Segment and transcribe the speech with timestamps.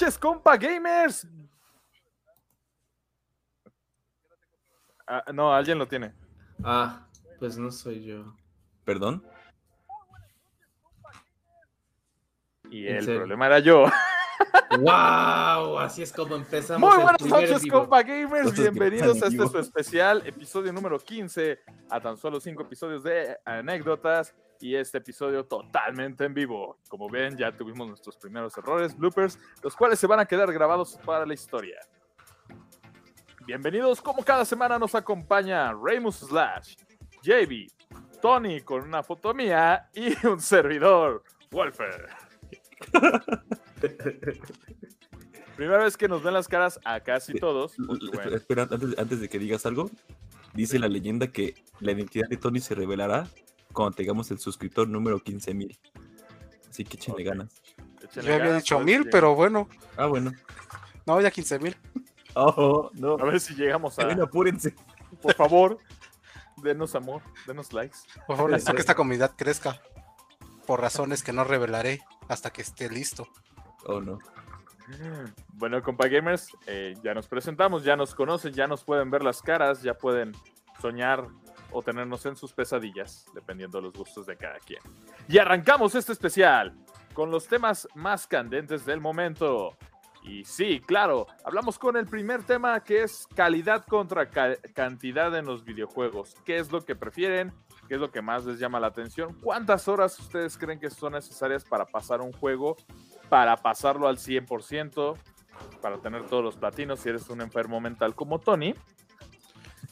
[0.00, 1.26] Buenas noches, compa gamers.
[5.06, 6.14] Ah, no, alguien lo tiene.
[6.64, 7.06] Ah,
[7.38, 8.34] pues no soy yo.
[8.82, 9.22] ¿Perdón?
[12.70, 13.20] Y ¿En el serio?
[13.20, 13.84] problema era yo.
[14.80, 15.78] ¡Wow!
[15.80, 16.88] Así es como empezamos.
[16.88, 17.80] Muy buenas noches, vivo.
[17.80, 18.58] compa gamers.
[18.58, 24.34] Bienvenidos a este su especial, episodio número 15, a tan solo 5 episodios de anécdotas
[24.60, 26.78] y este episodio totalmente en vivo.
[26.88, 30.98] Como ven, ya tuvimos nuestros primeros errores, bloopers, los cuales se van a quedar grabados
[31.04, 31.80] para la historia.
[33.46, 36.76] Bienvenidos, como cada semana nos acompaña Raymus Slash,
[37.22, 37.66] JB,
[38.20, 42.08] Tony con una foto mía y un servidor, Wolfer.
[45.56, 47.72] Primera vez que nos ven las caras a casi todos.
[47.72, 49.90] Espera, bueno, espera, antes, antes de que digas algo,
[50.54, 53.26] dice la leyenda que la identidad de Tony se revelará
[53.72, 55.78] cuando tengamos el suscriptor número 15.000.
[56.68, 57.62] Así que échenle ganas.
[58.02, 59.68] échenle Yo había ganas, dicho mil, si pero bueno.
[59.96, 60.32] Ah, bueno.
[61.06, 61.76] No, ya 15 mil.
[62.34, 63.14] Oh, no.
[63.18, 64.04] A ver si llegamos a.
[64.04, 64.74] Bueno, apúrense.
[65.20, 65.78] Por favor,
[66.62, 67.98] denos amor, denos likes.
[68.26, 69.80] Por favor, necesito que esta comunidad crezca.
[70.66, 73.26] Por razones que no revelaré hasta que esté listo.
[73.84, 74.18] Oh, no.
[75.54, 79.42] Bueno, compa gamers, eh, ya nos presentamos, ya nos conocen, ya nos pueden ver las
[79.42, 80.32] caras, ya pueden
[80.80, 81.28] soñar
[81.72, 84.80] o tenernos en sus pesadillas, dependiendo de los gustos de cada quien.
[85.28, 86.74] Y arrancamos este especial
[87.14, 89.76] con los temas más candentes del momento.
[90.22, 95.46] Y sí, claro, hablamos con el primer tema que es calidad contra ca- cantidad en
[95.46, 96.34] los videojuegos.
[96.44, 97.52] ¿Qué es lo que prefieren?
[97.88, 99.34] ¿Qué es lo que más les llama la atención?
[99.40, 102.76] ¿Cuántas horas ustedes creen que son necesarias para pasar un juego?
[103.30, 105.16] Para pasarlo al 100%,
[105.80, 108.74] para tener todos los platinos si eres un enfermo mental como Tony.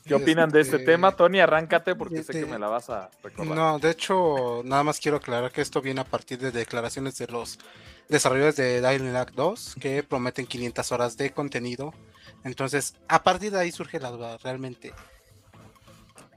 [0.08, 1.12] ¿Qué opinan de este Este, tema?
[1.14, 3.54] Tony, arráncate porque sé que este, me la vas a recordar.
[3.56, 7.26] No, de hecho, nada más quiero aclarar que esto viene a partir de declaraciones de
[7.28, 7.58] los
[8.08, 11.92] desarrolladores de Dying Light 2 que prometen 500 horas de contenido.
[12.44, 14.92] Entonces, a partir de ahí surge la duda, realmente.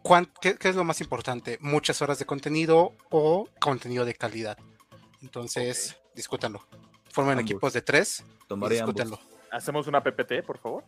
[0.03, 1.58] ¿cuán- qué, qué es lo más importante?
[1.62, 4.58] ¿Muchas horas de contenido o contenido de calidad?
[5.22, 6.66] Entonces, discútanlo.
[7.12, 7.52] Formen Ambos.
[7.52, 8.96] equipos de tres Tomaré ambos.
[8.96, 9.20] discútenlo.
[9.52, 10.84] Hacemos una PPT, por favor.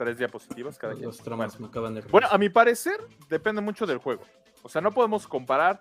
[0.00, 1.04] Tres diapositivas cada quien.
[1.04, 2.00] Los tramos me acaban de.
[2.00, 4.22] Bueno, a mi parecer, depende mucho del juego.
[4.62, 5.78] O sea, no podemos comparar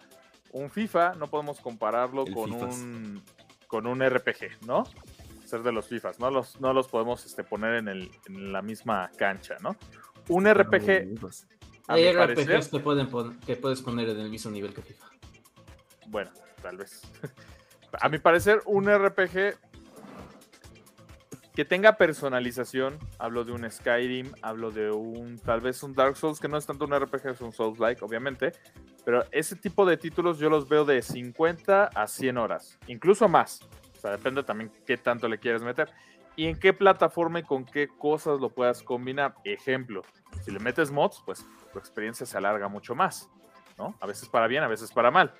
[0.51, 2.75] un FIFA, no podemos compararlo El con Fifas.
[2.75, 3.23] un
[3.67, 4.83] con un RPG, ¿no?
[5.45, 8.61] Ser de los FIFAs, no los, no los podemos este, poner en, el, en la
[8.61, 9.77] misma cancha, ¿no?
[10.27, 11.17] Un RPG,
[11.87, 14.81] a Hay parecer, RPGs que, pueden pon- que puedes poner en el mismo nivel que
[14.81, 15.05] FIFA.
[16.07, 16.29] bueno,
[16.61, 17.01] tal vez.
[18.01, 19.55] A mi parecer, un RPG
[21.59, 26.39] que tenga personalización, hablo de un Skyrim, hablo de un, tal vez un Dark Souls,
[26.39, 28.53] que no es tanto un RPG, es un Souls-like, obviamente,
[29.03, 33.59] pero ese tipo de títulos yo los veo de 50 a 100 horas, incluso más.
[33.97, 35.89] O sea, depende también qué tanto le quieres meter
[36.37, 39.35] y en qué plataforma y con qué cosas lo puedas combinar.
[39.43, 40.03] Ejemplo,
[40.45, 43.29] si le metes mods, pues tu experiencia se alarga mucho más,
[43.77, 43.97] ¿no?
[43.99, 45.33] A veces para bien, a veces para mal,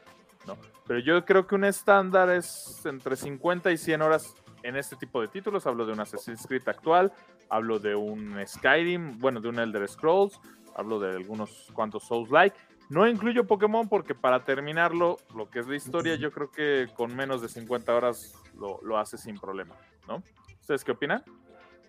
[0.46, 0.58] ¿no?
[0.85, 5.22] Pero yo creo que un estándar es entre 50 y 100 horas en este tipo
[5.22, 5.66] de títulos.
[5.68, 7.12] Hablo de un Assassin's Creed actual,
[7.50, 10.40] hablo de un Skyrim, bueno, de un Elder Scrolls,
[10.75, 12.56] hablo de algunos cuantos Souls-like.
[12.90, 17.16] No incluyo Pokémon porque para terminarlo, lo que es la historia, yo creo que con
[17.16, 19.75] menos de 50 horas lo, hace sin problema,
[20.08, 20.24] ¿no?
[20.59, 21.24] ¿Ustedes qué opinan?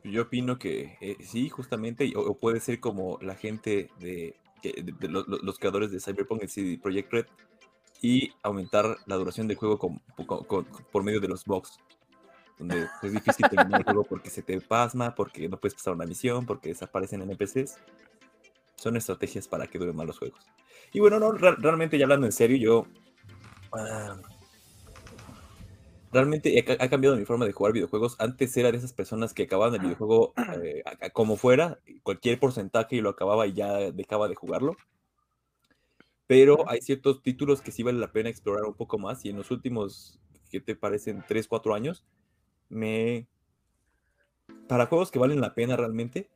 [0.05, 4.37] Yo opino que eh, sí, justamente, o, puede ser como la gente de,
[5.01, 7.27] los creadores de Cyberpunk y CD Projekt Red
[8.03, 10.03] y aumentar la duración del juego con-
[10.93, 11.79] por medio de los bugs.
[12.61, 16.07] Donde es difícil terminar el juego porque se te pasma, porque no puedes pasar una
[16.07, 17.79] misión, porque desaparecen NPCs.
[18.77, 20.47] Son estrategias para que duren más los juegos.
[20.93, 22.87] Y bueno, no, re- realmente ya hablando en serio, yo.
[23.73, 24.21] ah,
[26.13, 28.17] realmente he ca- ha cambiado mi forma de jugar videojuegos.
[28.19, 30.83] Antes era de esas personas que acababan el videojuego eh,
[31.13, 34.77] como fuera, cualquier porcentaje y lo acababa y ya dejaba de jugarlo.
[36.27, 39.25] Pero hay ciertos títulos que sí vale la pena explorar un poco más.
[39.25, 40.21] Y en los últimos,
[40.51, 41.25] ¿qué te parecen?
[41.27, 42.05] 3, 4 años,
[42.71, 43.27] me.
[44.69, 46.31] Para juegos que valen la pena realmente,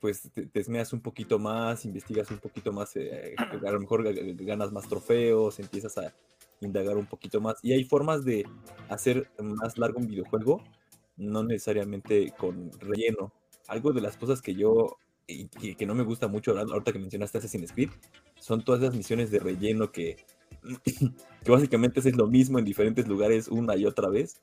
[0.00, 4.04] pues te, te esmeas un poquito más, investigas un poquito más, eh, a lo mejor
[4.04, 6.14] ga- ga- ganas más trofeos, empiezas a
[6.60, 7.56] indagar un poquito más.
[7.62, 8.46] Y hay formas de
[8.88, 10.62] hacer más largo un videojuego,
[11.16, 13.32] no necesariamente con relleno.
[13.68, 14.96] Algo de las cosas que yo,
[15.26, 17.90] y que, no me gusta mucho, ahorita que mencionaste Assassin's Creed,
[18.40, 20.16] son todas esas misiones de relleno que,
[21.44, 24.40] que básicamente es lo mismo en diferentes lugares una y otra vez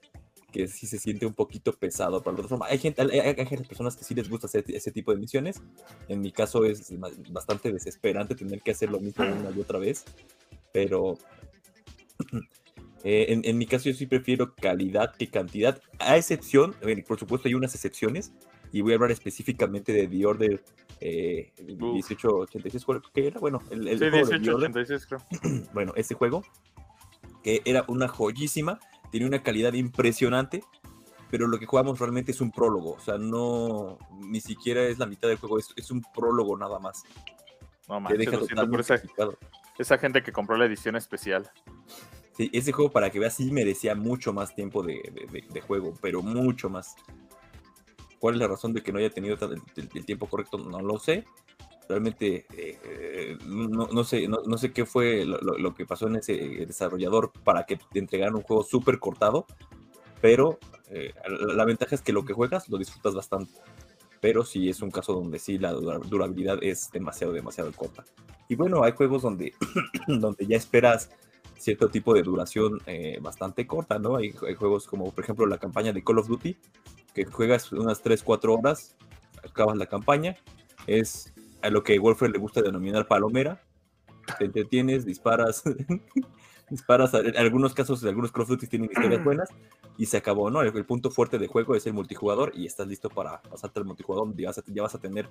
[0.51, 2.66] que sí se siente un poquito pesado para la otra forma.
[2.68, 5.62] Hay gente, hay, hay- hay personas que sí les gusta hacer ese tipo de misiones.
[6.07, 6.92] En mi caso es
[7.30, 10.06] bastante desesperante tener que hacer lo mismo una y otra vez.
[10.72, 11.18] Pero
[13.06, 17.18] Eh, en, en mi caso yo sí prefiero calidad que cantidad, a excepción, ver, por
[17.18, 18.34] supuesto hay unas excepciones,
[18.74, 20.62] y voy a hablar específicamente de The Order
[21.00, 21.78] eh, Uf.
[22.10, 23.40] 1886, ¿cuál- ¿qué era?
[23.40, 25.63] Bueno, el, el Sí, juego de The Order, 1886 creo.
[25.74, 26.44] bueno, ese juego,
[27.42, 28.80] que era una joyísima,
[29.11, 30.63] tenía una calidad impresionante,
[31.29, 35.06] pero lo que jugamos realmente es un prólogo, o sea, no, ni siquiera es la
[35.06, 37.03] mitad del juego, es, es un prólogo nada más.
[37.88, 38.79] No manches, deja lo siento por
[39.79, 41.50] esa, gente que compró la edición especial.
[42.35, 45.62] Sí, ese juego, para que veas, sí merecía mucho más tiempo de, de- de- de
[45.62, 46.95] juego, pero mucho más.
[48.19, 50.57] ¿Cuál es la razón de que no haya tenido tan- el, el- el tiempo correcto?
[50.57, 51.25] No lo sé.
[51.89, 56.36] Realmente eh, eh, no, no sé, no, sé qué fue lo, que pasó en ese
[56.68, 59.47] desarrollador para que te entregaran un juego súper cortado,
[60.21, 60.59] pero
[60.91, 63.51] eh, la, ventaja es que lo que juegas lo disfrutas bastante.
[64.21, 68.06] Pero sí es un caso donde sí la dura- durabilidad es demasiado, demasiado corta.
[68.47, 69.56] Y bueno, hay juegos donde,
[70.07, 71.09] donde ya esperas
[71.57, 72.80] cierto tipo de duración
[73.19, 74.18] bastante corta, ¿no?
[74.18, 76.56] Hay, hay juegos como, por ejemplo, la campaña de Call of Duty,
[77.15, 78.95] que juegas unas 3, 4 horas,
[79.44, 80.38] acabas la campaña,
[80.86, 83.61] es a lo que Wolfred le gusta denominar palomera,
[84.38, 85.63] te entretienes, disparas,
[86.69, 89.50] disparas, en algunos casos, algunos Call of Duty tienen historias buenas,
[89.97, 90.61] y se acabó, ¿no?
[90.61, 93.85] El, el punto fuerte del juego es el multijugador, y estás listo para pasarte al
[93.85, 95.29] multijugador, ya vas a, ya vas a tener,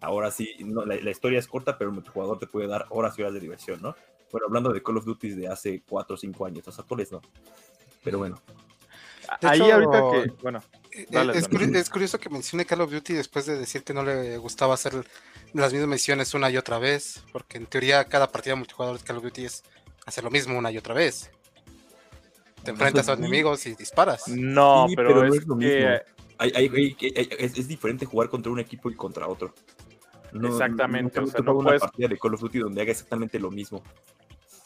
[0.00, 3.18] ahora sí, no, la, la historia es corta, pero el multijugador te puede dar horas
[3.18, 3.94] y horas de diversión, ¿no?
[4.32, 7.20] Bueno, hablando de Call of Duty de hace 4 o 5 años, los actuales no.
[8.04, 8.40] Pero bueno,
[9.40, 10.62] De Ahí hecho, ahorita que, bueno,
[11.08, 11.78] Dale, es, dale.
[11.78, 14.94] es curioso que mencione Call of Duty después de decir que no le gustaba hacer
[15.52, 19.16] las mismas misiones una y otra vez, porque en teoría cada partida multijugador de Call
[19.18, 19.62] of Duty es
[20.06, 21.30] hacer lo mismo una y otra vez.
[22.64, 24.28] Te enfrentas a enemigos y disparas.
[24.28, 25.88] no, Sí, pero, pero no es es lo que mismo.
[26.38, 29.54] hay- hay- hay- hay- es, es diferente jugar contra un equipo y contra otro.
[30.32, 32.92] No- Exactamente, nunca o sea, no una puedes- partida de Call of Duty donde haga
[32.92, 33.82] exactamente lo mismo.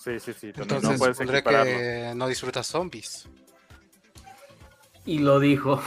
[0.05, 3.27] sí, sí, sí, no- Entonces no puedes que no disfrutas zombies.
[5.07, 5.81] Y lo dijo.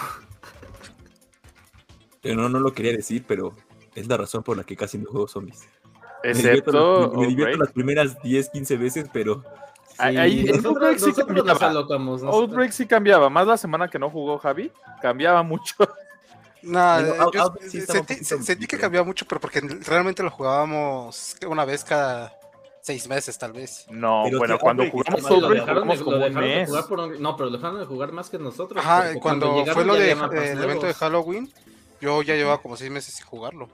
[2.29, 3.53] Pero no, no lo quería decir, pero
[3.95, 5.61] es la razón por la que casi no juego zombies.
[6.23, 7.59] Me divierto, Excepto las, me divierto Outbreak.
[7.59, 9.43] las primeras 10, 15 veces, pero
[9.99, 11.69] Ahí- ahí- en nosotros, Outbreak sí cambiaba.
[12.31, 14.71] Outbreak sí cambiaba, más la semana que no jugó Javi,
[15.01, 15.75] cambiaba mucho.
[16.63, 21.35] No, Out- yo Outbreak sí sentí, sentí que cambiaba mucho, pero porque realmente lo jugábamos
[21.47, 22.33] una vez cada
[22.81, 23.85] seis meses, tal vez.
[23.91, 26.67] No, Pero bueno, sí, cuando jugamos Sí, Outbreak jugamos como un mes.
[26.67, 28.83] jugar por un- No, pero dejaron de jugar más que nosotros.
[28.83, 30.11] Ajá, cuando llegaron fue lo ya de
[30.63, 30.93] evento de.
[30.95, 31.53] Halloween,
[32.01, 33.67] yo ya llevaba como seis meses sin jugarlo.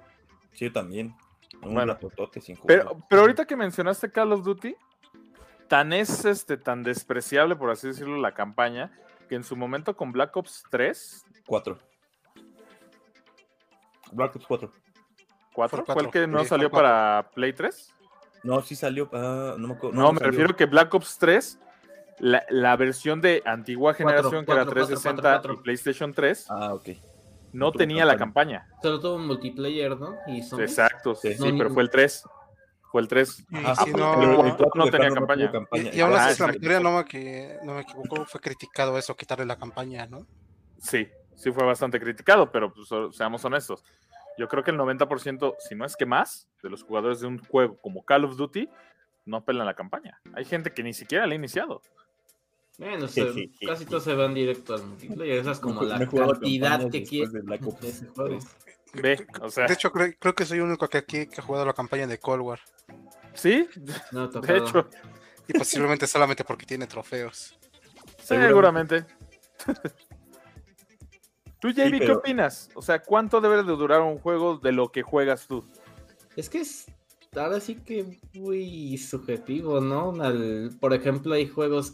[0.53, 1.15] sí, yo también.
[1.61, 2.79] Un Bueno, ratotote sin jugar.
[2.79, 4.75] Pero, pero ahorita que mencionaste Call of Duty,
[5.67, 8.91] tan es este, tan despreciable, por así decirlo, la campaña,
[9.29, 11.77] que en su momento con Black Ops 3, 4.
[14.11, 14.71] Black Ops 4.
[15.53, 17.93] 4, Fue el que no salió para Play 3.
[18.43, 19.09] No, sí salió.
[19.13, 19.95] ah, no me acuerdo.
[19.95, 20.31] No, me salió.
[20.31, 21.59] refiero que Black Ops 3,
[22.19, 25.53] la, la versión de antigua generación, que era cuatro, cuatro, 360 cuatro, cuatro.
[25.53, 26.89] y PlayStation 3, Ah, ok.
[27.53, 28.67] No tenía la campaña.
[28.81, 30.15] Solo tuvo un multiplayer, ¿no?
[30.27, 30.39] Y.
[30.59, 31.53] Exacto, sí, Sí.
[31.57, 32.23] pero fue el 3.
[32.91, 33.39] Fue el 3.
[33.50, 35.51] Y Ah, sí, pero no- el- tenía campaña.
[35.73, 36.59] Y, y aún Ah, así, la exacto.
[36.59, 40.27] mayoría, no me, que, no me equivoco, fue criticado eso, quitarle la campaña, ¿no?
[40.77, 43.83] Sí, sí fue bastante criticado, pero pues, seamos honestos.
[44.37, 47.39] Yo creo que el 90%, si no es que más, de los jugadores de un
[47.39, 48.68] juego como Call of Duty
[49.25, 50.19] no pelan la campaña.
[50.35, 51.81] Hay gente que ni siquiera la ha iniciado.
[52.77, 53.89] Bueno, Sí, sí, casi sí.
[53.89, 55.39] todos se van directo al multiplayer.
[55.39, 58.39] Esa es como No la no cantidad que después quiere de ese juego.
[58.95, 61.44] Ve, o sea, De hecho, creo, creo que soy el único que aquí que ha
[61.44, 62.59] jugado la campaña de Cold War.
[63.33, 63.68] sí,
[64.11, 64.89] No, de hecho,
[65.47, 67.57] Y posiblemente solamente porque tiene trofeos.
[68.23, 69.06] seguramente.
[71.59, 72.69] Tú, JB, ¿qué pero- opinas?
[72.75, 75.63] O sea, ¿cuánto debe de durar un juego de lo que juegas tú?
[76.35, 76.87] Es que es
[77.35, 80.11] ahora sí que muy subjetivo, ¿no?
[80.21, 81.94] Al- por ejemplo, hay juegos.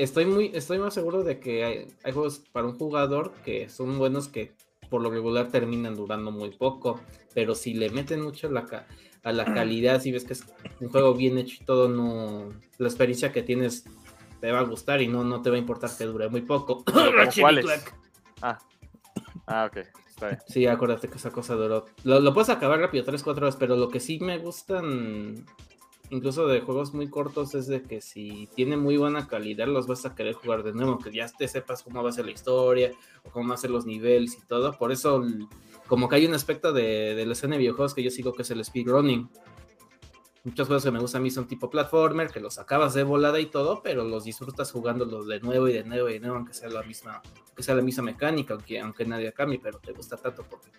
[0.00, 3.98] Estoy muy, estoy más seguro de que hay, hay juegos para un jugador que son
[3.98, 4.54] buenos que
[4.88, 7.00] por lo regular terminan durando muy poco.
[7.34, 8.86] Pero si le meten mucho la ca-
[9.22, 10.46] a la calidad, si ves que es
[10.80, 12.50] un juego bien hecho y todo, no.
[12.78, 13.84] La experiencia que tienes
[14.40, 16.82] te va a gustar y no, no te va a importar que dure muy poco.
[17.62, 17.90] Clank.
[18.40, 18.58] Ah,
[19.46, 19.76] ah ok,
[20.08, 20.38] está bien.
[20.46, 21.84] Sí, acuérdate que esa cosa duró.
[22.04, 25.44] Lo, lo puedes acabar rápido, 3, 4 horas, pero lo que sí me gustan,
[26.10, 30.04] incluso de juegos muy cortos, es de que si tiene muy buena calidad, los vas
[30.04, 32.92] a querer jugar de nuevo, que ya te sepas cómo va a ser la historia,
[33.32, 34.76] cómo va a ser los niveles y todo.
[34.76, 35.24] Por eso,
[35.86, 38.42] como que hay un aspecto de, de la escena de videojuegos que yo sigo que
[38.42, 39.30] es el speedrunning.
[40.42, 43.38] Muchos juegos que me gustan a mí son tipo platformer, que los acabas de volada
[43.40, 46.54] y todo, pero los disfrutas jugándolos de nuevo y de nuevo y de nuevo, aunque
[46.54, 50.16] sea la misma, aunque sea la misma mecánica, aunque, aunque nadie cambie, pero te gusta
[50.16, 50.70] tanto porque,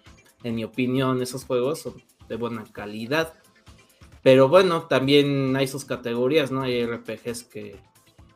[0.43, 1.93] en mi opinión, esos juegos son
[2.27, 3.35] de buena calidad.
[4.23, 6.61] Pero bueno, también hay sus categorías, ¿no?
[6.61, 7.77] Hay RPGs que,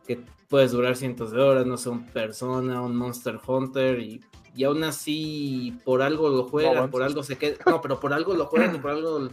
[0.07, 4.21] que puedes durar cientos de horas, no sé, un Persona, un Monster Hunter, y,
[4.55, 8.33] y aún así por algo lo juegan, por algo se quedan, no, pero por algo
[8.33, 9.29] lo juegan y por algo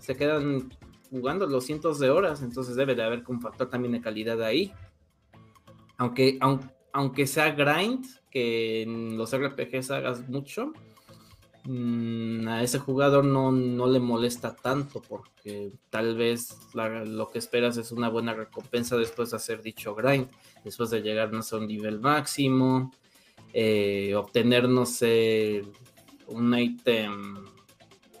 [0.00, 0.70] se quedan
[1.10, 4.72] jugando los cientos de horas, entonces debe de haber un factor también de calidad ahí.
[5.98, 10.72] Aunque, aunque, aunque sea grind, que en los RPGs hagas mucho,
[11.64, 17.76] mm, a ese jugador no, no, le molesta tanto porque tal vez lo que esperas
[17.76, 20.28] es una buena recompensa después de hacer dicho grind,
[20.64, 22.92] después de llegar no sé, a un nivel máximo,
[23.52, 25.62] eh, obtener, no sé,
[26.26, 27.44] un ítem,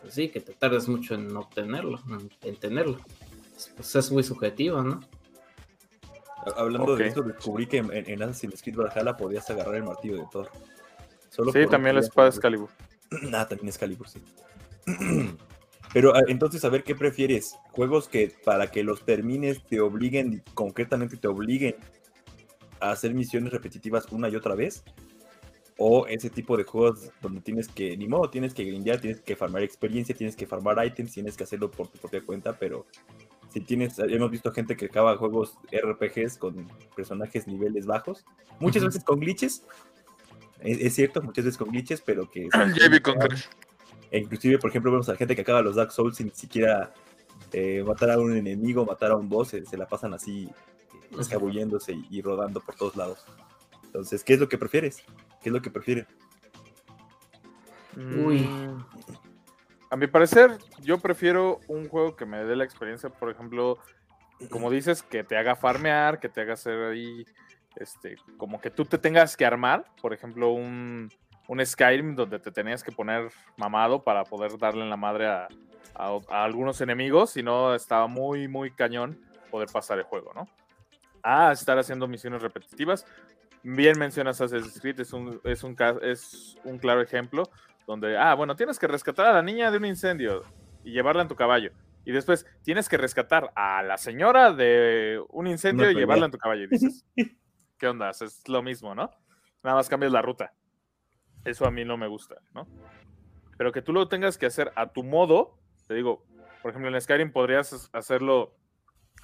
[0.00, 2.00] pues sí, que te tardes mucho en obtenerlo,
[2.42, 2.98] en, tenerlo.
[3.76, 5.00] Pues es muy subjetivo, ¿no?
[6.56, 10.26] Hablando de esto, descubrí que en, en, Assassin's Creed Valhalla podías agarrar el martillo de
[10.32, 10.50] Thor.
[11.30, 12.68] sí, también la espada Excalibur.
[13.32, 14.20] Ah, también Excalibur, sí.
[15.92, 17.56] Pero ah, entonces, a ver, ¿qué prefieres?
[17.72, 21.76] ¿Juegos que para que los termines te obliguen, concretamente te obliguen
[22.80, 24.84] a hacer misiones repetitivas una y otra vez?
[25.78, 29.36] ¿O ese tipo de juegos donde tienes que, ni modo, tienes que grindear, tienes que
[29.36, 32.86] farmar experiencia, tienes que farmar items, tienes que hacerlo por tu propia cuenta, pero
[33.52, 36.66] si tienes, hemos visto gente que acaba juegos RPGs con
[36.96, 38.24] personajes niveles bajos,
[38.60, 39.64] muchas veces con glitches,
[40.62, 42.48] es, cierto, muchas veces con glitches, pero que...
[43.02, 43.18] con
[44.10, 46.92] e inclusive, por ejemplo, vemos a gente que acaba los Dark Souls sin siquiera
[47.52, 51.92] eh, matar a un enemigo, matar a un boss, se, la pasan así eh, escabulléndose
[51.92, 53.24] y, y, rodando por todos lados.
[53.84, 55.02] Entonces, ¿qué es lo que prefieres?
[55.42, 56.06] ¿Qué es lo que prefieren?
[57.96, 58.40] Uy.
[58.40, 58.84] Mm.
[59.90, 63.78] A mi parecer, yo prefiero un juego que me dé la experiencia, por ejemplo,
[64.50, 67.26] como dices, que te haga farmear, que te haga hacer ahí,
[67.76, 71.10] este, como que tú te tengas que armar, por ejemplo, un,
[71.48, 75.48] un Skyrim donde te tenías que poner mamado para poder darle en la madre a,
[76.30, 80.48] algunos enemigos, si no estaba muy, muy cañón poder pasar el juego, ¿no?
[81.22, 83.04] Ah, estar haciendo misiones repetitivas.
[83.62, 87.44] Bien mencionas Assassin's Creed, es un, es un, es un claro ejemplo
[87.86, 90.42] donde, ah, bueno, tienes que rescatar a la niña de un incendio
[90.82, 91.72] y llevarla en tu caballo.
[92.04, 96.38] Y después tienes que rescatar a la señora de un incendio y llevarla en tu
[96.38, 96.64] caballo.
[96.64, 97.04] Y dices,
[97.82, 98.10] ¿qué onda?
[98.10, 99.10] Es lo mismo, ¿no?
[99.64, 100.54] Nada más cambias la ruta.
[101.44, 102.68] Eso a mí no me gusta, ¿no?
[103.58, 105.58] Pero que tú lo tengas que hacer a tu modo,
[105.88, 106.24] te digo,
[106.62, 108.54] por ejemplo, en Skyrim podrías hacerlo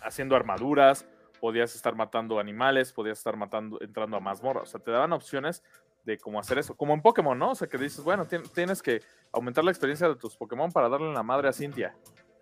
[0.03, 1.07] haciendo armaduras,
[1.41, 4.63] podías estar matando animales, podías estar matando, entrando a mazmorra.
[4.63, 5.63] O sea, te daban opciones
[6.03, 6.77] de cómo hacer eso.
[6.77, 7.53] Como en Pokémon, ¿no?
[7.53, 11.13] O sea, que dices, bueno, tienes que aumentar la experiencia de tus Pokémon para darle
[11.13, 11.97] la madre a Cintia.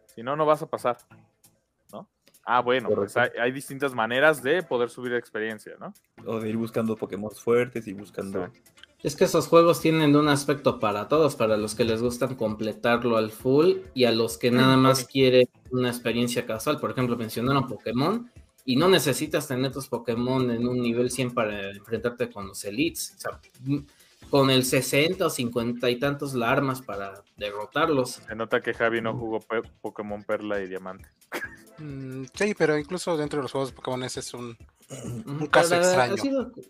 [0.07, 0.97] Si no, no vas a pasar.
[2.49, 5.93] Ah, bueno, pues hay, distintas maneras de poder subir experiencia, ¿no?
[6.25, 8.49] O de ir buscando Pokémon fuertes y buscando.
[9.03, 13.17] Es que esos juegos tienen un aspecto para todos, para los que les gustan completarlo
[13.17, 16.79] al full y a los que nada más quieren una experiencia casual.
[16.79, 18.31] Por ejemplo, mencionaron Pokémon
[18.65, 23.15] y no necesitas tener tus Pokémon en un nivel 100 para enfrentarte con los Elites.
[23.17, 23.41] O sea,
[24.31, 28.21] con el 60 o 50 y tantos la armas para derrotarlos.
[28.29, 29.41] Se nota que Javi no jugó
[29.81, 31.09] Pokémon Perla y Diamante.
[31.79, 34.57] Mm, sí, pero incluso dentro de los juegos de Pokémon ese es un,
[35.51, 36.15] caso extraño.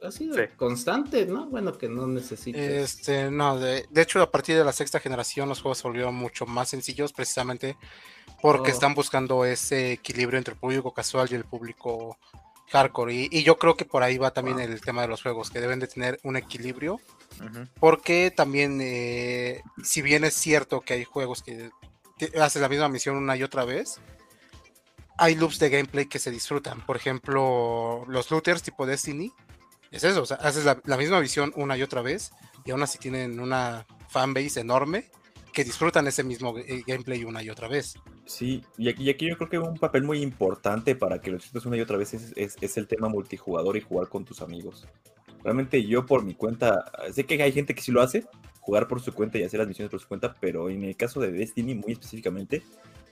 [0.03, 1.47] Ha sido, constante, ¿no?
[1.47, 2.61] Bueno, que no necesitas.
[2.61, 6.15] Este, no, de, de, hecho, a partir de la sexta generación los juegos se volvieron
[6.15, 7.77] mucho más sencillos precisamente
[8.41, 8.75] porque oh.
[8.75, 12.17] están buscando ese equilibrio entre el público casual y el público
[12.71, 13.29] hardcore.
[13.31, 15.79] Y, yo creo que por ahí va también el tema de los juegos, que deben
[15.79, 17.01] de tener un equilibrio,
[17.79, 21.71] porque también, eh, si bien es cierto que hay juegos que
[22.41, 24.01] haces la misma misión una y otra vez,
[25.19, 26.85] hay loops de gameplay que se disfrutan.
[26.85, 29.33] Por ejemplo, los looters tipo Destiny,
[29.91, 32.33] es eso, o sea, haces la, la misma misión una y otra vez,
[32.65, 35.11] y aún así tienen una fanbase enorme
[35.57, 37.95] que disfrutan ese mismo eh, gameplay una y otra vez.
[38.27, 41.65] Sí, y aquí, aquí, yo creo que un papel muy importante para que lo disfrutes
[41.65, 44.87] una y otra vez es, es, el tema multijugador y jugar con tus amigos.
[45.43, 48.27] Realmente yo por mi cuenta, sé que hay gente que sí lo hace,
[48.61, 51.21] jugar por su cuenta y hacer las misiones por su cuenta, pero en el caso
[51.21, 52.63] de Destiny muy específicamente,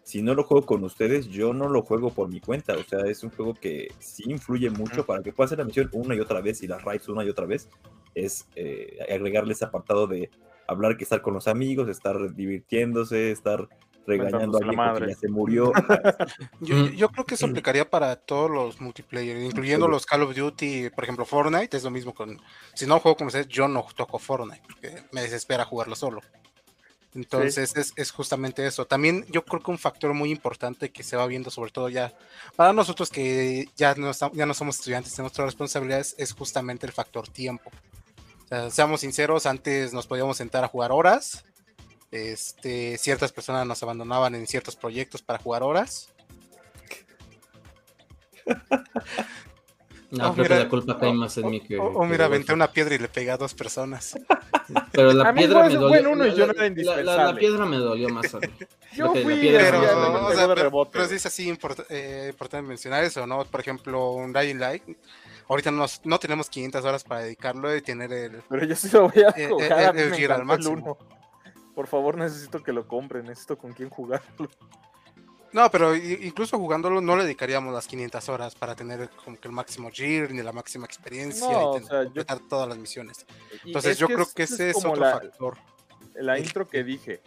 [0.05, 2.75] si no lo juego con ustedes, yo no lo juego por mi cuenta.
[2.75, 5.89] O sea, es un juego que sí influye mucho para que pueda hacer la misión
[5.93, 7.71] una y otra vez y las raids una y otra vez.
[8.15, 10.31] Es eh, agregarle ese apartado de
[10.69, 13.67] hablar que estar con los amigos, estar divirtiéndose, estar
[14.07, 15.73] regañando a alguien que ya se murió.
[16.61, 21.05] yo, creo que eso aplicaría para todos los multiplayer, incluyendo los Call of Duty, por
[21.05, 22.39] ejemplo, Fortnite, es lo mismo con,
[22.75, 26.21] si no juego con ustedes, yo no toco Fortnite, porque me desespera jugarlo solo.
[27.15, 28.87] Entonces es, es, justamente eso.
[28.87, 32.13] También yo creo que un factor muy importante que se va viendo, sobre todo ya
[32.57, 36.93] para nosotros que ya no, ya no somos estudiantes, tenemos otras responsabilidades, es justamente el
[36.93, 37.71] factor tiempo
[38.71, 41.45] seamos sinceros, antes nos podíamos sentar a jugar horas.
[42.11, 46.13] Este, ciertas personas nos abandonaban en ciertos proyectos para jugar horas.
[50.17, 51.77] No, Oh, creo mira, que la culpa cae oh, más en mí que.
[51.79, 54.17] O, o que mira, aventé una piedra y le pegué a dos personas.
[54.93, 56.11] Pero la A piedra me dolió.
[56.11, 58.47] uno y la- yo no la- la- La, piedra me dolió más a mí.
[58.95, 59.87] Yo la fui piedra Pero, me
[60.21, 63.45] o sea, pero, rebote, pero es así import- eh, importante mencionar eso, ¿no?
[63.45, 64.83] Por ejemplo, un Dying Light.
[65.49, 68.43] Ahorita no, nos- no tenemos 500 horas para dedicarlo y tener el...
[68.49, 69.97] Pero yo sí lo voy a Eh, jugar.
[69.97, 70.75] eh, el Gear al máximo.
[70.75, 70.99] uno.
[71.75, 73.25] Por favor, necesito que lo compren.
[73.27, 74.49] Necesito con quién jugarlo.
[75.55, 79.55] No, pero incluso jugándolo no le dedicaríamos las 500 horas para tener como que el
[79.55, 82.77] máximo gear ni la máxima experiencia No, y o ten- sea, yo- completar todas las
[82.77, 83.25] misiones.
[83.65, 85.57] Entonces es yo creo que ese es, otro la, factor.
[86.17, 87.23] la intro que dije.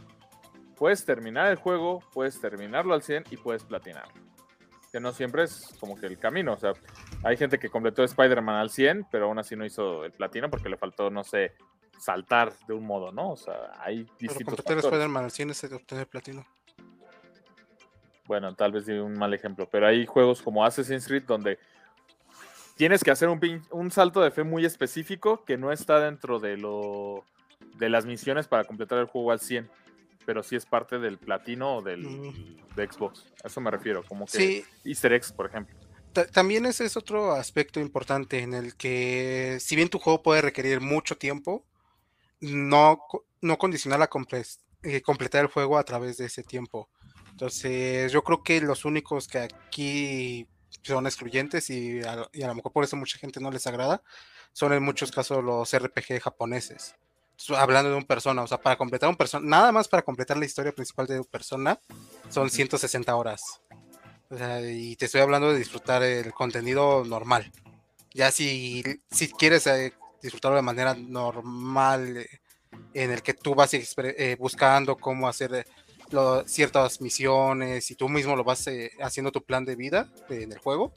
[0.75, 4.09] Puedes terminar el juego, puedes terminarlo al 100 y puedes platinar.
[4.91, 6.53] Que no siempre es como que el camino.
[6.53, 6.73] O sea,
[7.23, 10.69] hay gente que completó Spider-Man al 100, pero aún así no hizo el platino porque
[10.69, 11.53] le faltó, no sé,
[11.97, 13.31] saltar de un modo, ¿no?
[13.31, 14.83] O sea, hay Pero distintos completar factores.
[14.85, 16.45] Spider-Man al 100 es obtener platino.
[18.27, 21.57] Bueno, tal vez di un mal ejemplo, pero hay juegos como Assassin's Creed donde
[22.75, 26.39] tienes que hacer un, pin- un salto de fe muy específico que no está dentro
[26.39, 27.23] de lo
[27.75, 29.69] de las misiones para completar el juego al 100,
[30.25, 32.75] pero sí es parte del platino o del Mm.
[32.75, 33.25] de Xbox.
[33.43, 35.75] A eso me refiero, como que Sí, Easter eggs, por ejemplo.
[36.13, 40.41] Ta- También ese es otro aspecto importante en el que, si bien tu juego puede
[40.41, 41.63] requerir mucho tiempo,
[42.41, 42.99] no,
[43.41, 46.89] no condicionar la comple- eh, completar el juego a través de ese tiempo.
[47.37, 50.47] Entonces, yo creo que los únicos que aquí
[50.81, 54.01] son excluyentes y a, y a lo mejor por eso mucha gente no les agrada,
[54.53, 56.95] son en muchos casos los RPG japoneses.
[57.55, 60.45] Hablando de un persona, o sea, para completar un persona, nada más para completar la
[60.45, 61.79] historia principal de un persona,
[62.27, 63.61] son 160 horas.
[64.31, 67.51] O sea, y te estoy hablando de disfrutar el contenido normal.
[68.15, 72.41] Ya si, si quieres eh, disfrutarlo de manera normal, eh,
[72.95, 75.67] en el que tú vas eh, buscando cómo hacer
[76.11, 80.43] lo- ciertas misiones y tú mismo lo vas eh, haciendo tu plan de vida eh,
[80.43, 80.91] en el juego,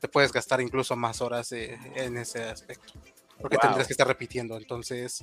[0.00, 2.92] te puedes gastar incluso más horas eh, en ese aspecto.
[3.40, 3.62] Porque Wow.
[3.62, 4.56] tendrás que estar repitiendo.
[4.56, 5.22] Entonces,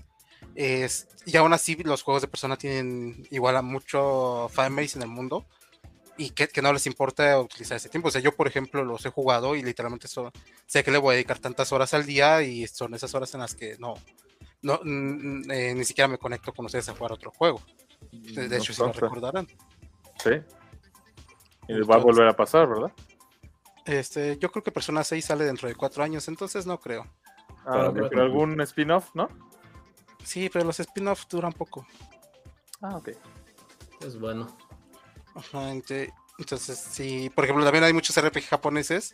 [0.56, 5.10] es, y aún así los juegos de persona tienen igual a mucho fanbase en el
[5.10, 5.46] mundo
[6.16, 8.10] y que, que no les importa utilizar ese tiempo.
[8.10, 10.32] O sea, yo, por ejemplo, los he jugado y literalmente so-
[10.68, 13.40] sé que le voy a dedicar tantas horas al día y son esas horas en
[13.40, 13.96] las que no,
[14.62, 14.80] no
[15.52, 17.62] eh, ni siquiera me conecto con ustedes a jugar otro juego.
[18.12, 19.48] De, hecho, si lo recordarán.
[20.24, 20.32] Sí.
[21.68, 22.92] Y va a volver a pasar, ¿verdad?
[23.86, 27.06] Este, yo creo que Persona 6 sale dentro de cuatro años, entonces no creo.
[27.66, 29.30] Ah, pero algún spin-off, ¿no?
[30.24, 31.86] Sí, pero los spin-offs duran poco.
[32.82, 33.10] Ah, ok.
[34.02, 34.56] Es bueno.
[35.36, 39.14] Ajá, entonces, sí, por ejemplo, también hay muchos RPG japoneses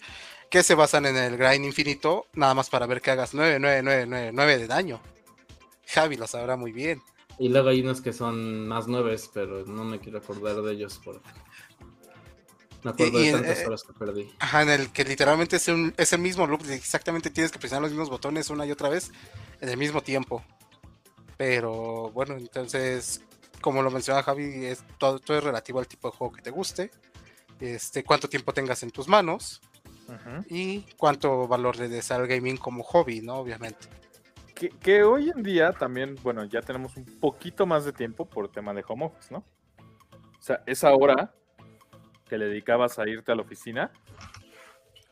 [0.50, 3.82] que se basan en el grind infinito, nada más para ver que hagas 9, 9,
[3.84, 5.02] 9, 9, 9 de daño.
[5.88, 7.02] Javi lo sabrá muy bien.
[7.40, 11.00] Y luego hay unos que son más nueves, pero no me quiero acordar de ellos
[11.04, 11.22] por.
[12.84, 14.30] Me acuerdo Y- y de tantas eh, horas que perdí.
[14.40, 17.82] Ajá, en el que literalmente es, un, es el mismo loop, exactamente tienes que presionar
[17.84, 19.12] los mismos botones una y otra vez
[19.62, 20.44] en el mismo tiempo.
[21.38, 23.22] Pero bueno, entonces,
[23.62, 26.52] como lo menciona Javi, es, todo, todo es relativo al tipo de juego que te
[26.52, 26.92] guste,
[27.62, 29.62] este, cuánto tiempo tengas en tus manos
[30.50, 33.36] y cuánto valor le des al gaming como hobby, ¿no?
[33.36, 33.88] Obviamente.
[34.60, 38.52] Que, que hoy en día también, bueno, ya tenemos un poquito más de tiempo por
[38.52, 39.46] tema de home office, ¿no?
[40.38, 41.34] O sea, esa hora
[42.28, 43.90] que le dedicabas a irte a la oficina,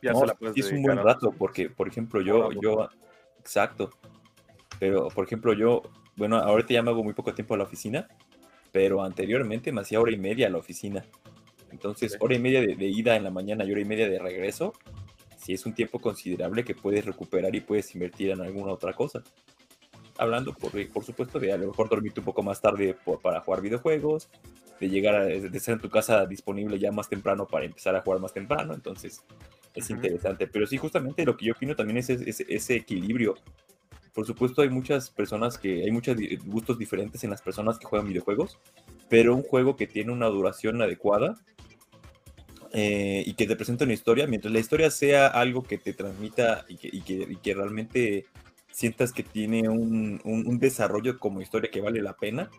[0.02, 2.90] ya No, se la puedes es un buen rato, porque, por ejemplo, yo, yo,
[3.40, 3.90] exacto.
[4.78, 5.80] Pero, por ejemplo, yo,
[6.16, 8.06] bueno, ahorita ya me hago muy poco tiempo a la oficina,
[8.70, 11.04] pero anteriormente me hacía hora y media a la oficina.
[11.70, 14.18] Entonces, hora y media de, de ida en la mañana y hora y media de
[14.18, 14.74] regreso,
[15.38, 19.22] sí es un tiempo considerable que puedes recuperar y puedes invertir en alguna otra cosa.
[20.18, 23.40] Hablando, por, por supuesto, de a lo mejor dormirte un poco más tarde por- para
[23.40, 24.28] jugar videojuegos,
[24.80, 28.00] de llegar a de estar en tu casa disponible ya más temprano para empezar a
[28.02, 28.74] jugar más temprano.
[28.74, 29.22] Entonces,
[29.74, 30.46] es interesante.
[30.48, 33.36] Pero sí, justamente lo que yo opino también es ese, ese- ese equilibrio.
[34.12, 38.08] Por supuesto, hay muchas personas que, hay muchos gustos diferentes en las personas que juegan
[38.08, 38.58] videojuegos,
[39.08, 41.36] pero un juego que tiene una duración adecuada
[42.72, 46.64] eh, y que te presenta una historia, mientras la historia sea algo que te transmita
[46.68, 48.26] y que, y que, y que realmente
[48.70, 52.50] sientas que tiene un, un- un desarrollo como historia que vale la pena,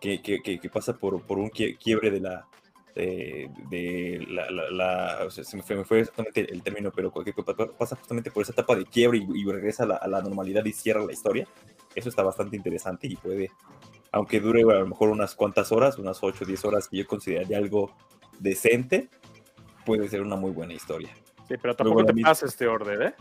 [0.00, 2.46] que, que- pasa por, por un quie- quiebre de la...
[2.94, 6.92] De, de la, la- la- o sea, se me fue, me fue exactamente el término,
[6.94, 7.32] pero que
[7.76, 10.64] pasa justamente por esa etapa de quiebre y, y regresa a la, a la normalidad
[10.64, 11.48] y cierra la historia.
[11.96, 13.50] Eso está bastante interesante y puede,
[14.12, 17.06] aunque dure a lo mejor unas cuantas horas, unas 8 o 10 horas que yo
[17.08, 17.90] consideraría algo
[18.38, 19.08] decente,
[19.84, 21.10] puede ser una muy buena historia.
[21.48, 23.14] Sí, pero tampoco Luego te pasa este orden, ¿eh?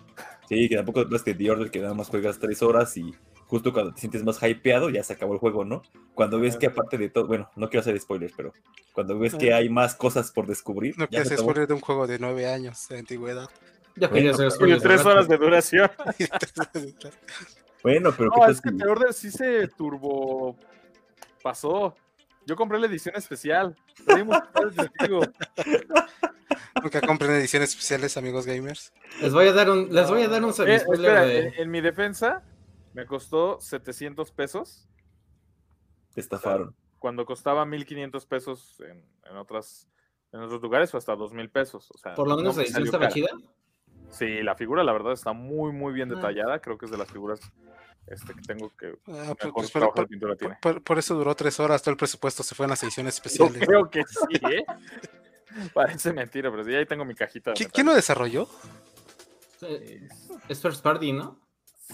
[0.48, 3.14] Sí, que tampoco es que The Order que nada más juegas 3 horas y
[3.48, 5.82] justo cuando te sientes más hypeado ya se acabó el juego, ¿no?
[6.14, 8.54] Cuando ves que aparte de todo, bueno, no quiero hacer spoilers, pero
[8.94, 11.50] cuando ves que hay más cosas por descubrir, No ya quiero se ser acabó.
[11.52, 13.50] spoiler de un juego de nueve años de antigüedad.
[13.96, 14.84] Quería Bueno, hacer spoilers.
[14.84, 15.92] tres horas de duración.
[17.84, 20.56] Bueno, pero ¿qué No, es que The Order sí se turbo
[21.42, 21.96] pasó.
[22.46, 23.76] Yo compré la edición especial.
[26.82, 28.92] Nunca compren ediciones especiales, amigos gamers.
[29.22, 31.72] Les voy a dar un, les voy a dar un Eh, espera, de- en, en
[31.72, 32.44] mi defensa
[32.94, 34.88] me costó 700 pesos
[36.14, 36.76] te estafaron?
[37.00, 39.88] cuando costaba 1500 pesos en, en otras
[40.32, 41.90] en otros lugares o hasta 2000 pesos.
[41.94, 43.14] O sea, Por lo menos no la me edición salió estaba cara.
[43.14, 43.50] chida.
[44.10, 46.16] Sí, la figura, la verdad, está muy, muy bien Ah.
[46.16, 46.60] detallada.
[46.60, 47.40] Creo que es de las figuras
[48.08, 50.58] este, que tengo que Ah, pues, mejor pues, por, trabajo de por- pintura tiene.
[50.62, 53.24] por- por eso duró tres horas, todo el presupuesto se fue en las ediciones Yo
[53.48, 53.68] especiales.
[53.68, 54.66] creo que sí, ¿eh?
[55.74, 57.52] Parece mentira, pero sí, ahí tengo mi cajita.
[57.52, 57.72] de ¿Qui- metal.
[57.74, 58.50] ¿Quién lo desarrolló?
[60.50, 61.40] Es first party, ¿no?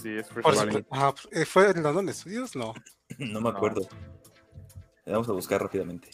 [0.01, 0.85] Sí, es First Party.
[0.91, 2.55] Ah, eh, ¿Fue en London Studios?
[2.55, 2.73] No.
[3.17, 3.57] No me No.
[3.57, 3.81] acuerdo.
[5.05, 6.09] Vamos a buscar rápidamente.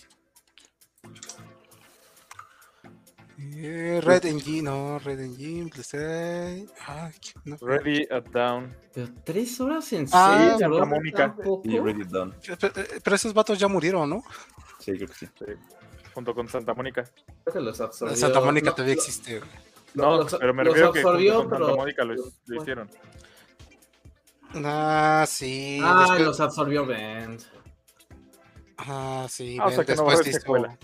[3.53, 6.69] Eh, Red Engine, no, Red Engine, PlayStation.
[6.87, 7.57] Ah, ¿quién- no.
[7.67, 8.75] Ready at Down.
[8.93, 11.35] Pero tres horas en Ah, serio, Santa bro, Mónica.
[11.63, 12.33] Y Ready It Done.
[12.59, 14.23] Pero, eh, pero esos vatos ya murieron, ¿no?
[14.79, 15.27] Sí, creo que sí.
[15.37, 15.45] sí,
[16.13, 17.03] junto con Santa Mónica.
[17.43, 18.15] Creo que los absorbió.
[18.15, 19.41] Santa Mónica No, todavía lo- existe.
[19.93, 22.15] No, los- pero me refiero que absorbió, junto con Santa pero- Mónica lo,
[22.47, 22.89] lo hicieron.
[24.63, 25.79] Ah, sí.
[25.83, 27.37] Ah, después- los absorbió Ben.
[28.77, 29.57] Ah, sí.
[29.59, 30.77] Ah, o sea Ben que no va a después haber hizo- secuela.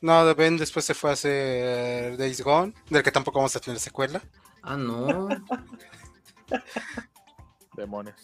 [0.00, 3.60] No, de Ben después se fue a hacer Days Gone, del que tampoco vamos a
[3.60, 4.20] tener secuela.
[4.62, 5.28] Ah, no.
[7.76, 8.16] Demonios.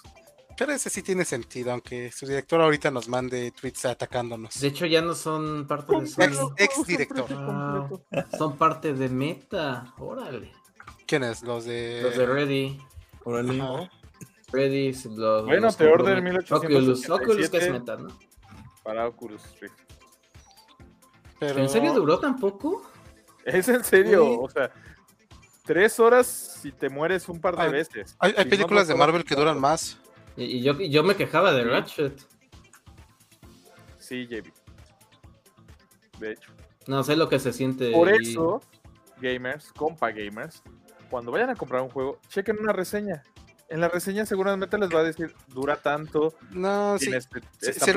[0.58, 4.58] Pero ese sí tiene sentido, aunque su director ahorita nos mande tweets atacándonos.
[4.58, 6.54] De hecho, ya no son parte de Ex, Sony.
[6.56, 7.28] ex director.
[7.28, 8.02] Wow.
[8.38, 9.92] Son parte de Meta.
[9.98, 10.52] Órale.
[11.06, 11.42] ¿Quiénes?
[11.42, 12.00] Los de.
[12.02, 12.80] Los de Ready.
[13.24, 13.60] Órale.
[13.60, 13.90] Ajá.
[14.50, 14.92] Ready.
[15.14, 16.54] Los, Bueno, los Order compró- 1887.
[16.54, 17.10] Oculus.
[17.10, 18.08] Oculus que es Meta, ¿no?
[18.82, 19.74] Para Oculus Rift.
[21.38, 21.61] Pero...
[21.61, 22.83] ¿En serio duró tan poco?
[23.44, 24.37] Es en serio, Sí.
[24.40, 24.70] o sea,
[25.64, 28.16] tres horas si te mueres un par de Hay- veces.
[28.18, 29.99] Hay, hay Si no, películas no de Marvel que duran más.
[30.37, 31.64] Y, y yo, y yo me quejaba de.
[31.64, 32.20] Ratchet.
[33.99, 34.53] Sí, JB.
[36.20, 36.53] De hecho.
[36.87, 37.90] No sé lo que se siente.
[37.92, 38.61] Por y- eso,
[39.20, 40.62] gamers, compa gamers,
[41.11, 43.22] cuando vayan a comprar un juego, chequen una reseña.
[43.68, 47.11] En la reseña seguramente les va a decir, dura tanto, No, sí.
[47.12, 47.96] este- Sí, está si el-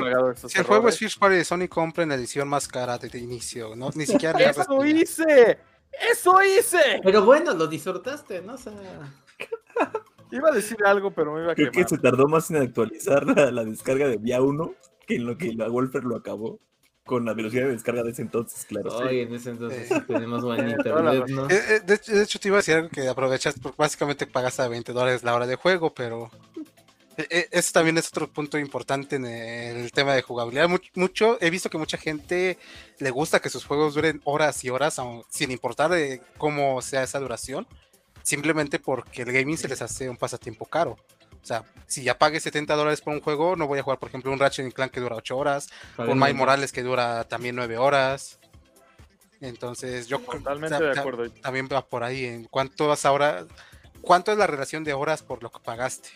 [0.50, 0.98] Si juego es.
[0.98, 3.76] First Party de Sony, compren la edición más cara de, de inicio.
[3.76, 3.90] ¿no?
[3.94, 5.00] Ni siquiera ¡Eso reseña.
[5.02, 5.58] hice!
[6.12, 7.00] ¡Eso hice!
[7.04, 8.54] Pero bueno, lo disfrutaste, ¿no?
[8.54, 8.72] O sea,
[10.32, 13.24] Iba a decir algo, pero me iba a Creo que se tardó más en actualizar
[13.26, 14.74] la, la descarga de Vía 1
[15.06, 16.60] que en lo que la Wolfer lo acabó.
[17.10, 18.96] Con la velocidad de descarga de ese entonces, claro.
[18.98, 19.94] Oye, en ese entonces Sí.
[20.06, 20.44] tenemos.
[20.44, 24.26] Eh, eh, de, hecho, de hecho, te iba a decir algo que aprovechas, porque básicamente
[24.28, 26.30] pagas a 20 dólares la hora de juego, pero
[27.16, 30.68] eh, eso también es otro punto importante en el tema de jugabilidad.
[30.68, 32.56] Much- mucho, he visto que mucha gente
[33.00, 34.96] le gusta que sus juegos duren horas y horas,
[35.28, 37.66] sin importar de cómo sea esa duración,
[38.22, 40.96] simplemente porque el gaming se les hace un pasatiempo caro.
[41.42, 44.08] O sea, si ya pagué 70 dólares por un juego, no voy a jugar, por
[44.08, 46.34] ejemplo, un Ratchet Clank que dura 8 horas, Miles mucho.
[46.34, 48.38] Morales que dura también 9 horas.
[49.40, 51.30] Entonces, yo Totalmente o sea, de acuerdo.
[51.40, 53.46] también va por ahí en cuánto vas ahora,
[54.02, 56.10] cuánto es la relación de horas por lo que pagaste.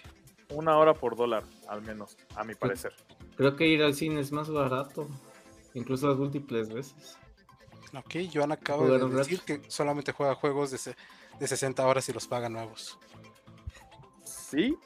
[0.51, 2.93] Una hora por dólar, al menos, a mi parecer.
[3.37, 5.09] Creo que ir al cine es más barato.
[5.73, 7.17] Incluso las múltiples veces.
[7.97, 10.97] Ok, Joan acaba de decir que solamente juega juegos de, se-
[11.41, 12.99] de 60 horas y los paga nuevos.
[14.25, 14.77] ¿Sí?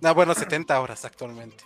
[0.00, 1.64] No, bueno, 70 horas actualmente.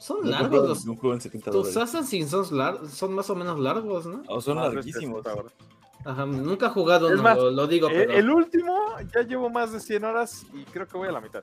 [0.00, 0.84] Son largos los.
[0.84, 1.94] un juego en 70 Tus dólares.
[1.94, 4.22] Assassin's son, lar- son más o menos largos, ¿no?
[4.28, 5.22] Oh, son Más larguísimos.
[5.22, 5.52] 60 horas.
[6.04, 8.12] Ajá, nunca he jugado Es uno, más, lo, lo digo, Eh, pero.
[8.12, 8.78] el último
[9.14, 11.42] ya llevo más de 100 horas y creo que voy a la mitad.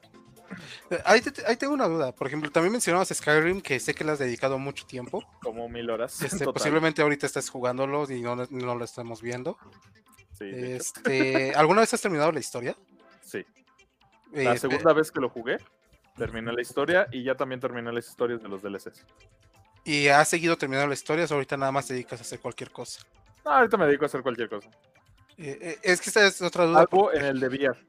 [1.05, 2.12] Ahí, te- ahí tengo una duda.
[2.13, 5.23] Por ejemplo, también mencionabas Skyrim, que sé que le has dedicado mucho tiempo.
[5.41, 6.21] Como mil horas.
[6.21, 9.57] Este, posiblemente ahorita estés jugándolo y no, no lo estamos viendo.
[10.38, 12.75] Sí, Este, ¿Alguna vez has terminado la historia?
[13.23, 13.43] sí.
[14.31, 15.57] La espe- segunda vez que lo jugué,
[16.17, 19.05] terminé la historia y ya también terminé las historias de los DLCs.
[19.83, 22.71] ¿Y has seguido terminando la historia o ahorita nada más te dedicas a hacer cualquier
[22.71, 23.01] cosa?
[23.43, 24.69] No, ahorita me dedico a hacer cualquier cosa.
[25.37, 26.81] Eh, eh, es que esta es otra duda.
[26.81, 27.79] Algo en el de VR.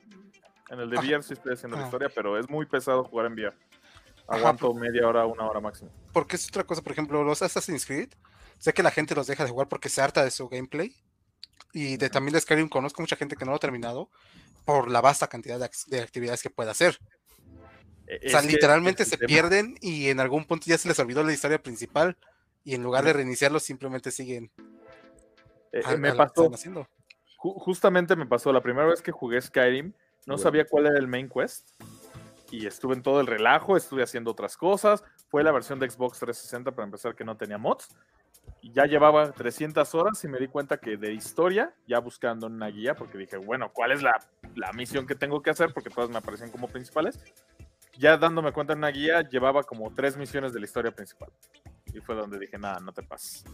[0.70, 1.07] En el de Ajá.
[1.07, 1.87] VR sí estoy haciendo la Ah.
[1.87, 3.55] historia, pero es muy pesado jugar en VR.
[4.26, 5.90] Ajá, Aguanto media hora, una hora máximo.
[6.12, 8.09] Porque es otra cosa, por ejemplo, los Assassin's Creed,
[8.59, 10.94] sé que la gente los deja de jugar porque se harta de su gameplay.
[11.73, 14.11] Y de, también de Skyrim conozco mucha gente que no lo ha terminado
[14.65, 16.99] por la vasta cantidad de, ac- de actividades que puede hacer.
[18.07, 21.23] E- o sea, literalmente se tema- pierden y en algún punto ya se les olvidó
[21.23, 22.17] la historia principal.
[22.65, 24.51] Y en lugar de reiniciarlo, simplemente siguen
[25.73, 26.87] eh, a- me a pasó, haciendo.
[27.39, 29.87] ju- justamente me pasó, la primera vez que jugué Skyrim,
[30.27, 30.39] no Bueno.
[30.39, 31.69] sabía cuál era el main quest.
[32.51, 35.03] Y estuve en todo el relajo, estuve haciendo otras cosas.
[35.29, 37.89] Fue la versión de Xbox 360 para empezar que no tenía mods.
[38.62, 42.94] Ya llevaba 300 horas y me di cuenta que de historia, ya buscando una guía,
[42.94, 44.14] porque dije, bueno, ¿cuál es la,
[44.55, 45.72] la misión que tengo que hacer?
[45.74, 47.18] Porque todas me aparecían como principales.
[47.98, 51.31] Ya dándome cuenta en una guía, llevaba como tres misiones de la historia principal.
[51.92, 53.44] Y fue donde dije, nada, no te pases.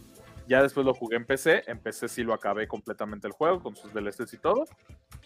[0.47, 1.63] Ya después lo jugué en PC.
[1.67, 4.65] En PC sí lo acabé completamente el juego, con sus DLCs y todo.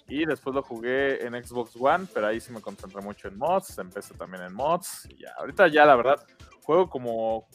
[0.07, 3.77] Y después lo jugué en Xbox One, pero ahí sí me concentré mucho en mods.
[3.77, 5.07] Empecé también en mods.
[5.09, 6.25] Y ya, ahorita ya la verdad,
[6.63, 7.47] juego como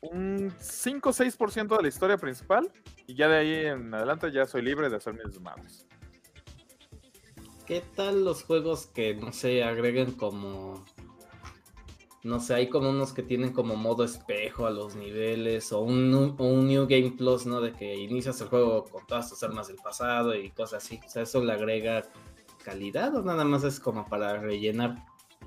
[0.00, 2.70] un 5 o 6% de la historia principal.
[3.06, 5.86] Y ya de ahí en adelante ya soy libre de hacer mis desmadres.
[7.66, 10.84] ¿Qué tal los juegos que, no sé, agreguen como...
[12.24, 16.34] No sé, hay como unos que tienen como modo espejo a los niveles o un,
[16.36, 17.60] o un New Game Plus, ¿no?
[17.60, 21.00] De que inicias el juego con todas tus armas del pasado y cosas así.
[21.06, 22.02] O sea, ¿eso le agrega
[22.64, 24.96] calidad o nada más es como para rellenar?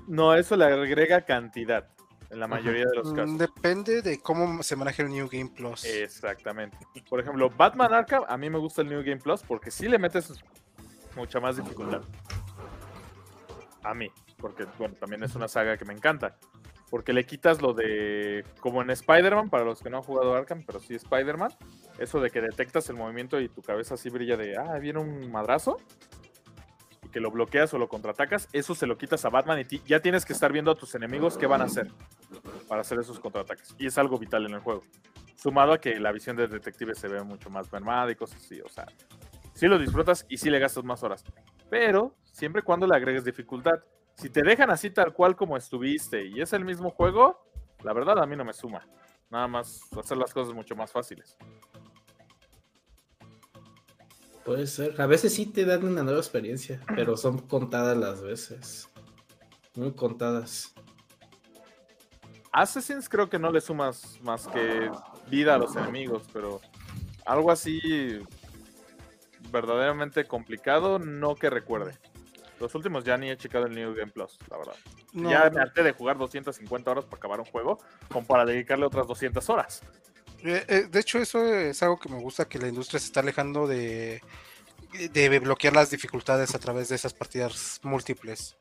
[0.08, 1.88] No, eso le agrega cantidad
[2.32, 3.38] en la mayoría de los Mm, casos.
[3.38, 5.84] Depende de cómo se maneja el New Game Plus.
[5.84, 6.78] Exactamente.
[7.08, 9.98] Por ejemplo, Batman Arkham, a mí me gusta el New Game Plus porque sí le
[9.98, 10.42] metes
[11.14, 12.02] mucha más dificultad.
[13.82, 16.38] A mí, porque bueno, también es una saga que me encanta.
[16.88, 20.62] Porque le quitas lo de, como en Spider-Man, para los que no han jugado Arkham,
[20.66, 21.50] pero sí Spider-Man,
[21.98, 25.30] eso de que detectas el movimiento y tu cabeza así brilla de, ah, viene un
[25.32, 25.78] madrazo,
[27.12, 30.24] que lo bloqueas o lo contraatacas, eso se lo quitas a Batman y ya tienes
[30.24, 31.88] que estar viendo a tus enemigos qué van a hacer
[32.66, 33.74] para hacer esos contraataques.
[33.78, 34.82] Y es algo vital en el juego.
[35.36, 38.60] Sumado a que la visión del detective se ve mucho más mermada y cosas así.
[38.60, 38.86] O sea,
[39.54, 41.24] sí lo disfrutas y sí le gastas más horas.
[41.70, 43.80] Pero siempre y cuando le agregues dificultad.
[44.14, 47.44] Si te dejan así tal cual como estuviste y es el mismo juego,
[47.82, 48.86] la verdad a mí no me suma.
[49.30, 51.36] Nada más hacer las cosas mucho más fáciles.
[54.44, 55.00] Puede ser.
[55.00, 58.88] A veces sí te dan una nueva experiencia, pero son contadas las veces.
[59.74, 60.74] Muy contadas.
[62.52, 64.90] Assassins creo que no le sumas más que
[65.28, 66.60] vida a los enemigos, pero
[67.24, 67.80] algo así
[69.50, 71.96] verdaderamente complicado, no que recuerde.
[72.60, 74.74] Los últimos ya ni he checado el New Game Plus, la verdad.
[75.12, 77.78] No, ya me harté de jugar 250 horas para acabar un juego,
[78.08, 79.82] como para dedicarle otras 200 horas.
[80.44, 83.20] Eh, eh, de hecho, eso es algo que me gusta, que la industria se está
[83.20, 84.22] alejando de,
[85.12, 88.56] de bloquear las dificultades a través de esas partidas múltiples.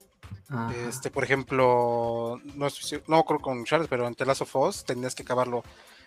[0.49, 0.73] Ajá.
[0.87, 2.67] Este, por ejemplo, no,
[3.07, 5.63] no creo con Charles, pero en The Last of Us tenías que acabarlo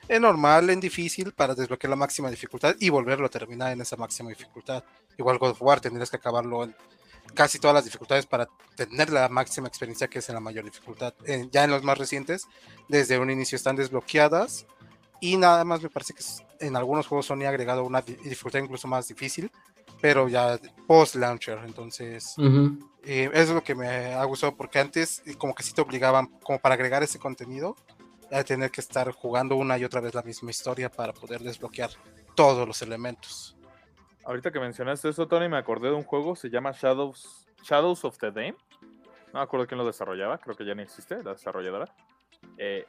[0.08, 3.96] en normal, en difícil, para desbloquear la máxima dificultad y volverlo a terminar en esa
[3.96, 4.84] máxima dificultad.
[5.18, 6.74] Igual God of War tendrías que acabarlo en
[7.34, 11.14] casi todas las dificultades para tener la máxima experiencia que es en la mayor dificultad.
[11.50, 12.46] Ya en los más recientes,
[12.88, 14.66] desde un inicio están desbloqueadas
[15.32, 16.22] y nada más me parece que
[16.66, 19.50] en algunos juegos Sony ha agregado una di- dificultad incluso más difícil,
[20.00, 22.34] pero ya post launcher, entonces
[23.04, 26.26] eh, eso es lo que me ha gustado porque antes como que sí te obligaban
[26.42, 27.74] como para agregar ese contenido
[28.32, 31.90] a tener que estar jugando una y otra vez la misma historia para poder desbloquear
[32.34, 33.56] todos los elementos.
[34.24, 38.18] Ahorita que mencionaste eso, Tony, me acordé de un juego, se llama Shadows, Shadows of
[38.18, 38.56] the Dame.
[39.32, 41.94] No me acuerdo quién lo desarrollaba, creo que ya no existe, la desarrolladora.
[42.58, 42.84] Eh,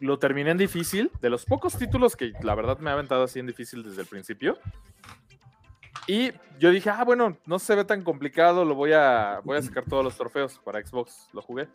[0.00, 3.38] lo terminé en difícil, de los pocos títulos que la verdad me ha aventado así
[3.38, 4.58] en difícil desde el principio.
[6.06, 9.62] Y yo dije, ah, bueno, no se ve tan complicado, lo voy a, voy a
[9.62, 11.68] sacar todos los trofeos para Xbox, lo jugué.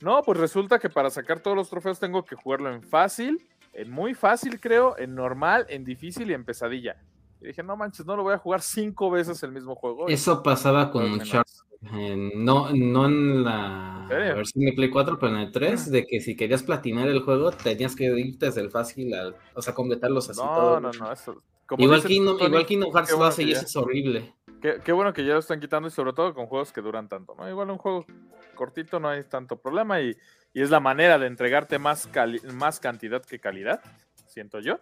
[0.00, 3.90] No, pues resulta que para sacar todos los trofeos tengo que jugarlo en fácil, en
[3.90, 6.96] muy fácil creo, en normal, en difícil y en pesadilla.
[7.40, 10.08] Y dije, no manches, no lo voy a jugar cinco veces el mismo juego.
[10.08, 11.67] Eso pasaba con Uncharted.
[11.82, 16.20] En- no, no en la versión de Play 4, pero en el 3, de que
[16.20, 20.28] si querías platinar el juego, tenías que ir desde el fácil al, o sea, completarlos
[20.30, 20.82] así No, todos.
[20.82, 21.42] no, no, eso.
[21.66, 24.34] como Igual, dice Kingdom, Tony, igual Kingdom Hearts lo hace que y eso es horrible.
[24.60, 27.08] Qué, qué bueno que ya lo están quitando y sobre todo con juegos que duran
[27.08, 27.48] tanto, ¿no?
[27.48, 28.04] Igual un juego
[28.56, 30.16] cortito no hay tanto problema y,
[30.52, 33.80] y es la manera de entregarte más, cali- más cantidad que calidad,
[34.26, 34.80] siento yo.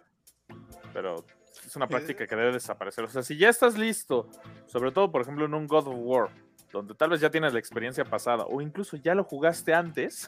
[0.93, 1.23] Pero
[1.63, 3.03] es una práctica que debe desaparecer.
[3.03, 4.29] O sea, si ya estás listo,
[4.65, 6.29] sobre todo, por ejemplo, en un God of War,
[6.71, 10.27] donde tal vez ya tienes la experiencia pasada o incluso ya lo jugaste antes,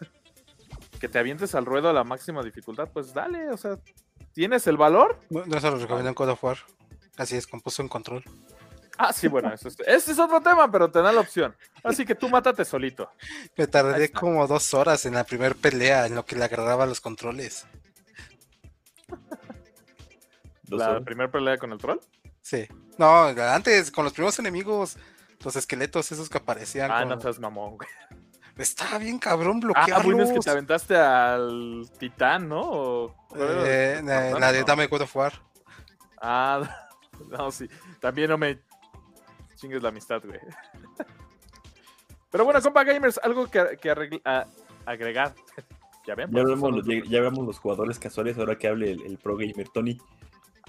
[1.00, 3.78] que te avientes al ruedo a la máxima dificultad, pues dale, o sea,
[4.34, 5.20] ¿tienes el valor?
[5.30, 6.58] No, no se lo recomiendo en God of War.
[7.18, 8.24] Así es, compuso en control.
[8.98, 11.56] Ah, sí, bueno, eso es, ese es otro tema, pero te da la opción.
[11.84, 13.10] Así que tú mátate solito.
[13.56, 17.00] Me tardé como dos horas en la primera pelea en lo que le agarraba los
[17.00, 17.66] controles.
[20.68, 22.00] La primera pelea con el troll.
[22.42, 22.68] Sí.
[22.98, 24.98] No, antes, con los primeros enemigos,
[25.44, 26.92] los esqueletos esos que aparecían.
[26.92, 27.90] Ah, con- no seas mamón, güey.
[28.58, 30.04] Estaba bien cabrón Ah, bloquearlos.
[30.04, 33.16] bueno, es que te aventaste al titán, ¿no?
[33.36, 34.66] Eh, eh, la de No.
[34.66, 35.34] Dame God of War.
[36.22, 36.88] Ah,
[37.30, 37.70] no, sí.
[38.02, 38.60] También no me
[39.56, 40.40] chingues la amistad, güey.
[42.32, 44.46] Pero bueno, compa gamers, algo que, que arregl- a-
[44.86, 45.34] agregar.
[46.06, 46.30] Ya ven.
[46.32, 49.98] Ya los- ya hablamos los jugadores casuales, ahora que hable el, el pro gamer Tony.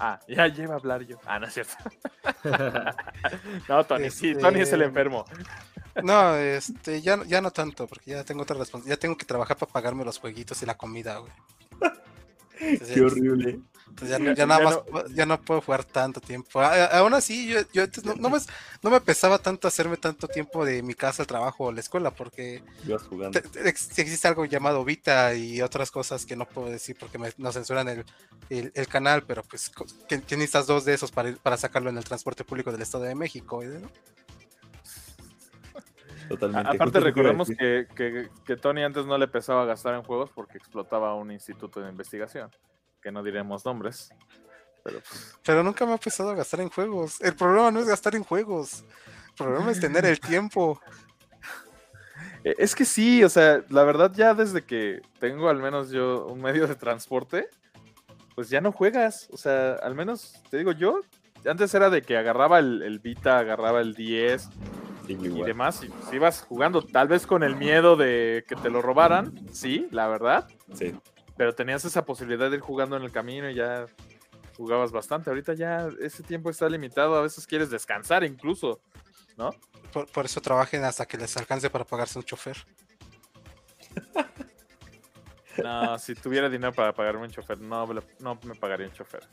[0.03, 1.17] Ah, ya lleva a hablar yo.
[1.25, 1.75] Ah, no es cierto.
[3.69, 5.25] no, Tony, sí, Este- Tony es el enfermo.
[6.03, 8.95] No, este, ya, no- ya no tanto, porque ya tengo otra responsabilidad.
[8.95, 11.33] Ya tengo que trabajar para pagarme los jueguitos y la comida, güey.
[12.61, 13.59] Entonces, Qué horrible.
[13.95, 16.59] Pues ya, no- ya nada Ya más, pu- ya no puedo jugar tanto tiempo.
[16.61, 18.37] A- a- aún así, yo, yo antes no, no me,
[18.81, 22.11] no me pesaba tanto hacerme tanto tiempo de mi casa al trabajo o la escuela,
[22.11, 22.63] porque
[23.31, 27.31] te- te- existe algo llamado Vita y otras cosas que no puedo decir porque me,
[27.37, 28.05] nos censuran el,
[28.49, 29.69] el, el canal, pero pues
[30.07, 32.81] que, que necesitas dos de esos para, ir- para sacarlo en el transporte público del
[32.81, 33.61] Estado de México.
[33.63, 33.81] ¿eh?
[36.29, 36.69] Totalmente.
[36.69, 37.49] Aparte, recordemos
[37.95, 41.89] que, que Tony antes no le pesaba gastar en juegos porque explotaba un instituto de
[41.89, 42.49] investigación.
[43.01, 44.09] Que no diremos nombres.
[44.83, 47.19] Pero pues, Pero nunca me ha pesado a gastar en juegos.
[47.21, 48.83] El problema no es gastar en juegos.
[49.29, 50.79] El problema es tener el tiempo.
[52.43, 56.25] Eh, Es que sí, o sea, la verdad ya desde que tengo al menos yo
[56.25, 57.47] un medio de transporte,
[58.33, 59.27] pues ya no juegas.
[59.31, 61.01] O sea, al menos, te digo yo,
[61.45, 64.49] antes era de que agarraba el, el Vita, agarraba el 10
[65.07, 65.45] Sí, y igual.
[65.45, 69.33] demás, y pues ibas jugando, tal vez con el miedo de que te lo robaran,
[69.51, 70.95] sí, la verdad, Sí.
[71.41, 73.87] Pero tenías esa posibilidad de ir jugando en el camino y ya
[74.55, 75.31] jugabas bastante.
[75.31, 78.79] Ahorita ya ese tiempo está limitado, a veces quieres descansar incluso,
[79.37, 79.49] ¿no?
[79.91, 82.57] Por, por eso trabajen hasta que les alcance para pagarse un chofer.
[85.63, 87.85] No, si tuviera dinero para pagarme un chofer, no,
[88.19, 89.27] no me pagaría un chofer.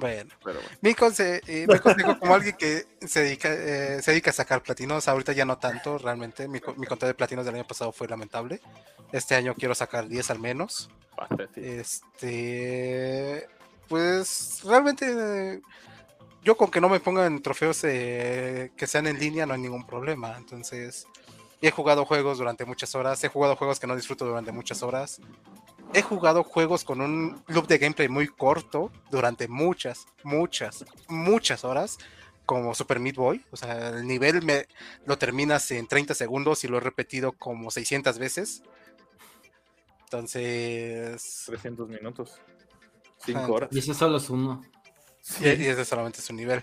[0.00, 0.76] Bueno, Pero bueno.
[0.80, 4.62] mi, conse- eh, mi consejo como alguien que se dedica, eh, se dedica a sacar
[4.62, 6.48] platinos, ahorita ya no tanto, realmente.
[6.48, 8.60] Mi, mi conteo de platinos del año pasado fue lamentable.
[9.12, 10.90] Este año quiero sacar 10 al menos.
[11.56, 13.46] Este,
[13.88, 15.60] pues realmente
[16.42, 19.86] yo con que no me pongan trofeos eh, que sean en línea no hay ningún
[19.86, 20.36] problema.
[20.38, 21.06] Entonces,
[21.60, 25.20] he jugado juegos durante muchas horas, he jugado juegos que no disfruto durante muchas horas.
[25.92, 31.98] He jugado juegos con un loop de gameplay muy corto durante muchas, muchas, muchas horas,
[32.46, 33.44] como Super Meat Boy.
[33.50, 34.66] O sea, el nivel me
[35.04, 38.62] lo terminas en 30 segundos y lo he repetido como 600 veces.
[40.04, 42.40] Entonces, 300 minutos.
[43.22, 43.70] Ajá, 5 horas.
[43.72, 44.62] Y ese solo es uno.
[45.40, 46.62] Y, y ese solamente su nivel.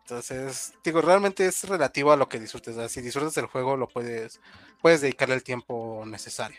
[0.00, 2.92] Entonces, digo, realmente es relativo a lo que disfrutes.
[2.92, 4.40] Si disfrutas del juego, lo puedes,
[4.82, 6.58] puedes dedicarle el tiempo necesario.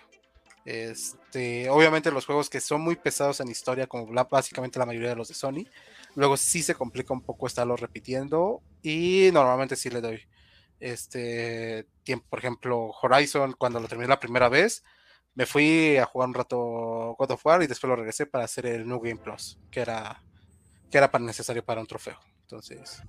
[0.65, 5.09] Este, obviamente los juegos que son muy pesados en historia, como la- básicamente la mayoría
[5.09, 5.65] de los de Sony,
[6.15, 8.61] luego sí se complica un poco estarlo repitiendo.
[8.81, 10.21] Y normalmente sí le doy
[10.79, 12.25] este tiempo.
[12.29, 14.83] Por ejemplo, Horizon, cuando lo terminé la primera vez,
[15.35, 16.57] me fui a jugar un rato
[17.17, 20.21] God of War y después lo regresé para hacer el New Game Plus, que era
[20.89, 22.17] que era necesario para un trofeo.
[22.41, 23.01] Entonces,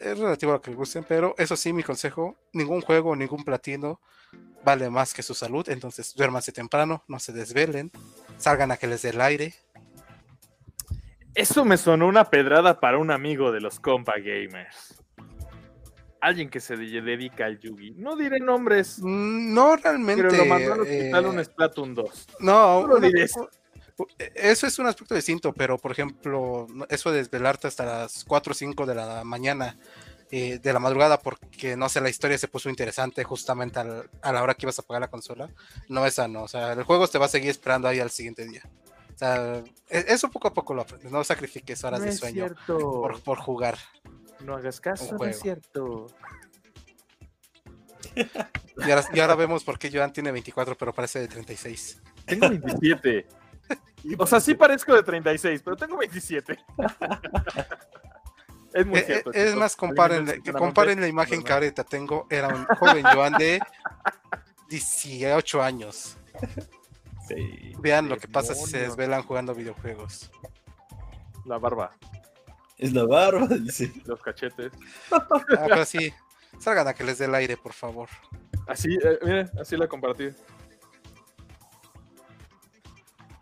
[0.00, 3.44] es relativo a lo que les gusten, pero eso sí, mi consejo, ningún juego, ningún
[3.44, 4.00] platino
[4.64, 7.90] vale más que su salud, entonces duérmanse temprano, no se desvelen,
[8.38, 9.54] salgan a que les dé el aire.
[11.34, 14.96] Eso me sonó una pedrada para un amigo de los compa gamers.
[16.20, 17.92] Alguien que se de- dedica al Yugi.
[17.92, 20.22] No diré nombres, Mm, No realmente.
[20.24, 22.26] pero lo mandó al hospital eh, un Splatoon 2.
[22.40, 23.26] No, No lo diré.
[23.96, 28.50] u- eso es un aspecto distinto, pero por ejemplo, eso de desvelarte hasta las 4
[28.50, 29.76] o 5 de la mañana,
[30.32, 34.32] eh, de la madrugada, porque no sé, la historia se puso interesante justamente al- a
[34.32, 35.48] la hora que ibas a pagar la consola,
[35.88, 36.42] no es sano.
[36.44, 38.62] O sea, el juego te va a seguir esperando ahí al siguiente día.
[39.14, 42.18] O sea, e- eso poco a poco lo aprendes, no sacrifiques horas No de es
[42.18, 42.78] sueño cierto.
[42.78, 43.76] por, por jugar.
[44.40, 46.06] No hagas caso, un no es cierto.
[48.14, 52.00] Y ahora, y ahora vemos por qué Joan tiene 24, pero parece de 36.
[52.24, 53.26] Tengo 27.
[54.18, 56.58] O sea, sí parezco de 36, pero tengo 27.
[58.74, 59.32] es muy Eh, cierto.
[59.32, 62.26] eh, es más, comparen, Alimenten que comparen la imagen que ahorita tengo.
[62.30, 63.60] Era un joven Joan de
[64.68, 66.16] 18 años.
[67.28, 67.72] Sí.
[67.78, 70.30] Vean lo que pasa si se desvelan jugando videojuegos.
[71.44, 71.92] La barba,
[72.76, 73.92] Es la barba, dice.
[74.04, 74.72] los cachetes.
[75.10, 75.26] Ah,
[75.68, 76.12] pero sí,
[76.58, 78.08] salgan a que les dé el aire, por favor.
[78.66, 80.28] Así, eh, miren, así la compartí.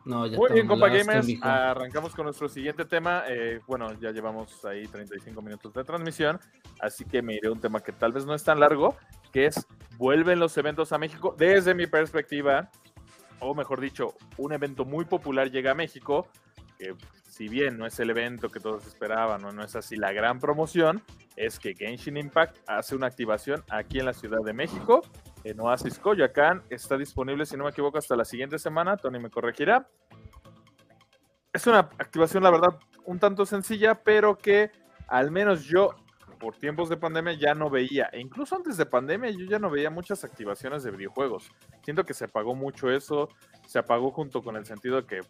[0.04, 1.28] No, ya Muy bien, compa gamers.
[1.42, 3.24] Arrancamos con nuestro siguiente tema.
[3.28, 6.38] Eh, bueno, ya llevamos ahí 35 minutos de transmisión,
[6.80, 8.96] así que me iré a un tema que tal vez no es tan largo,
[9.32, 9.66] que es
[9.98, 11.34] vuelven los eventos a México.
[11.36, 12.70] Desde mi perspectiva,
[13.40, 16.28] o mejor dicho, un evento muy popular llega a México,
[16.78, 16.94] que
[17.28, 20.40] si bien no es el evento que todos esperaban, o no es así la gran
[20.40, 21.02] promoción,
[21.36, 25.02] es que Genshin Impact hace una activación aquí en la Ciudad de México,
[25.48, 26.62] en Oasis Coyoacán.
[26.70, 28.96] Está disponible, si no me equivoco, hasta la siguiente semana.
[28.96, 29.88] Tony me corregirá.
[31.52, 34.70] Es una activación, la verdad, un tanto sencilla, pero que
[35.08, 35.94] al menos yo
[36.38, 39.70] por tiempos de pandemia ya no veía, e incluso antes de pandemia yo ya no
[39.70, 41.50] veía muchas activaciones de videojuegos.
[41.82, 43.28] Siento que se apagó mucho eso,
[43.66, 45.20] se apagó junto con el sentido de que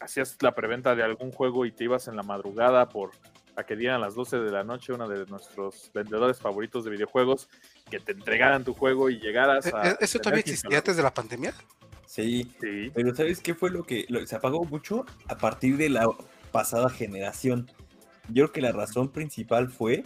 [0.00, 3.10] hacías la preventa de algún juego y te ibas en la madrugada por
[3.58, 7.48] a que dieran las 12 de la noche uno de nuestros vendedores favoritos de videojuegos
[7.90, 9.90] que te entregaran tu juego y llegaras ¿E- a...
[9.90, 11.52] e- ¿Eso todavía existía antes de la pandemia?
[12.06, 12.92] Sí, Sí.
[12.94, 16.06] pero ¿sabes qué fue lo que lo- se apagó mucho a partir de la
[16.52, 17.68] pasada generación?
[18.28, 20.04] Yo creo que la razón principal fue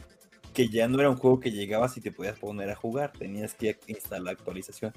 [0.55, 3.53] que ya no era un juego que llegabas y te podías poner a jugar, tenías
[3.53, 4.95] que instalar la actualización.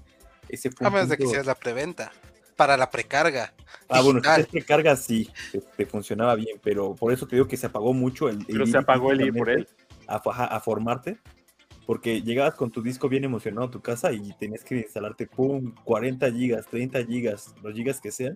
[0.48, 2.14] Ese fue A menos de que hicieras la preventa.
[2.56, 3.54] Para la precarga.
[3.90, 7.48] Ah, bueno, si te cargas sí, te, te funcionaba bien, pero por eso te digo
[7.48, 9.68] que se apagó mucho el, Pero el se ir apagó el ir por él.
[10.08, 11.18] A, a formarte,
[11.86, 15.74] porque llegabas con tu disco bien emocionado a tu casa y tenías que instalarte, pum,
[15.84, 18.36] 40 gigas, 30 gigas, los gigas que sean.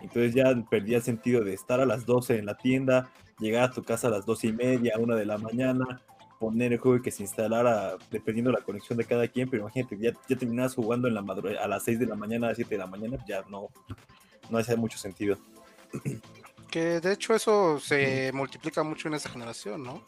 [0.00, 3.70] Entonces ya perdía el sentido de estar a las 12 en la tienda, llegar a
[3.70, 6.02] tu casa a las 12 y media, una de la mañana,
[6.42, 9.62] poner el juego y que se instalara dependiendo de la conexión de cada quien, pero
[9.62, 12.50] imagínate, ya, ya terminabas jugando en la madru- a las 6 de la mañana, a
[12.50, 13.68] las 7 de la mañana, ya no,
[14.50, 15.38] no hacía mucho sentido.
[16.68, 20.02] Que de hecho eso se multiplica mucho en esta generación, ¿no?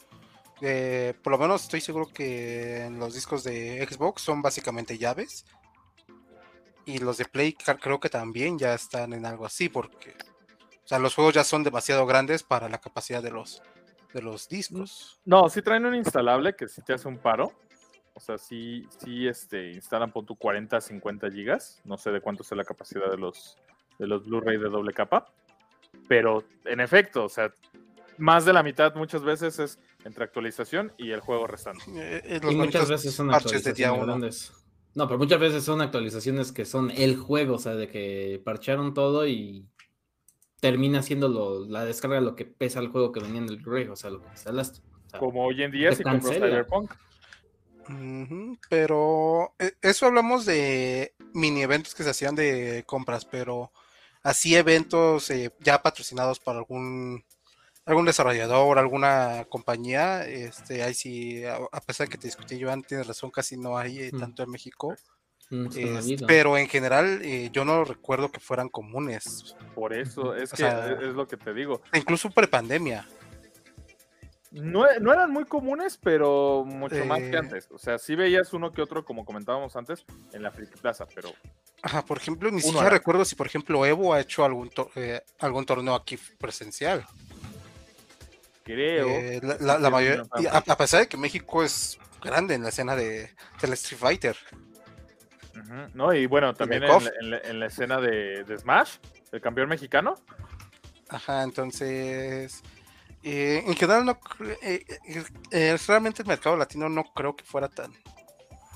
[0.61, 5.45] Eh, por lo menos estoy seguro que los discos de Xbox son básicamente llaves.
[6.87, 10.15] Y los de Play creo que también ya están en algo así, porque
[10.83, 13.61] o sea, los juegos ya son demasiado grandes para la capacidad de los,
[14.15, 15.19] de los discos.
[15.25, 17.51] No, sí traen un instalable que sí te hace un paro.
[18.13, 21.81] O sea, sí, sí este, instalan por tu 40, 50 gigas.
[21.83, 23.57] No sé de cuánto sea la capacidad de los,
[23.99, 25.25] de los Blu-ray de doble capa.
[26.07, 27.53] Pero en efecto, o sea,
[28.17, 31.83] más de la mitad muchas veces es entre actualización y el juego restante.
[31.89, 34.53] Eh, eh, Y muchas veces son parches de día actualizaciones.
[34.93, 38.93] No, pero muchas veces son actualizaciones que son el juego, o sea, de que parcharon
[38.93, 39.67] todo y
[40.65, 43.87] termina siendo lo- la descarga lo que pesa el juego que venía en el Blu-ray,
[43.87, 44.79] o sea, lo que instalaste.
[44.79, 46.37] O sea, Como hoy en día si compras.
[46.37, 46.91] Cyberpunk.
[47.87, 53.71] Ujú, pero eh, eso hablamos de mini eventos que se hacían de compras, pero
[54.23, 57.23] así eventos eh, ya patrocinados por algún
[57.85, 62.71] algún desarrollador, alguna compañía, este, ahí sí, a, a pesar de que te discutí yo
[62.71, 64.17] antes, tienes razón, casi no hay eh, Mm.
[64.19, 64.95] tanto en México,
[65.49, 66.27] no se me ha es- habido.
[66.27, 70.63] pero en general eh, yo no recuerdo que fueran comunes, Por eso, es O que
[70.63, 71.81] sea- es, es lo que te digo.
[71.93, 73.07] incluso prepandemia.
[74.51, 77.37] No, no eran muy comunes, pero mucho más que Eh.
[77.37, 77.67] antes.
[77.71, 81.33] O sea, sí veías uno que otro, como comentábamos antes, en la Friki Plaza, pero
[81.81, 85.21] Ajá, por ejemplo, ni siquiera recuerdo si, por ejemplo, Evo ha hecho algún, to- eh,
[85.39, 87.05] algún torneo aquí presencial.
[88.63, 89.07] creo.
[89.09, 92.95] Eh, la, la- mayor- a, a pesar de que México es grande en la escena
[92.95, 93.29] de,
[93.61, 94.37] del Street Fighter.
[95.93, 98.97] No, y bueno, también en, la- en la- en la escena de, de Smash,
[99.31, 100.15] el campeón mexicano.
[101.09, 102.61] Ajá, entonces.
[103.23, 104.19] eh, en general, no
[104.61, 104.85] eh,
[105.51, 107.93] eh, realmente el mercado latino no creo que fuera tan.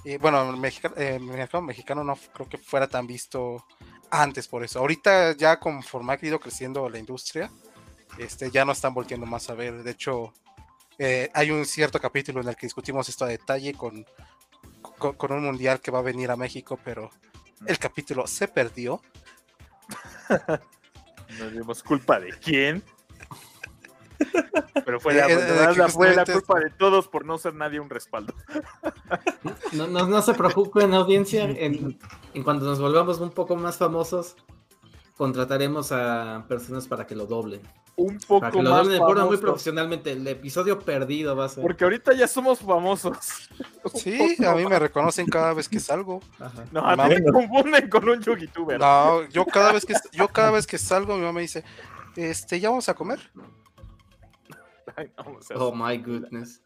[0.05, 3.65] eh, bueno, el mexica- el mercado mexicano no creo que fuera tan visto
[4.11, 4.80] antes por eso.
[4.80, 7.51] Ahorita, ya conforme ha ido creciendo la industria,
[8.17, 9.84] este, ya no están volteando más a ver.
[9.84, 10.34] De hecho,
[11.34, 14.05] hay un cierto capítulo en el que discutimos esto a detalle con,
[14.99, 17.09] con, con un mundial que va a venir a México, pero
[17.65, 19.01] el capítulo se perdió.
[21.39, 22.83] Nos dimos culpa de quién.
[24.85, 25.27] Pero fue Eh, la,
[25.71, 28.33] eh, la- fue la culpa de todos por no ser nadie un respaldo.
[29.71, 31.45] No, no, no se preocupen, audiencia.
[31.45, 31.97] En,
[32.33, 34.35] en cuanto nos volvamos un poco más famosos,
[35.15, 37.61] contrataremos a personas para que lo doblen.
[37.99, 40.11] Un poco Para que lo más doblen de forma muy profesionalmente.
[40.13, 41.61] El episodio perdido va a ser.
[41.61, 43.17] Porque ahorita ya somos famosos.
[43.95, 46.19] Sí, a mí me reconocen cada vez que salgo.
[46.37, 46.65] Ajá.
[46.71, 47.31] No, a te Bueno.
[47.31, 48.77] confunden con un youtuber.
[48.79, 51.63] No, yo cada vez que yo cada vez que salgo, mi mamá me dice,
[52.17, 53.19] este, ya vamos a comer.
[54.95, 56.61] Ay, no, o sea, Oh my goodness.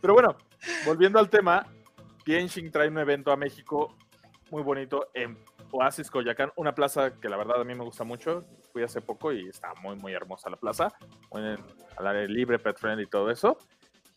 [0.00, 0.36] Pero bueno,
[0.84, 1.66] volviendo al tema,
[2.26, 3.96] Genshin trae un evento a México
[4.50, 5.38] muy bonito en
[5.70, 8.44] Oasis Coyacán, una plaza que la verdad a mí me gusta mucho.
[8.72, 10.92] Fui hace poco y está muy, muy hermosa la plaza.
[11.32, 11.58] En-
[11.96, 13.58] al libre, pet friendly y todo eso.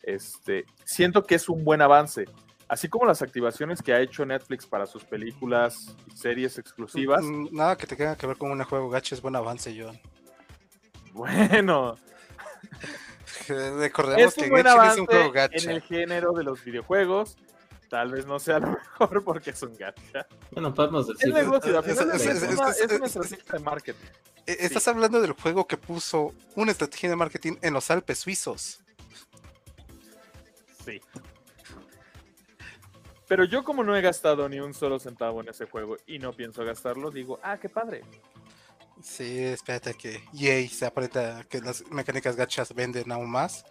[0.02, 2.24] Este, siento que es un buen avance.
[2.68, 7.22] Así como las activaciones que ha hecho Netflix para sus películas y series exclusivas.
[7.22, 9.98] Mm, Nada que tenga que ver con un juego gacha es buen avance, John.
[11.12, 11.96] Bueno,
[13.48, 15.70] Recordemos es que buen es un juego en gacha.
[15.72, 17.36] el género de los videojuegos.
[17.92, 20.26] Tal vez no sea lo mejor porque es un gacha.
[20.50, 21.34] Bueno, podemos Es decir.
[21.34, 24.06] negocio, es- final es- es- es es- una- es- es una es- estrategia de marketing.
[24.46, 28.80] Eh, Estás hablando del juego que puso una estrategia de marketing en los Alpes suizos.
[30.86, 31.02] Sí.
[33.28, 36.32] Pero yo como no he gastado ni un solo centavo en ese juego y no
[36.32, 38.04] pienso gastarlo, digo, ah, qué padre.
[39.02, 43.66] Sí, espérate que EA se aprieta que las mecánicas gachas venden aún más.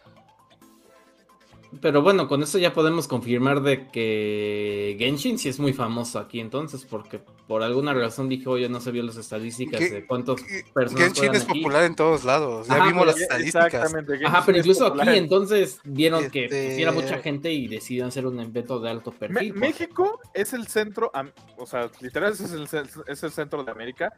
[1.80, 6.42] Pero bueno, con eso ya podemos confirmar de que Genshin sí es muy famoso aquí
[6.42, 10.42] entonces, porque por alguna razón dije, oye, no se vio las estadísticas ¿Qué- de cuántos
[10.44, 11.60] Que- personas Genshin es aquí.
[11.62, 12.68] popular en todos lados.
[12.68, 13.66] Ya Ajá, vimos pero las estadísticas.
[13.74, 14.14] Exactamente.
[14.26, 17.18] Ajá, Genshin pero es incluso aquí en- entonces vieron que pues, Este- sí era mucha
[17.20, 19.54] gente y decidieron hacer un evento de alto Me- perfil.
[19.54, 21.10] México es el centro,
[21.58, 22.68] o sea, literal es el,
[23.08, 24.12] es el centro de América.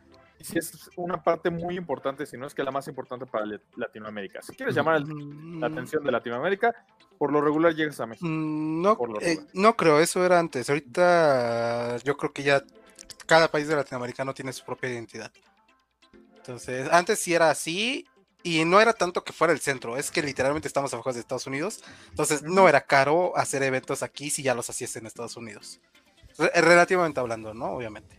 [0.44, 3.46] Sí es una parte muy importante, si no es que la más importante para
[3.78, 4.42] Latinoamérica.
[4.42, 6.76] Si quieres llamar el- la atención de Latinoamérica,
[7.18, 8.28] por lo regular llegas a México.
[8.28, 10.70] Mm, No, eh, no creo, eso era antes.
[10.70, 12.62] Ahorita yo creo que ya
[13.26, 15.32] cada país de Latinoamérica tiene su propia identidad.
[16.36, 18.06] Entonces, antes sí era así
[18.44, 21.48] y no era tanto que fuera el centro, es que literalmente estamos abajo de Estados
[21.48, 21.82] Unidos.
[22.10, 25.80] Entonces, no era caro hacer eventos aquí si ya los hacías en Estados Unidos.
[26.38, 27.68] Re- relativamente hablando, ¿no?
[27.72, 28.18] Obviamente.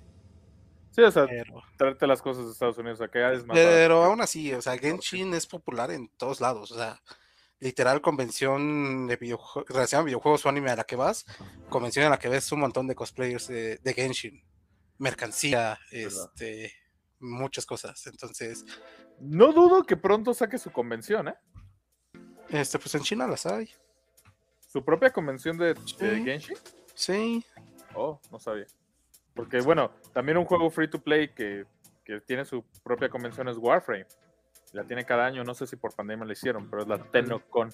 [0.95, 4.11] Sí, o sea, Pero, traerte las cosas de Estados Unidos acá es más pero barato.
[4.11, 6.70] aún así, o sea, Genshin es popular en todos lados.
[6.70, 7.01] O sea,
[7.59, 11.24] literal convención de videojuegos, relacionada a videojuegos o anime a la que vas,
[11.68, 14.45] convención en la que ves un montón de cosplayers de, de Genshin,
[14.99, 16.72] mercancía, este,
[17.18, 18.07] muchas cosas.
[18.07, 18.64] Entonces,
[19.18, 21.34] No dudo que pronto saque su convención, ¿eh?
[22.51, 23.68] este, pues en China las hay.
[24.68, 25.74] Su propia convención de.
[25.99, 26.57] Genshin.
[26.95, 27.45] Sí,
[27.97, 28.66] Oh, no sabía.
[29.35, 31.64] Porque, bueno, también un juego free to play que,
[32.05, 34.07] que tiene su propia convención es Warframe.
[34.72, 37.70] La tiene cada año, no sé si por pandemia la hicieron, pero es la TennoCon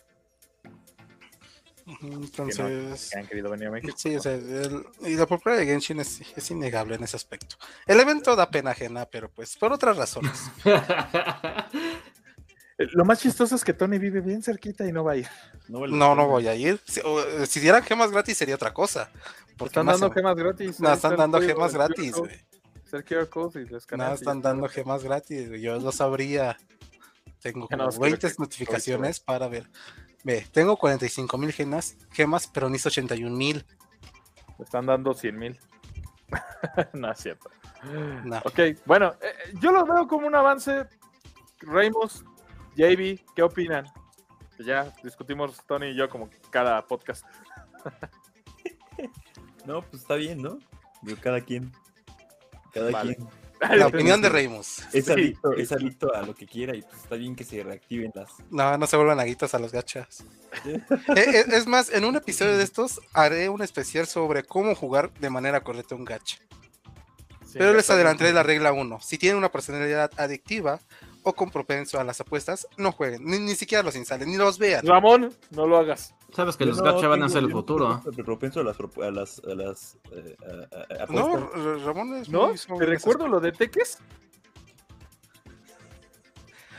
[1.87, 3.95] ujú, entonces, que han querido venir a México.
[3.97, 7.57] sí, o sea, el- y la popularidad de Genshin es, es innegable en ese aspecto.
[7.87, 10.51] El evento da pena ajena, pero pues por otras razones.
[12.81, 15.29] Eh, Lo más chistoso es que Tony vive bien cerquita y no va a ir.
[15.69, 16.81] No, vale No, no voy a ir.
[16.87, 19.11] Si, o, si dieran gemas gratis sería otra cosa.
[19.59, 20.81] porque Están dando se- gemas gratis.
[20.81, 22.41] No, están dando gemas gratis, güey.
[23.97, 25.49] No, están dando gemas gratis.
[25.49, 26.57] güey, Yo lo sabría.
[27.41, 29.69] Tengo como quiero 20 que ahorita notificaciones para ver.
[30.25, 33.65] Ve, tengo 45 mil gemas, gemas, pero ni 81 mil.
[34.59, 35.59] Están dando 100 mil.
[36.93, 37.51] no es cierto.
[38.25, 38.39] No.
[38.45, 40.87] Ok, bueno, eh, yo lo veo como un avance.
[41.61, 42.25] Ramos,
[42.81, 43.85] JB, ¿qué opinan?
[44.59, 47.25] Ya discutimos Tony y yo como cada podcast.
[49.67, 50.59] No, pues está bien, ¿no?
[51.03, 51.71] Digo, cada quien.
[52.73, 53.15] Cada Vale.
[53.15, 53.29] quien.
[53.79, 54.83] La opinión de Reimus.
[54.95, 55.13] Es, Sí.
[55.13, 58.31] adicto, es adicto a lo que quiera y pues está bien que se reactiven las.
[58.51, 60.25] No, no se vuelvan aguitas a los gachas.
[60.65, 60.81] Eh,
[61.17, 65.31] eh, es más, en un episodio de estos haré un especial sobre cómo jugar de
[65.31, 66.39] manera correcta un gacha.
[67.47, 69.01] Sí, Pero les adelantaré la regla 1.
[69.01, 70.81] Si tienen una personalidad adictiva
[71.23, 73.25] o con propenso a las apuestas, no jueguen.
[73.25, 74.87] Ni, ni siquiera los instalen, ni los vean.
[74.87, 76.15] Ramón, no lo hagas.
[76.35, 78.03] Sabes que Yo los no gacha van a ser el no futuro.
[78.25, 81.61] propenso a las, a las, a las eh, a- a- No, apuestas.
[81.61, 82.49] R- Ramón es ¿No?
[82.69, 83.99] muy ¿Te recuerdo lo de Teques?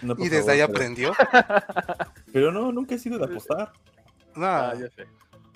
[0.01, 1.13] No, Y desde favor, ahí pero- aprendió.
[2.33, 3.71] Pero no, nunca he sido de apostar.
[4.35, 5.05] No, Ah, ya sé.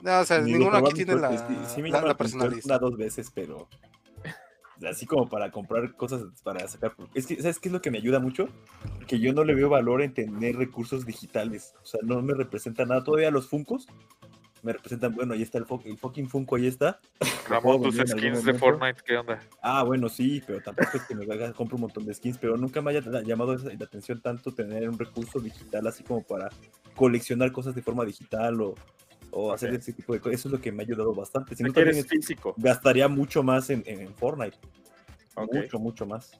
[0.03, 1.55] no, o sea, Ni ninguno aquí tiene la, suerte.
[1.65, 2.61] Sí, sí me la- la personalidad.
[2.65, 3.67] Una dos veces, pero
[4.87, 6.93] así como para comprar cosas para sacar.
[7.13, 8.49] Es que, ¿sabes qué es lo que me ayuda mucho?
[9.07, 11.73] Que yo no le veo valor en tener recursos digitales.
[11.81, 13.03] O sea, no me representa nada.
[13.03, 13.87] Todavía los Funcos
[14.65, 16.99] me representan, bueno, ahí está el, fucking Funko, ahí está.
[17.47, 18.55] Ramón, tus skins de.
[18.55, 19.39] Fortnite, ¿qué onda?
[19.61, 22.57] Ah, bueno, sí, pero tampoco es que me haga, compro un montón de skins, pero
[22.57, 26.49] nunca me haya la- llamado la atención tanto tener un recurso digital así como para
[26.95, 28.73] coleccionar cosas de forma digital o,
[29.37, 30.39] o hacer ese tipo de cosas.
[30.39, 31.55] Eso es lo que me ha ayudado bastante.
[31.55, 32.53] Si no, eres físico.
[32.57, 34.57] gastaría mucho más en, en- en Fortnite.
[35.51, 36.31] Mucho, mucho más.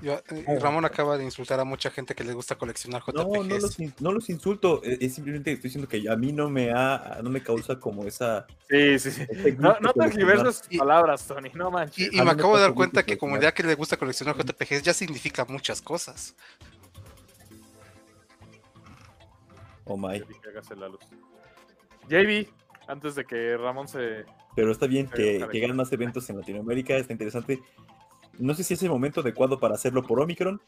[0.00, 3.42] Yo- eh, Ramón acaba de insultar a mucha gente que le gusta coleccionar No, no
[3.42, 3.62] JPGs.
[3.62, 7.18] los, no los insulto, eh, es simplemente estoy diciendo que a mí no me ha,
[7.24, 8.46] no me causa como esa...
[8.70, 9.26] Sí, sí, sí.
[9.58, 12.12] No, no tergiverses palabras, Tony, no manches.
[12.12, 15.44] Y, me acabo de dar cuenta que comunidad que le gusta coleccionar JPGs ya significa
[15.44, 16.36] muchas cosas.
[19.84, 20.20] Oh my.
[20.20, 21.00] JB, que hagas la luz.
[22.08, 22.48] JB,
[22.88, 24.24] antes de que Ramón se.
[24.56, 27.60] Pero está bien que, que hagan más eventos en Latinoamérica, está interesante.
[28.38, 30.60] No sé si es el momento adecuado para hacerlo por Omicron,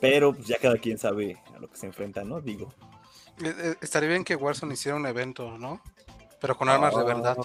[0.00, 2.40] pero pues ya cada quien sabe a lo que se enfrenta, ¿no?
[2.40, 2.72] Digo.
[3.42, 5.80] Eh, eh, Estaría bien que Warzone hiciera un evento, ¿no?
[6.40, 7.36] Pero con armas de verdad.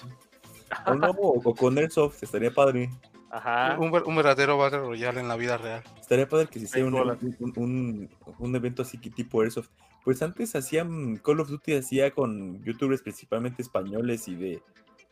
[0.87, 2.89] O no, o con Airsoft, estaría padre.
[3.29, 3.77] Ajá.
[3.79, 5.83] Un, un verdadero Battle Royale en la vida real.
[5.99, 7.17] Estaría padre que se hiciera un, bolas.
[7.21, 9.69] un, un- un evento así que tipo Airsoft.
[10.05, 14.61] Pues antes hacían, Call of Duty hacía con youtubers principalmente españoles y de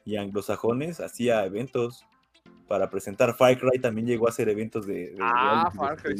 [0.05, 2.05] y anglosajones, hacía eventos
[2.67, 6.17] para presentar Far Cry, también llegó a hacer eventos de, de Ah, Far Cry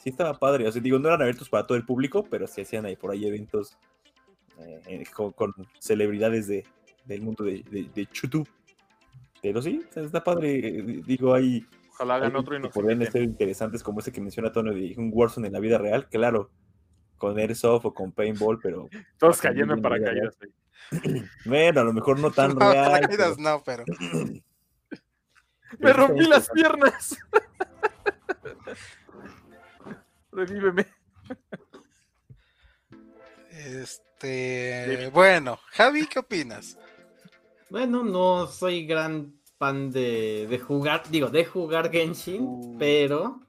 [0.00, 0.66] sí estaba padre.
[0.66, 3.10] O sea, digo, no eran eventos para todo el público, pero sí hacían ahí por
[3.10, 3.76] ahí eventos
[4.58, 6.64] eh, eh, con, con celebridades de,
[7.04, 8.48] del mundo de, de, de YouTube.
[9.42, 10.58] Pero sí, está padre.
[10.58, 14.52] eh, Digo, hay, Ojalá hagan otro y nos podrían ser interesantes como ese que menciona
[14.52, 16.08] Tono de un Warzone en la vida real.
[16.08, 16.50] Claro,
[17.20, 20.36] con Airsoft o con Paintball, pero Todos Para cayendo en mira, paracaídas.
[20.42, 21.24] ahí.
[21.44, 22.90] bueno, a lo mejor no tan No, real.
[22.90, 23.84] paracaídas pero- no, pero.
[25.78, 27.16] Me rompí las piernas.
[30.32, 30.86] Revíveme.
[33.50, 35.10] Este.
[35.12, 36.78] Bueno, Javi, ¿qué opinas?
[37.68, 42.76] Bueno, no soy gran fan de, de jugar, digo, de jugar Genshin, Uh.
[42.78, 43.40] pero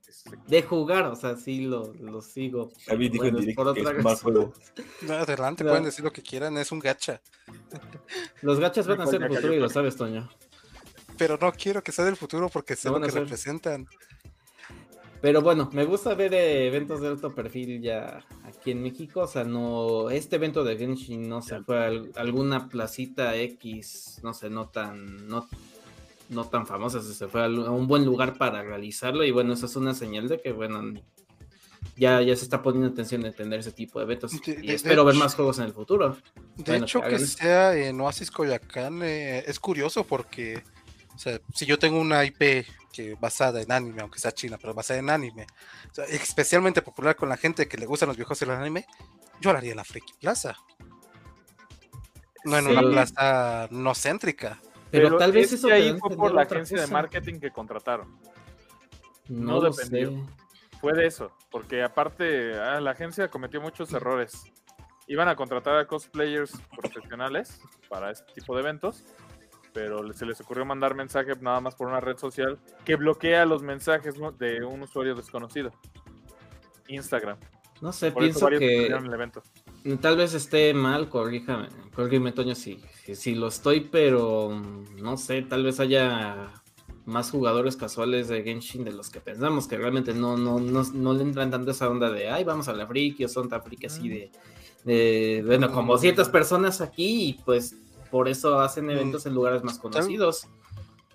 [0.47, 2.71] de jugar, o sea, sí lo, lo sigo.
[2.85, 4.53] Javi dijo en Bueno, es directo por que otra es más juego.
[5.01, 5.69] No, adelante, No.
[5.71, 7.21] pueden decir lo que quieran, es un gacha.
[8.41, 10.29] Los gachas van a ser el futuro cayó y lo sabes, Toño.
[11.17, 13.23] Pero no quiero que sea del futuro porque sé Lo lo van a que hacer.
[13.23, 13.87] representan.
[15.21, 19.21] Pero bueno, me gusta ver eh, eventos de alto perfil ya aquí en México.
[19.21, 20.09] O sea, no.
[20.09, 25.27] Este evento de Genshin no se fue al- alguna placita X, no sé, no tan.
[25.27, 25.47] No,
[26.31, 29.23] no tan famosa, se fue a un buen lugar para realizarlo.
[29.23, 30.99] Y bueno, eso es una señal de que, bueno,
[31.97, 34.31] ya, ya se está poniendo atención en tener ese tipo de eventos.
[34.31, 36.17] De- y de- de espero ver hecho- más juegos en el futuro.
[36.55, 40.63] De Bueno, hecho, que sea en Oasis Coyacán eh, es curioso porque,
[41.13, 44.73] o sea, si yo tengo una IP que basada en anime, aunque sea china, pero
[44.73, 45.47] basada en anime,
[45.91, 48.85] o sea, especialmente popular con la gente que le gustan los viejos del anime,
[49.41, 50.55] yo la haría en la Friki Plaza.
[52.43, 54.59] No en una plaza no céntrica.
[54.91, 58.19] Pero, tal vez es eso que ahí fue por la agencia de marketing que contrataron.
[59.29, 60.09] No, no dependió.
[60.09, 60.41] sé.
[60.79, 64.43] Fue de eso, porque aparte ah, la agencia cometió muchos errores.
[65.07, 69.05] Iban a contratar a cosplayers profesionales para este tipo de eventos,
[69.73, 73.61] pero se les ocurrió mandar mensaje nada más por una red social que bloquea los
[73.61, 75.71] mensajes de un usuario desconocido.
[76.87, 77.37] Instagram.
[77.81, 79.41] No sé, Por pienso que el evento.
[79.99, 85.17] Tal vez esté mal, corríjame, corrígeme Toño si, si, si lo estoy, pero mm, no
[85.17, 86.51] sé, tal vez haya
[87.05, 91.13] más jugadores casuales de Genshin de los que pensamos, que realmente no, no, no, no
[91.13, 93.87] le entran tanto esa onda de, ay, vamos a la friki o son tan friki
[93.87, 94.31] así de,
[94.83, 97.75] de, bueno, como ciertas personas aquí y pues
[98.09, 100.47] por eso hacen eventos en lugares más conocidos.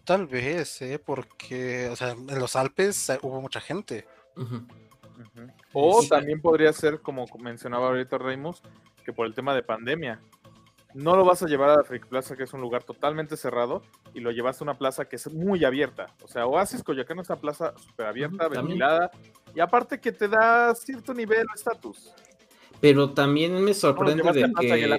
[0.05, 1.01] Tal vez, ¿eh?
[1.05, 4.07] porque, o sea, en los Alpes eh, hubo mucha gente.
[5.73, 6.09] O Sí.
[6.09, 8.63] también podría ser, como mencionaba ahorita Reimus,
[9.05, 10.21] que por el tema de pandemia,
[10.95, 13.83] no lo vas a llevar a la Freak Plaza, que es un lugar totalmente cerrado,
[14.15, 16.07] y lo llevas a una plaza que es muy abierta.
[16.23, 19.11] O sea, Oasis Coyoacán es una plaza súper abierta, ventilada,
[19.55, 22.15] y aparte que te da cierto nivel de estatus.
[22.81, 24.99] Pero también me sorprende de que...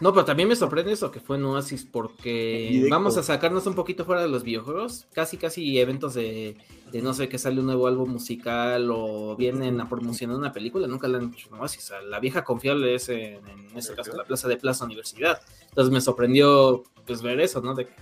[0.00, 3.74] No, pero también me sorprende eso que fue en Oasis porque vamos a sacarnos un
[3.74, 6.56] poquito fuera de los videojuegos, casi casi eventos de,
[6.90, 10.86] de no sé que sale un nuevo álbum musical o vienen a promocionar una película,
[10.86, 14.16] nunca la han hecho en Oasis, a la vieja confiable es en, en este caso
[14.16, 15.42] la Plaza de Plaza Universidad.
[15.68, 17.74] Entonces me sorprendió pues ver eso, ¿no?
[17.74, 17.92] De que,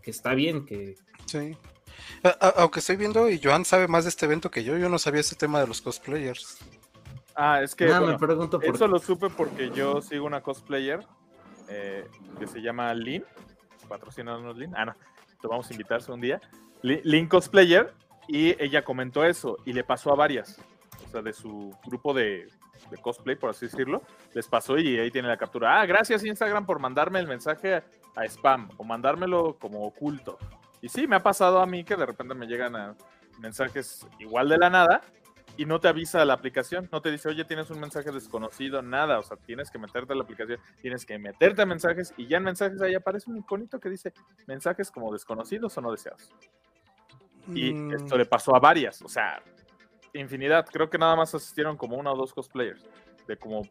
[0.00, 0.94] que está bien, que
[1.26, 1.56] Sí.
[2.22, 4.88] A- a- aunque estoy viendo, y Joan sabe más de este evento que yo, yo
[4.88, 6.58] no sabía ese tema de los cosplayers.
[7.34, 10.40] Ah, es que Nada, bueno, me pregunto por eso lo supe porque yo sigo una
[10.40, 11.04] cosplayer
[11.68, 12.08] eh,
[12.38, 13.24] que se llama Lin.
[13.88, 14.72] Patrocínanos Lin.
[14.76, 14.94] Ah, no.
[15.40, 16.40] Te vamos a invitarse un día.
[16.82, 17.92] Lin Cosplayer.
[18.26, 20.58] Y ella comentó eso y le pasó a varias.
[21.06, 22.48] O sea, de su grupo de,
[22.90, 24.02] de cosplay, por así decirlo.
[24.32, 25.80] Les pasó y ahí tiene la captura.
[25.80, 27.84] Ah, gracias Instagram por mandarme el mensaje a,
[28.16, 30.38] a spam o mandármelo como oculto.
[30.80, 32.94] Y sí, me ha pasado a mí que de repente me llegan a
[33.38, 35.02] mensajes igual de la nada
[35.56, 39.18] y no te avisa la aplicación, no te dice, oye, tienes un mensaje desconocido, nada,
[39.18, 42.38] o sea, tienes que meterte a la aplicación, tienes que meterte a mensajes y ya
[42.38, 44.12] en mensajes ahí aparece un iconito que dice
[44.46, 46.30] mensajes como desconocidos o no deseados.
[47.54, 49.42] Y Mm, esto le pasó a varias, o sea,
[50.12, 52.84] infinidad, creo que nada más asistieron como una o dos cosplayers,
[53.28, 53.62] de como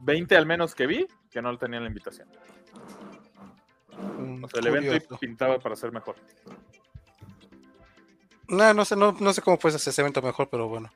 [0.00, 2.28] 20 al menos que vi, que no tenían la invitación.
[4.18, 6.16] mm, O sea, el evento pintaba para ser mejor.
[8.48, 10.90] No, no sé, no, no sé cómo puedes hacer ese evento mejor, pero bueno.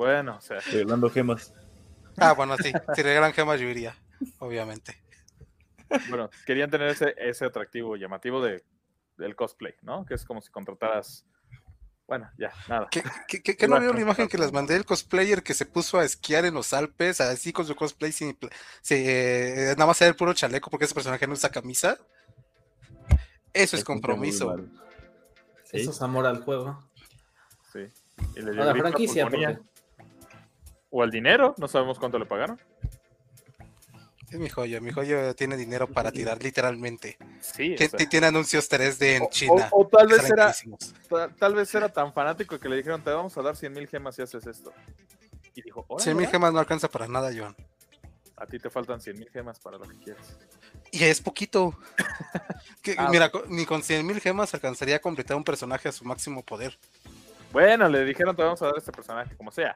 [0.00, 1.52] Bueno, o sea, Regalando gemas.
[2.16, 2.72] Ah, bueno, sí.
[2.94, 3.94] Si regalan gemas, yo iría,
[4.38, 4.98] obviamente.
[6.08, 8.64] bueno, querían tener ese, ese atractivo llamativo de,
[9.18, 10.06] del cosplay, ¿no?
[10.06, 11.26] Que es como si contrataras.
[12.08, 12.88] Bueno, ya, nada.
[12.90, 14.74] ¿Qué, qué, qué- qué no vio la imagen que les mandé?
[14.74, 18.38] El cosplayer que se puso a esquiar en los Alpes, así con su cosplay, sin,
[18.88, 21.98] eh, nada más era el puro chaleco porque ese personaje no usa camisa.
[23.52, 24.56] Eso es compromiso.
[25.64, 25.76] Sí.
[25.76, 26.88] eso es amor al juego.
[27.70, 27.80] Sí.
[28.36, 29.56] Y le dio A la franquicia, pulmonía.
[29.56, 29.69] porque
[30.90, 32.60] O al dinero, no sabemos cuánto le pagaron.
[34.30, 37.16] Es mi joya, mi joya tiene dinero para tirar, literalmente.
[37.40, 39.68] Sí, o sea, ti- Tiene anuncios 3D en o- China.
[39.72, 40.54] O, o tal vez era,
[41.38, 44.14] tal vez era tan fanático que le dijeron, te vamos a dar 100 mil gemas
[44.16, 44.72] si haces esto.
[45.54, 47.56] Y dijo, "Órale, 100 mil gemas no alcanza para nada, Joan.
[48.36, 50.38] a ti te faltan 100 mil gemas para lo que quieras.
[50.92, 51.76] Y es poquito.
[52.82, 56.04] Que, Ah, mira, ni con 100 mil gemas alcanzaría a completar un personaje a su
[56.06, 56.78] máximo poder.
[57.52, 59.74] Bueno, le dijeron, te vamos a dar este personaje, como sea.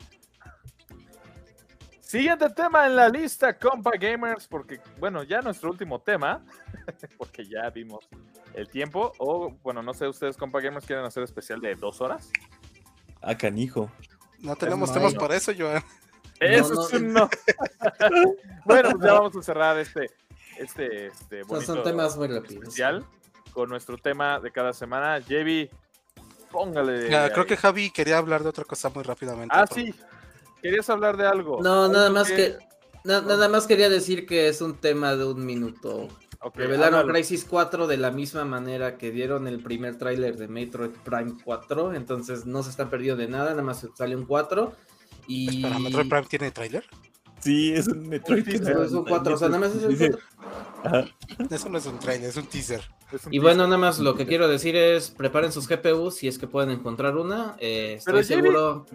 [2.15, 6.45] Siguiente tema en la lista, compa gamers, porque, bueno, ya nuestro último tema,
[7.19, 8.09] porque ya vimos
[8.55, 12.31] el tiempo, o, bueno, no sé, ustedes, compa gamers, quieren hacer especial de dos horas.
[13.21, 13.91] Ah, canijo.
[14.39, 15.21] No tenemos no, temas no.
[15.21, 15.83] para eso, Joan.
[16.39, 16.87] Eso no.
[16.87, 17.29] es un no.
[18.65, 20.09] bueno, pues ya vamos a cerrar este,
[20.57, 22.63] este, este O sea, son bonito temas muy rápidos.
[22.63, 23.05] especial
[23.51, 25.19] con nuestro tema de cada semana.
[25.19, 25.69] JB,
[26.53, 27.11] póngale.
[27.11, 29.53] Ya, creo que Javi quería hablar de otra cosa muy rápidamente.
[29.53, 29.93] Ah, por- sí.
[30.65, 31.61] ¿Querías hablar de algo?
[31.63, 32.57] No, nada más que.
[33.05, 36.09] na- nada más quería decir que es un tema de un minuto.
[36.55, 37.13] Revelaron háblalo.
[37.13, 41.93] Crisis 4 de la misma manera que dieron el primer tráiler de Metroid Prime 4,
[41.93, 44.73] entonces no se están perdiendo de nada, nada más sale un 4
[45.29, 46.85] y Espera, ¿Metroid Prime tiene tráiler?
[47.45, 48.49] Sí, es un Metroid.
[48.49, 50.27] es un 4, o sea, nada más es el Dice- 4.
[50.85, 51.05] Ajá.
[51.51, 52.81] Eso no es un tráiler, es un teaser.
[53.13, 56.29] Es un Y bueno, nada más lo que quiero decir es preparen sus GPUs si
[56.29, 57.55] es que pueden encontrar una.
[57.59, 58.87] eh, estoy seguro.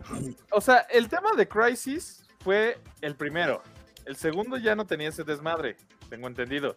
[0.52, 3.62] O sea, el tema de Crisis fue el primero.
[4.06, 5.78] El segundo ya no tenía ese desmadre,
[6.10, 6.76] tengo entendido.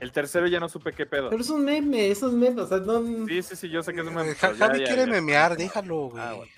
[0.00, 1.30] El tercero ya no supe qué pedo.
[1.30, 3.00] Pero es un meme, es un meme, o sea, no.
[3.26, 4.32] Sí, sí, sí, yo sé que es un meme.
[4.32, 5.06] Eh, Javi ya, quiere ya.
[5.06, 6.22] memear, déjalo, güey.
[6.22, 6.52] Ah, bueno.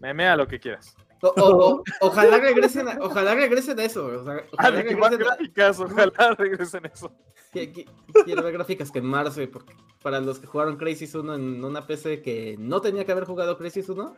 [0.00, 0.94] Memea lo que quieras.
[1.22, 4.06] O- o- o- ojalá regresen, a, ojalá regresen a eso.
[4.06, 7.12] o sea, ojalá regresen a- gráficas, ojalá regresen eso.
[7.52, 11.34] Qui- qui- Quiero ver gráficas que en marzo, porque para los que jugaron Crisis 1
[11.34, 14.14] en una PC que no tenía que haber jugado Crisis 1,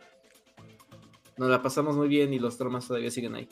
[1.37, 3.47] nos la pasamos muy bien y los traumas todavía siguen ahí.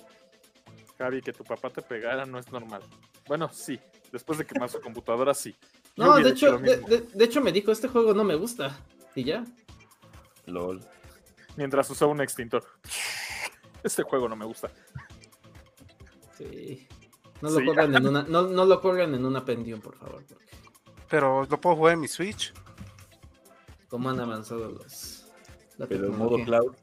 [0.98, 2.82] Javi, que tu papá te pegara no es normal.
[3.28, 3.80] Bueno, sí.
[4.12, 5.56] Después de quemar su computadora, sí.
[5.96, 8.78] Yo No, de hecho de- de hecho me dijo, este juego no me gusta.
[9.16, 9.44] Y ya.
[10.46, 10.82] LOL.
[11.56, 12.64] Mientras usaba un extintor.
[13.88, 14.70] Este juego no me gusta.
[16.38, 16.88] Sí.
[17.42, 17.66] No lo Sí.
[17.66, 20.24] corran en una, no, no lo corran en una pendión, por favor.
[20.28, 20.46] porque
[21.10, 22.54] Pero lo puedo jugar en mi Switch.
[23.88, 25.26] Como han avanzado los.
[25.78, 26.76] la Pero en modo cloud.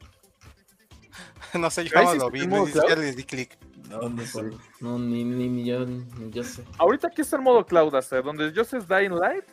[1.54, 3.58] no sé, yo jamás lo vi, ni siquiera le di clic.
[3.90, 4.50] No, no sé.
[4.80, 6.64] No, ni, ni, ni yo, ni yo sé.
[6.78, 9.44] Ahorita aquí está el modo cloud, hasta donde yo sé es Dying Light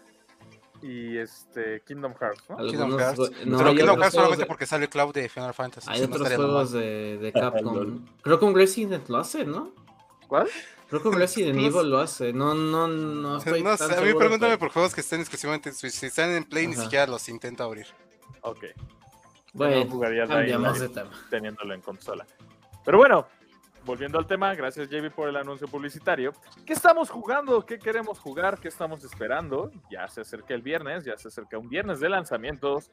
[0.82, 2.58] y este Kingdom Hearts, ¿no?
[2.58, 3.18] Algunos Kingdom Hearts.
[3.46, 5.88] no, Pero Kingdom Hearts solamente de- porque sale Cloud de Final Fantasy.
[5.90, 7.32] Hay no otros estaría juegos de, de.
[7.34, 8.06] Capcom.
[8.22, 9.72] Creo que un Resident lo hace, ¿no?
[10.28, 10.48] ¿Cuál?
[10.90, 11.68] Creo que un Resident No sé.
[11.78, 12.34] Evil lo hace.
[12.34, 15.20] No, no, no estoy No tan sé, a mí pregúntame pero- por juegos que estén
[15.22, 15.94] exclusivamente en Switch.
[15.94, 17.86] Si están en Play, ni siquiera los intento abrir.
[18.42, 18.66] Ok.
[19.54, 21.12] Bueno, no jugaría cambiamos de tema.
[21.30, 22.26] teniéndolo en consola.
[22.86, 23.28] Pero bueno,
[23.86, 26.34] volviendo al tema, gracias JB por el anuncio publicitario.
[26.66, 27.66] ¿Qué estamos jugando?
[27.66, 28.60] ¿Qué queremos jugar?
[28.60, 29.72] ¿Qué estamos esperando?
[29.90, 32.92] Ya se acerca el viernes, ya se acerca un viernes de lanzamientos.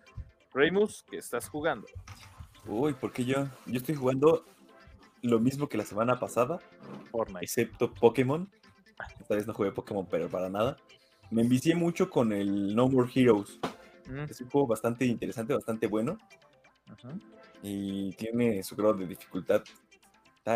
[0.55, 1.87] Reymus, ¿qué estás jugando?
[2.67, 3.47] Uy, ¿por qué yo?
[3.67, 4.45] Yo estoy jugando
[5.23, 6.59] lo mismo que la semana pasada,
[7.11, 7.45] Fortnite.
[7.45, 8.51] excepto Pokémon.
[9.21, 10.77] Esta vez no jugué Pokémon, pero para nada.
[11.31, 13.59] Me envicié mucho con el No More Heroes.
[14.07, 16.19] Mm, Es un juego bastante interesante, bastante bueno.
[17.63, 19.63] Y tiene su grado de dificultad.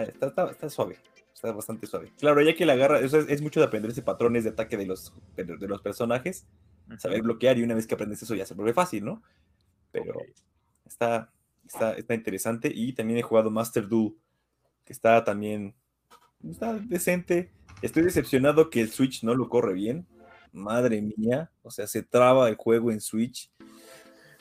[0.01, 0.97] Está, está, está- está suave.
[1.35, 2.13] Está bastante suave.
[2.19, 4.87] Claro, ya que la agarra, eso es, es mucho de aprenderse patrones de ataque de
[4.87, 6.47] los, de, de los personajes.
[6.99, 9.23] Saber bloquear y una vez que aprendes eso ya se vuelve fácil, ¿no?
[9.91, 10.15] Pero
[10.87, 11.33] está,
[11.67, 12.71] está, está interesante.
[12.75, 14.15] Y también he jugado Master Duel,
[14.85, 15.75] que está también
[16.49, 17.51] está decente.
[17.83, 20.07] Estoy decepcionado que el Switch no lo corre bien.
[20.53, 23.51] Madre mía, o sea, se traba el juego en Switch.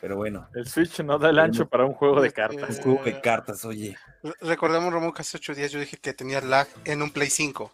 [0.01, 2.69] Pero bueno, El Switch no da el ancho para un juego de cartas.
[2.71, 3.95] es juego de cartas, oye.
[4.23, 7.29] Re- Recordemos, Ramón, que hace ocho días yo dije que tenía lag en un Play
[7.29, 7.71] 5.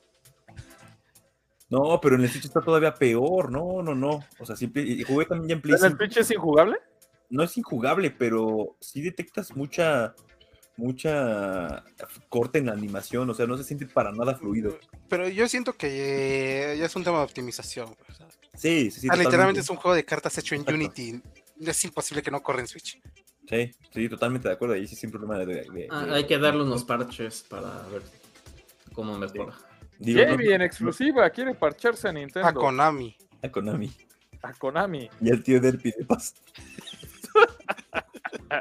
[1.69, 3.51] No, pero en el Switch está todavía peor.
[3.51, 4.23] No, no, no.
[4.39, 5.97] O sea, sí, y jugué también ya en Play ¿En el 5.
[5.97, 6.77] Switch es injugable?
[7.29, 10.13] No es injugable, pero sí detectas mucha,
[10.77, 11.83] mucha
[12.29, 13.29] corte en la animación.
[13.29, 14.77] O sea, no se siente para nada fluido.
[15.09, 17.89] Pero yo siento que eh, ya es un tema de optimización.
[18.09, 19.07] o sea, Sí, sí, sí.
[19.11, 20.75] ah, literalmente es un juego de cartas hecho en Exacto.
[20.79, 21.21] Unity.
[21.61, 22.99] Es imposible que no corra en Switch.
[23.49, 24.75] Sí, sí, totalmente de acuerdo.
[24.75, 25.45] Ahí sí sin problema de.
[25.45, 28.01] de- de- Ah, de- hay que darle unos parches para ver
[28.93, 29.53] cómo mejora.
[29.99, 32.47] Digo, no- JB en exclusiva quiere parcharse a Nintendo.
[32.47, 33.15] A Konami.
[33.41, 33.91] a Konami.
[34.43, 35.09] A Konami.
[35.21, 36.33] Y el tío del pide paso.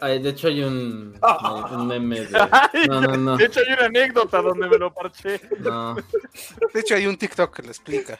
[0.00, 1.18] Ay, de hecho hay un,
[1.72, 2.38] un meme de...
[2.50, 3.36] Ay, No, no, no.
[3.36, 5.40] De hecho, hay una anécdota donde me lo parché.
[5.60, 8.18] No, De hecho, hay un TikTok que lo explica.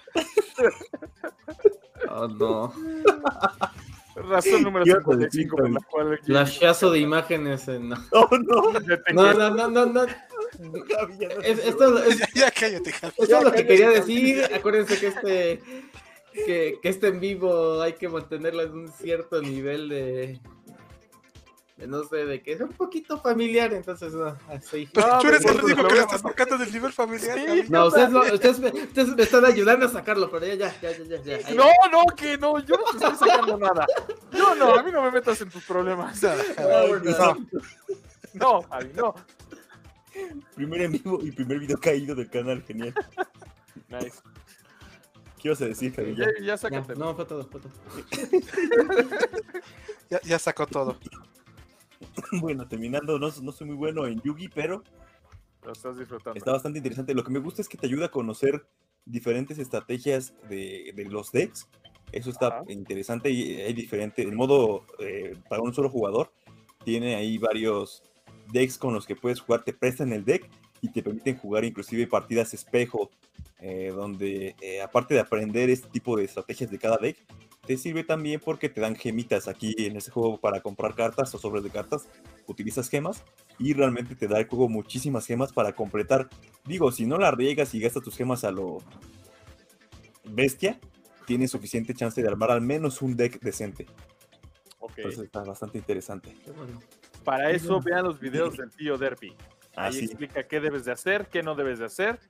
[2.08, 2.72] oh, no.
[4.16, 7.90] Razón número ¿Qué ibas a 55 por la cual Flashazo de imágenes en...
[7.90, 8.72] No, Oh, no.
[9.14, 9.86] no, no, no, no.
[9.86, 10.02] no.
[11.42, 13.14] Es- esto, es- ya, ya cállate, Javi.
[13.18, 14.44] esto es lo que quería decir.
[14.54, 15.60] Acuérdense que este...
[16.32, 20.40] Que, que este en vivo hay que mantenerlo en un cierto nivel de...
[21.76, 24.88] de no sé, de que es un poquito familiar, entonces no, así.
[24.94, 27.38] Pero No, tú eres me el único que lo estás sacando del nivel familiar.
[27.38, 27.64] Sí.
[27.68, 31.20] No, ustedes, lo- ustedes, me, ustedes me están ayudando a sacarlo, pero ya, ya, ya,
[31.22, 31.54] ya, ya.
[31.54, 33.86] No, no, que no, yo no te estoy sacando nada.
[34.32, 36.22] No, no, a mí no me metas en tus problemas.
[36.22, 37.36] No, no.
[38.32, 39.14] No, Javi, no.
[40.54, 42.94] Primer en vivo y primer video caído del canal, genial.
[43.88, 44.12] Nice.
[45.38, 46.16] ¿Qué ibas a decir, Javi?
[46.16, 46.56] Ya, Ya.
[46.56, 46.96] sácate.
[46.96, 47.72] no, fue todo, fue todo.
[50.08, 50.96] Ya, ya sacó todo.
[52.40, 54.82] Bueno, terminando, no, no soy muy bueno en Yugi, pero
[55.64, 56.38] Lo estás disfrutando.
[56.38, 57.14] está bastante interesante.
[57.14, 58.66] Lo que me gusta es que te ayuda a conocer
[59.05, 61.68] diferentes estrategias de, de los decks.
[62.12, 62.64] Eso está Ajá.
[62.68, 64.22] interesante y hay diferente.
[64.22, 66.32] El modo eh, para un solo jugador
[66.84, 68.03] tiene ahí varios
[68.53, 69.64] decks con los que puedes jugar.
[69.64, 70.49] Te prestan el deck
[70.82, 73.11] y te permiten jugar inclusive partidas espejo,
[73.59, 77.16] eh, donde eh, aparte de aprender este tipo de estrategias de cada deck,
[77.66, 81.38] te sirve también porque te dan gemitas aquí en este juego para comprar cartas o
[81.38, 82.08] sobres de cartas.
[82.46, 83.24] Utilizas gemas
[83.58, 86.28] y realmente te da el juego muchísimas gemas para completar.
[86.64, 88.78] Digo, si no la riegas y gastas tus gemas a lo
[90.24, 90.78] bestia,
[91.26, 93.86] tienes suficiente chance de armar al menos un deck decente.
[94.78, 94.92] Ok.
[94.98, 96.34] Entonces está bastante interesante.
[96.56, 96.80] Bueno.
[97.24, 99.34] Para eso vean los videos del tío Derpy.
[99.74, 100.04] Ahí Así.
[100.04, 102.20] explica qué debes de hacer, qué no debes de hacer.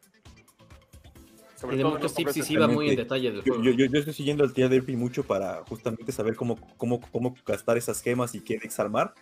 [1.56, 3.62] Sobre Y de todo muchos tips y sí va muy en detalle del Yo, juego.
[3.64, 7.34] yo, yo- yo estoy siguiendo al tía Derpy mucho para justamente saber cómo, cómo, cómo,
[7.46, 9.14] gastar esas gemas y qué decks armar.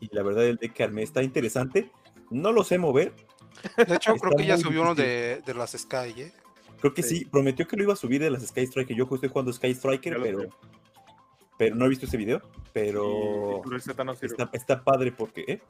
[0.00, 1.90] Y la verdad, el deck que armé está interesante.
[2.30, 3.12] No lo sé mover.
[3.76, 6.32] De hecho, Está creo que ya subió uno de, de las Sky, ¿eh?
[6.80, 7.18] Creo que Sí.
[7.18, 7.24] sí.
[7.24, 8.96] Prometió que lo iba a subir de las Sky Striker.
[8.96, 10.50] Yo estoy jugando Sky Striker, pero, veo.
[11.58, 12.42] Pero no he visto ese video.
[12.72, 14.34] Pero y tu receta no sirve.
[14.38, 15.62] está, está padre porque ¿eh?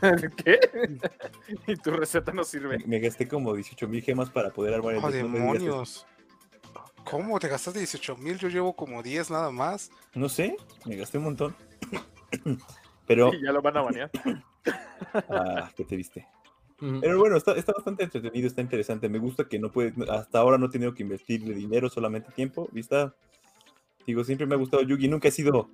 [0.44, 0.60] ¿Qué?
[1.66, 2.78] y tu receta no sirve.
[2.78, 6.06] me, me gasté como 18 mil gemas para poder armar el ¡Oh, demonios!
[7.04, 7.38] ¿Cómo?
[7.38, 8.36] ¿Te gastaste 18 mil?
[8.38, 9.90] Yo llevo como 10 nada más.
[10.14, 11.56] No sé, me gasté un montón.
[13.06, 14.10] Pero, Y ya lo van a banear.
[15.30, 16.26] ah, qué triste.
[16.78, 19.08] Pero bueno, está, está bastante entretenido, está interesante.
[19.08, 22.68] Me gusta que no puede, hasta ahora no he tenido que invertirle dinero, solamente tiempo.
[22.74, 23.14] Y está,
[24.06, 25.08] digo, siempre me ha gustado Yugi.
[25.08, 25.68] Nunca he sido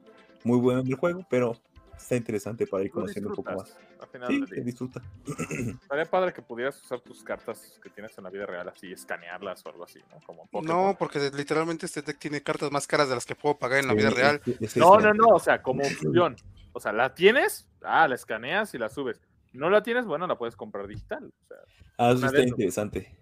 [0.44, 1.56] muy bueno en el juego, pero
[1.96, 3.64] está interesante para ir conociendo un poco más.
[3.68, 5.02] disfrutas, al final Sí, se disfruta.
[5.82, 9.64] Estaría padre que pudieras usar tus cartas que tienes en la vida real así, escanearlas
[9.64, 10.18] o algo así, ¿no?
[10.26, 10.86] Como Pokémon.
[10.86, 13.86] No, porque literalmente este deck tiene cartas más caras de las que puedo pagar en
[13.88, 14.40] la Sí, vida real.
[14.46, 15.82] es- es No, no, no, o sea, como
[16.26, 16.36] opción.
[16.72, 19.20] O sea, la tienes, ah, la escaneas y la subes.
[19.52, 21.26] No la tienes, bueno, la puedes comprar digital.
[21.26, 21.58] O sea,
[21.98, 23.14] Ah, eso está interesante.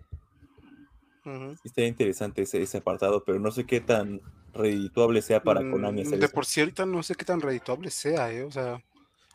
[1.65, 4.21] Está interesante ese, ese apartado, pero no sé qué tan
[4.53, 6.35] redituable sea para Konami Mm, hacer De eso.
[6.35, 8.43] por sí ahorita no sé qué tan redituable sea, ¿eh?
[8.43, 8.83] O sea,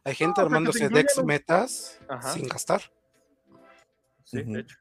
[0.03, 2.33] hay gente te armándose decks los- metas Ajá.
[2.33, 2.81] sin gastar.
[4.23, 4.77] sí, de hecho.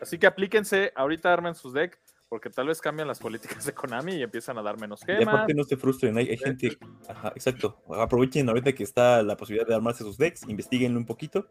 [0.00, 1.98] Así que aplíquense, ahorita armen sus decks,
[2.28, 5.34] porque tal vez cambian las políticas de Konami y empiezan a dar menos Y gemas.
[5.34, 9.66] aparte no se frustren, hay, hay gente, ajá, exacto, aprovechen ahorita que está la posibilidad
[9.66, 11.48] de armarse sus decks, investiguenlo un poquito,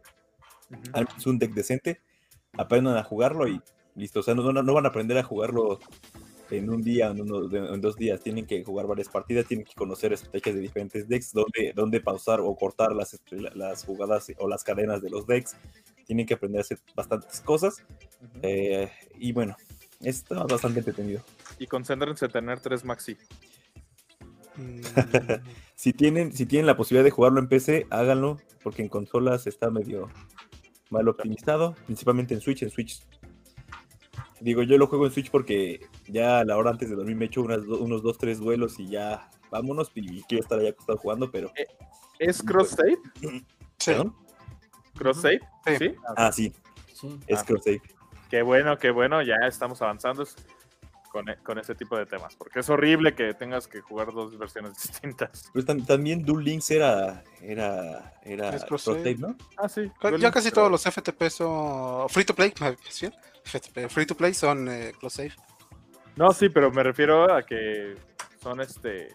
[0.94, 2.00] armense un deck decente,
[2.56, 3.60] aprendan a jugarlo y
[3.98, 5.78] listo, o sea, no, no- van a aprender a jugarlo
[6.50, 9.74] en un día, en, uno- en dos días, tienen que jugar varias partidas, tienen que
[9.74, 14.48] conocer estrategias de diferentes decks, dónde, dónde pausar o cortar las, este, las jugadas o
[14.48, 15.56] las cadenas de los decks,
[16.06, 17.84] tienen que aprender a hacer bastantes cosas,
[18.42, 19.56] eh, y bueno,
[20.00, 21.22] está bastante entretenido.
[21.58, 23.16] Y concéntrense en tener tres maxi.
[25.76, 29.70] Si tienen, si tienen la posibilidad de jugarlo en PC, háganlo, porque en consolas está
[29.70, 30.08] medio
[30.90, 32.64] mal optimizado, principalmente en Switch.
[32.64, 33.00] En Switch,
[34.40, 37.26] digo, yo lo juego en Switch porque ya a la hora antes de dormir me
[37.26, 39.90] echo unas do- unos dos, tres duelos y ya vámonos.
[39.94, 41.52] Y quiero estar allá acostado jugando, pero.
[42.18, 42.98] ¿Es cross save?
[43.78, 43.90] sí.
[43.92, 44.14] ¿Perdón?
[44.96, 45.40] ¿Cross save?
[45.66, 45.76] Sí.
[45.78, 45.94] Sí.
[46.16, 46.52] Ah, sí,
[46.92, 47.18] Sí.
[47.26, 47.44] es Ah.
[47.44, 47.82] cross save.
[48.30, 50.36] Qué bueno, qué bueno, ya estamos avanzando es-
[51.10, 54.36] con, e- con ese tipo de temas, porque es horrible que tengas que jugar dos
[54.36, 54.72] versiones
[55.02, 55.48] distintas.
[55.54, 57.24] Pues tam- también Duel Links era.
[57.40, 58.12] Era.
[58.22, 59.14] Era Es cross cross save.
[59.14, 59.36] save, ¿no?
[59.56, 59.90] Ah, sí.
[60.02, 62.50] Duel Ya Links, casi pero- todos los FTP son free to play.
[62.50, 63.14] FTP,
[63.88, 65.32] free to play son eh, close save.
[66.16, 67.94] No, sí, pero me refiero a que
[68.42, 69.08] son este.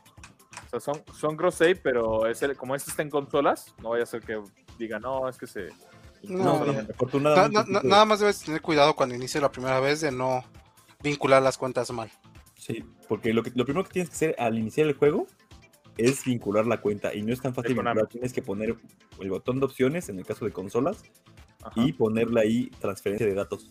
[0.67, 3.89] O sea, son, son cross save, pero es el- como este está en consolas, no
[3.89, 4.41] vaya a ser que
[4.79, 5.67] diga, no, es que se.
[6.23, 6.63] No,
[6.93, 7.53] Afortunadamente.
[7.57, 10.43] na- na- fue- nada más debes tener cuidado cuando inicie la primera vez de no
[11.03, 12.09] vincular las cuentas mal.
[12.57, 15.27] Sí, porque lo, que, lo primero que tienes que hacer al iniciar el juego
[15.97, 18.07] es vincular la cuenta y no es tan fácil vincular.
[18.07, 18.77] Tienes que poner
[19.19, 21.03] el botón de opciones en el caso de consolas
[21.61, 21.73] Ajá.
[21.75, 23.69] y ponerle ahí transferencia de datos.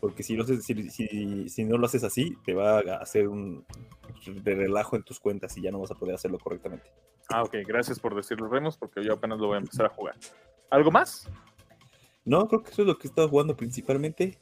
[0.00, 3.28] Porque si, lo haces- si, si- si no lo haces así, te va a hacer
[3.28, 3.64] un
[4.26, 6.90] de relajo en tus cuentas y ya no vas a poder hacerlo correctamente.
[7.28, 10.14] Ah, ok, gracias por decirlo, Remus, porque yo apenas lo voy a empezar a jugar.
[10.70, 11.28] ¿Algo más?
[12.24, 14.38] No, creo que eso es lo que he estado jugando principalmente.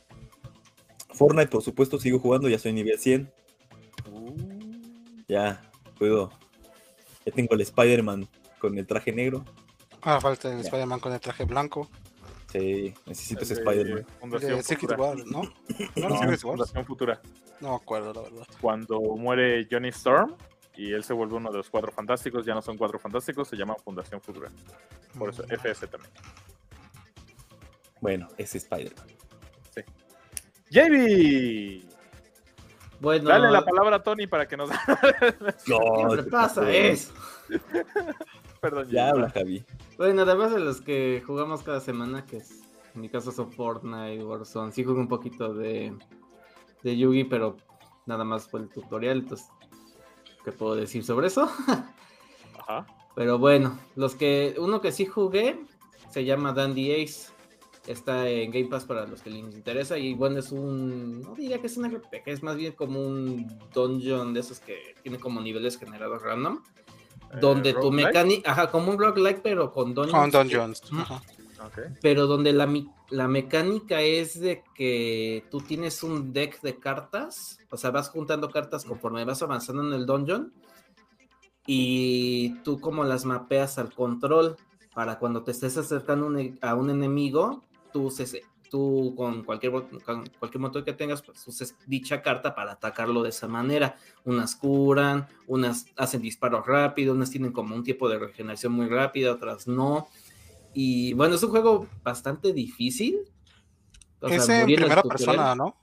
[1.15, 3.33] Fortnite, por supuesto, sigo jugando, ya soy nivel 100.
[5.29, 5.63] Ya
[5.99, 6.31] puedo.
[7.25, 8.29] Ya tengo el Spider-Man
[8.59, 9.45] con el traje negro.
[10.03, 10.61] Ah, falta el.
[10.61, 11.89] Spider-Man con el traje blanco.
[12.59, 14.07] Sí, necesito ese El de Spider-Man.
[14.21, 14.97] Fundación Futura.
[14.97, 15.25] ¿no?
[15.25, 15.43] No,
[15.97, 16.41] No, no, Secret.
[16.41, 17.21] Fundación Futura.
[17.61, 18.47] No me acuerdo, la verdad.
[18.61, 20.35] Cuando muere Johnny Storm
[20.77, 23.57] y él se vuelve uno de los cuatro fantásticos, ya no son cuatro fantásticos, se
[23.57, 24.51] llaman Fundación Futura.
[25.19, 25.53] Por eso, Mm.
[25.53, 26.13] FS también.
[28.01, 29.07] Bueno, ese Spider-Man.
[30.71, 31.85] JB.
[33.01, 34.71] Bueno, Dale la palabra a Tony para que nos.
[35.65, 37.13] siempre te pasa pasó.
[38.61, 39.65] Perdón, Ya habla, Javi.
[39.97, 42.63] Bueno, además de los que jugamos cada semana, que es,
[42.95, 45.95] en mi caso son Fortnite, Warzone, sí juego un poquito de,
[46.83, 47.57] de Yugi, pero
[48.07, 49.49] nada más fue el tutorial, entonces,
[50.45, 51.49] ¿qué puedo decir sobre eso?
[52.59, 52.87] Ajá.
[53.15, 55.59] Pero bueno, los que, uno que sí jugué
[56.11, 57.33] se llama Dandy Ace.
[57.87, 59.97] Está en Game Pass para los que les interesa.
[59.97, 61.21] Y bueno, es un.
[61.21, 64.95] No diría que es un RPG, es más bien como un dungeon de esos que
[65.03, 66.63] tiene como niveles generados random.
[67.41, 68.07] Donde Eh, tu roguelike.
[68.07, 68.53] mecánica.
[68.53, 70.13] Ajá, como un roguelike, pero con dungeons.
[70.13, 70.83] Con Dungeons.
[70.93, 71.23] Ajá.
[72.01, 72.73] Pero donde la,
[73.11, 78.51] la mecánica es de que tú tienes un deck de cartas, o sea, vas juntando
[78.51, 80.53] cartas conforme vas avanzando en el dungeon
[81.67, 84.57] y tú como las mapeas al control
[84.95, 88.41] para cuando te estés acercando un e- a un enemigo, tú, uses-
[88.77, 93.31] tú con cualquier, con cualquier motor que tengas, pues uses dicha carta para atacarlo de
[93.31, 93.97] esa manera.
[94.25, 99.33] Unas curan, unas hacen disparos rápidos, unas tienen como un tiempo de regeneración muy rápida,
[99.33, 100.09] otras no.
[100.75, 103.21] Y bueno, es un juego bastante difícil.
[104.21, 105.75] O sea, Es en morí el primera persona, ¿no?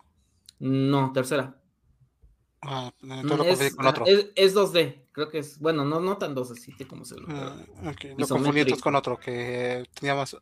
[0.60, 1.60] No, tercera.
[2.62, 4.06] Ah, Mm, lo es, con otro.
[4.06, 7.28] es- es 2D, creo que es, bueno, no, no tan 2D, sí, como se lo
[7.28, 7.56] Ah,
[7.90, 10.38] ok, Lo confundí con otro que tenía más.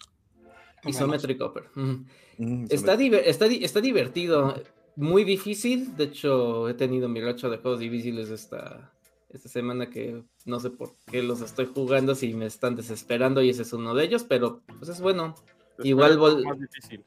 [1.54, 1.70] Pero.
[1.76, 2.06] ujú.
[2.38, 4.56] Mm, Está, diver- está, di- está divertido,
[4.96, 5.96] muy difícil.
[5.96, 8.92] De hecho, he tenido mi racha de juegos difíciles esta,
[9.30, 13.50] esta semana que no sé por qué los estoy jugando, si me están desesperando y
[13.50, 15.36] ese es uno de ellos, pero pues es bueno.
[15.84, 17.04] Igual espero vol- más difícil.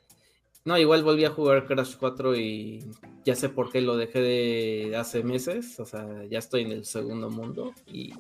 [0.65, 2.83] No, igual volví a jugar Crash 4 y
[3.25, 5.79] ya sé por qué lo dejé de hace meses.
[5.79, 8.15] O sea, ya estoy en el segundo mundo y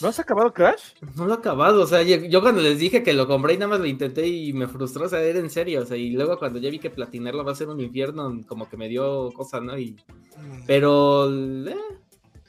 [0.00, 0.82] ¿No has acabado Crash?
[1.16, 1.82] no lo he acabado.
[1.82, 4.26] O sea, yo, yo cuando les dije que lo compré y nada más lo intenté
[4.26, 5.82] y me frustró, o sea, era en serio.
[5.82, 8.68] O sea, y luego cuando ya vi que platinarlo va a ser un infierno, como
[8.68, 9.78] que me dio cosa, ¿no?
[9.78, 9.96] Y,
[10.66, 11.76] pero, eh,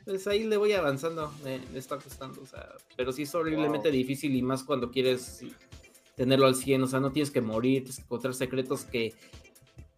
[0.05, 2.41] pues ahí le voy avanzando, me, me está gustando.
[2.41, 3.97] O sea, pero sí es horriblemente Wow.
[3.97, 5.41] difícil y más cuando quieres
[6.15, 6.83] tenerlo al 100.
[6.83, 9.13] O sea, no tienes que morir, tienes que encontrar secretos que.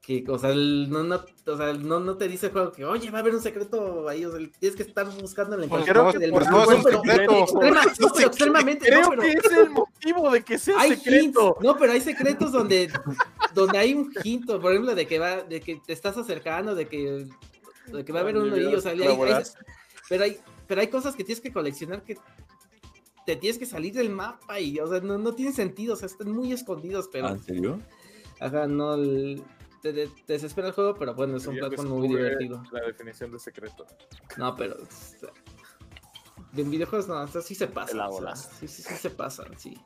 [0.09, 2.83] Que o sea, el- no, no, o sea, no, no te dice el juego que,
[2.83, 4.25] oye, va a haber un secreto ahí.
[4.25, 6.63] O sea, tienes que estar buscando en Pues parte que del por mapa.
[6.63, 7.33] eso es un pero- secreto.
[7.33, 8.89] extrema- no, pero extremadamente.
[8.91, 11.47] no, Creo pero- que es el motivo de que sea hay secreto.
[11.57, 12.91] hints, no, pero hay secretos donde,
[13.53, 16.87] donde hay un hint, por ejemplo, de que va, de que te estás acercando, de
[16.87, 17.27] que,
[17.87, 19.55] de que va a haber uno ahí, o sea, hay- hay- Colaboras.
[20.09, 20.37] pero hay,
[20.67, 22.17] pero hay cosas que tienes que coleccionar que
[23.25, 26.07] te tienes que salir del mapa y, o sea, no, no tienen sentido, o sea,
[26.07, 27.79] están muy escondidos, pero, Ah, ¿En serio?
[28.39, 29.43] ajá, no, el-
[29.81, 32.63] te, desespera el juego, pero bueno, es un platform muy divertido.
[32.71, 33.85] La definición de secreto.
[34.37, 34.77] No, pero,
[36.55, 39.57] en videojuegos no, sea, sí se pasan, la o sea, sí, sí, sí se pasan,
[39.57, 39.77] sí.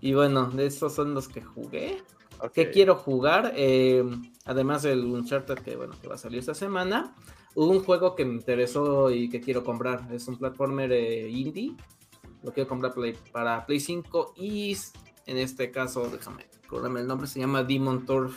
[0.00, 2.02] Y bueno, de esos son los que jugué.
[2.40, 2.52] Ok.
[2.52, 3.52] ¿Qué quiero jugar?
[3.54, 4.04] Eh,
[4.44, 7.14] además del Uncharted que, bueno, que va a salir esta semana.
[7.54, 10.12] Hubo un juego que me interesó y que quiero comprar.
[10.12, 11.76] Es un platformer eh, indie.
[12.42, 14.76] Lo quiero comprar Play- para Play 5 y
[15.26, 18.34] en este caso, déjame acordarme el nombre, se llama Demon Turf.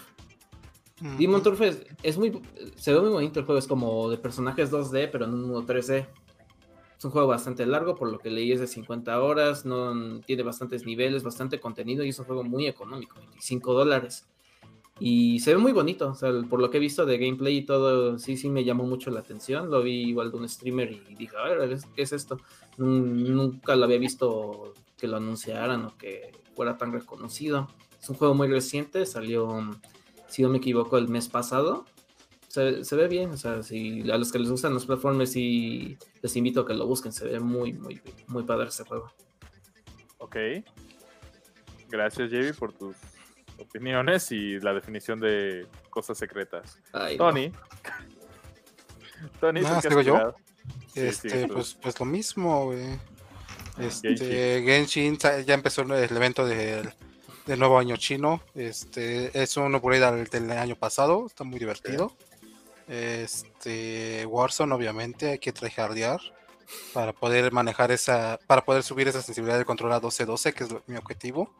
[1.17, 1.61] Demon Turf
[2.03, 2.41] es, muy,
[2.75, 5.63] se ve muy bonito el juego, es como de personajes 2D, pero en un mundo
[5.65, 6.07] 3D.
[6.97, 10.43] Es un juego bastante largo, por lo que leí es de 50 horas, no tiene
[10.43, 14.25] bastantes niveles, bastante contenido y es un juego muy económico, 25 dólares.
[14.97, 17.65] Y se ve muy bonito, o sea, por lo que he visto de gameplay y
[17.65, 19.69] todo, sí, sí me llamó mucho la atención.
[19.69, 22.37] Lo vi igual de un streamer y dije, a ver, ¿qué es esto?
[22.77, 27.67] Nun- Nunca lo había visto que lo anunciaran o que fuera tan reconocido.
[28.01, 29.49] Es un juego muy reciente, salió,
[30.27, 31.85] si no me equivoco, el mes pasado.
[32.47, 35.97] Se, se ve bien, o sea, si a los que les gustan los platformers y
[36.21, 39.11] les invito a que lo busquen, se ve muy, muy, muy padre ese juego.
[40.19, 40.37] Ok.
[41.89, 42.95] Gracias, JB, por tus
[43.57, 46.79] opiniones y la definición de cosas secretas.
[46.93, 47.25] Ay, no.
[47.25, 47.51] Tony.
[49.39, 50.35] Tony, ¿tú Ah, qué ¿sigo yo?
[50.93, 52.99] Sí, Este, pues, pues lo mismo, güey.
[53.77, 55.17] Este, Genshin.
[55.45, 56.93] Ya empezó el el evento del,
[57.45, 58.41] del nuevo año chino.
[58.55, 62.11] Este, es un upgrade al del año pasado, está muy divertido.
[62.87, 66.19] Este, Warzone, obviamente, hay que tryhardear
[66.93, 70.69] para poder manejar esa, para poder subir esa sensibilidad del control a 12-12, que es
[70.87, 71.53] mi objetivo.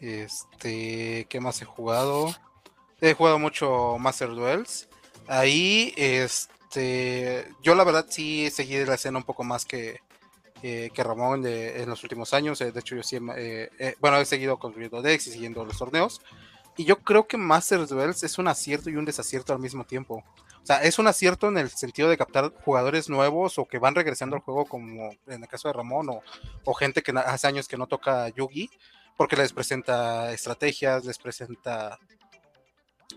[0.00, 2.34] Este, ¿qué más he jugado?
[3.00, 4.88] He jugado mucho Master Duels.
[5.28, 10.00] Ahí, este, yo la verdad sí seguí la escena un poco más que,
[10.62, 12.60] eh, que Ramón de- en los últimos años.
[12.60, 15.78] eh, de hecho, yo sí, eh, eh, bueno, he seguido construyendo decks y siguiendo los
[15.78, 16.20] torneos.
[16.76, 20.24] Y yo creo que Master Duels es un acierto y un desacierto al mismo tiempo.
[20.62, 23.94] O sea, es un acierto en el sentido de captar jugadores nuevos o que van
[23.94, 26.22] regresando al juego, como en el caso de Ramón, o,
[26.64, 28.70] o gente que hace años que no toca Yugi.
[29.16, 31.98] porque les presenta estrategias, les presenta,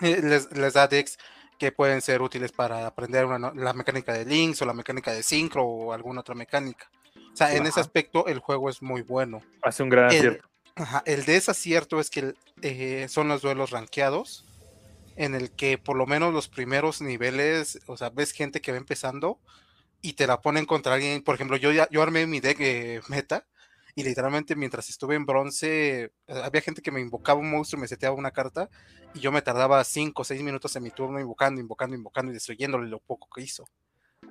[0.02, 1.18] eh, les, les da decks
[1.58, 5.64] que pueden ser útiles para aprender la mecánica de links o la mecánica de sincro
[5.64, 6.90] o alguna otra mecánica.
[7.36, 9.42] O sea, en ese aspecto el juego es muy bueno.
[9.62, 10.50] Hace un gran El, acierto.
[10.76, 14.46] ajá, el desacierto es que eh, son los duelos rankeados,
[15.18, 18.78] en el que por lo menos los primeros niveles, o sea, ves gente que va
[18.78, 19.38] empezando
[20.02, 21.22] y te la ponen contra alguien.
[21.24, 23.46] Por ejemplo, yo ya yo armé mi deck eh, meta
[23.96, 28.16] y literalmente mientras estuve en bronce, había gente que me invocaba un monstruo, me seteaba
[28.16, 28.70] una carta
[29.14, 32.36] y yo me tardaba 5 o 6 minutos en mi turno invocando, invocando, invocando y
[32.36, 33.68] destruyéndole lo poco que hizo.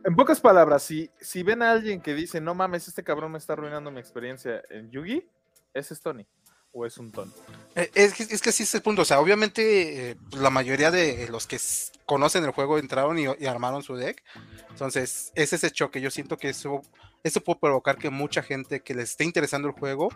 [0.04, 3.38] En pocas palabras, si, si ven a alguien que dice, no mames, este cabrón me
[3.38, 5.26] está arruinando mi experiencia en Yugi,
[5.72, 6.26] ese es Tony.
[6.72, 7.32] O es un Tony.
[7.76, 9.02] Eh, Es que, es que sí es el punto.
[9.02, 11.58] O sea, obviamente eh, pues, la mayoría de los que
[12.04, 14.22] conocen el juego entraron y, y armaron su deck.
[14.70, 16.00] Entonces, es ese choque.
[16.00, 16.82] Yo siento que eso,
[17.22, 20.08] eso puede provocar que mucha gente que les esté interesando el juego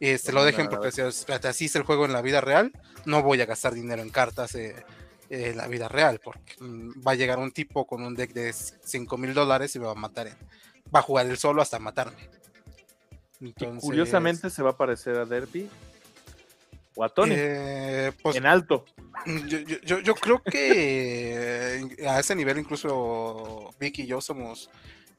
[0.00, 2.72] eh, se lo dejen porque si así es el juego en la vida real.
[3.04, 4.56] No voy a gastar dinero en cartas
[5.30, 8.52] eh, la vida real porque mm, va a llegar un tipo con un deck de
[8.52, 10.26] 5 mil dólares y me va a matar.
[10.26, 10.36] en-
[10.94, 12.28] va a jugar él solo hasta matarme.
[13.40, 15.70] Y curiosamente se va a parecer a Derby
[16.94, 17.34] o a Tony.
[17.38, 18.84] eh, pues, en alto.
[19.24, 24.68] Mm, Yo, yo- yo- creo que eh, a ese nivel incluso Vicky y yo somos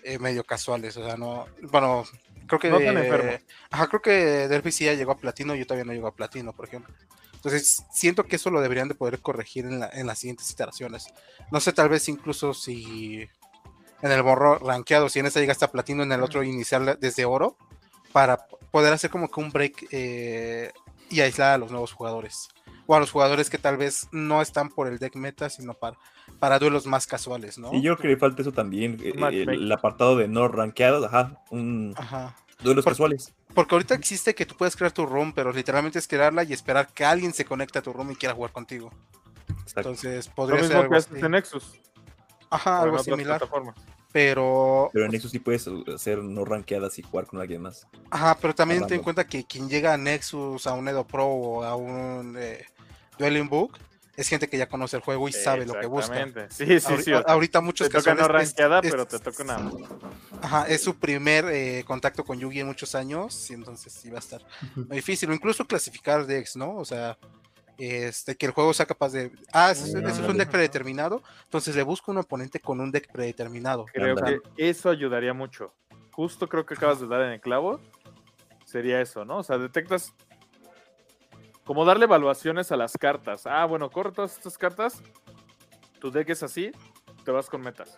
[0.04, 2.04] eh, medio casuales, o sea, no, bueno,
[2.48, 3.36] creo que No tan enfermos.
[3.70, 4.12] ajá, creo que
[4.48, 6.94] Derby sí ya llegó a platino, yo todavía no llego a platino, por ejemplo.
[7.42, 11.08] Entonces, siento que eso lo deberían de poder corregir en, la- en las siguientes iteraciones.
[11.52, 13.28] No sé, tal vez incluso si
[14.04, 17.26] en el morro rankeado, si en esa llega hasta platino, en el otro iniciar desde
[17.26, 17.58] oro,
[18.12, 20.72] para poder hacer como que un break eh,
[21.10, 22.48] y aislar a los nuevos jugadores.
[22.86, 25.98] O a los jugadores que tal vez no están por el deck meta, sino para,
[26.40, 27.74] para duelos más casuales, ¿no?
[27.74, 31.42] Y yo creo que le falta eso también, eh, el apartado de no rankeados, ajá,
[31.50, 32.36] un Ajá.
[32.62, 33.34] duelos casuales.
[33.54, 36.88] Porque ahorita existe que tú puedes crear tu room, pero literalmente es crearla y esperar
[36.88, 38.92] que alguien se conecte a tu room y quiera jugar contigo.
[39.62, 39.90] Exacto.
[39.90, 41.26] Entonces Lo podría ser mismo algo que haces así.
[41.26, 41.80] en Nexus.
[42.50, 43.42] Ajá, algo similar.
[44.14, 47.88] Pero, Pero en eso sí puedes hacer no rankeadas y jugar con alguien más.
[48.10, 51.28] ajá, pero también ten en cuenta que quien llega a Nexus, a un Edo Pro
[51.28, 52.66] o a un eh,
[53.18, 53.78] Dueling Book,
[54.22, 56.14] es gente que ya conoce el juego y sabe lo que busca.
[56.50, 57.12] Sí, sí, sí.
[57.14, 58.54] a- ahorita muchos te toca no es-
[58.90, 59.72] pero te toca una.
[60.42, 64.18] Ajá, es su primer eh, contacto con Yugi en muchos años, y entonces sí va
[64.18, 64.42] a estar
[64.76, 65.30] muy difícil.
[65.30, 66.76] O incluso clasificar decks, ¿no?
[66.78, 67.18] O sea,
[67.78, 69.32] este, que el juego sea capaz de.
[69.52, 71.22] Ah, eso, eso es un deck predeterminado.
[71.46, 73.86] Entonces le busco un oponente con un deck predeterminado.
[73.86, 74.16] Creo
[74.56, 75.74] que eso ayudaría mucho.
[76.12, 77.80] Justo creo que acabas de dar en el clavo.
[78.66, 79.38] Sería eso, ¿no?
[79.40, 80.14] O sea, detectas.
[81.66, 83.46] Como darle evaluaciones a las cartas.
[83.46, 85.02] Ah, bueno, corre todas estas cartas.
[86.00, 86.72] Tu deck es así.
[87.24, 87.98] Te vas con metas.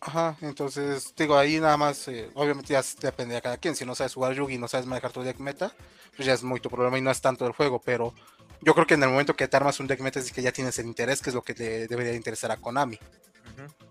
[0.00, 3.76] Ajá, entonces, digo, ahí nada más, eh, obviamente ya depende de cada quien.
[3.76, 5.72] Si no sabes jugar Yugi y no sabes manejar tu deck meta,
[6.16, 7.80] pues ya es muy tu problema y no es tanto el juego.
[7.84, 8.14] Pero
[8.62, 10.52] yo creo que en el momento que te armas un deck meta es que ya
[10.52, 12.98] tienes el interés, que es lo que le debería interesar a Konami.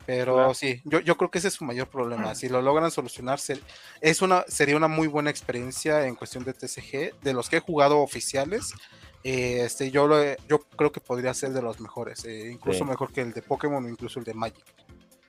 [0.06, 0.54] Pero Claro.
[0.54, 2.34] sí, yo, yo creo que ese es su mayor problema.
[2.36, 3.62] Si lo logran solucionar, ser-
[4.02, 7.20] es una, sería una muy buena experiencia en cuestión de TCG.
[7.22, 8.74] De los que he jugado oficiales,
[9.24, 10.18] eh, este, yo, lo
[10.48, 12.86] yo creo que podría ser de los mejores, eh, incluso Sí.
[12.86, 14.66] mejor que el de Pokémon o incluso el de Magic.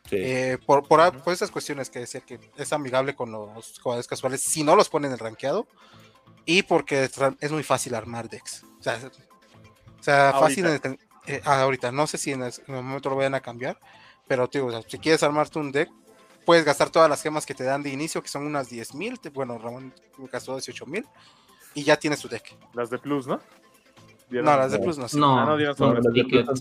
[0.08, 0.16] Sí.
[0.18, 1.20] Eh, por, por, a- Ujú.
[1.20, 4.88] por esas cuestiones que decía que es amigable con los jugadores casuales si no los
[4.88, 5.66] ponen en el rankeado
[6.46, 7.08] y porque
[7.40, 8.64] es muy fácil armar decks.
[8.78, 8.98] O sea,
[9.98, 11.92] o sea, fácil en el- eh, ah, ahorita.
[11.92, 13.78] No sé si en el, en el momento lo vayan a cambiar,
[14.30, 15.90] pero tío, o sea, si quieres armarte un deck,
[16.46, 19.18] puedes gastar todas las gemas que te dan de inicio, que son unas 10 mil.
[19.34, 19.92] Bueno, Ramón
[20.32, 21.04] gastó 18 mil
[21.74, 22.56] y ya tienes tu deck.
[22.72, 23.34] Las de Plus, ¿no?
[23.36, 23.42] No,
[24.30, 24.84] Dieron- las de no.
[24.84, 25.20] Plus no sirven.
[25.22, 26.06] No, Ah, no son sobres.
[26.06, 26.12] Ajá,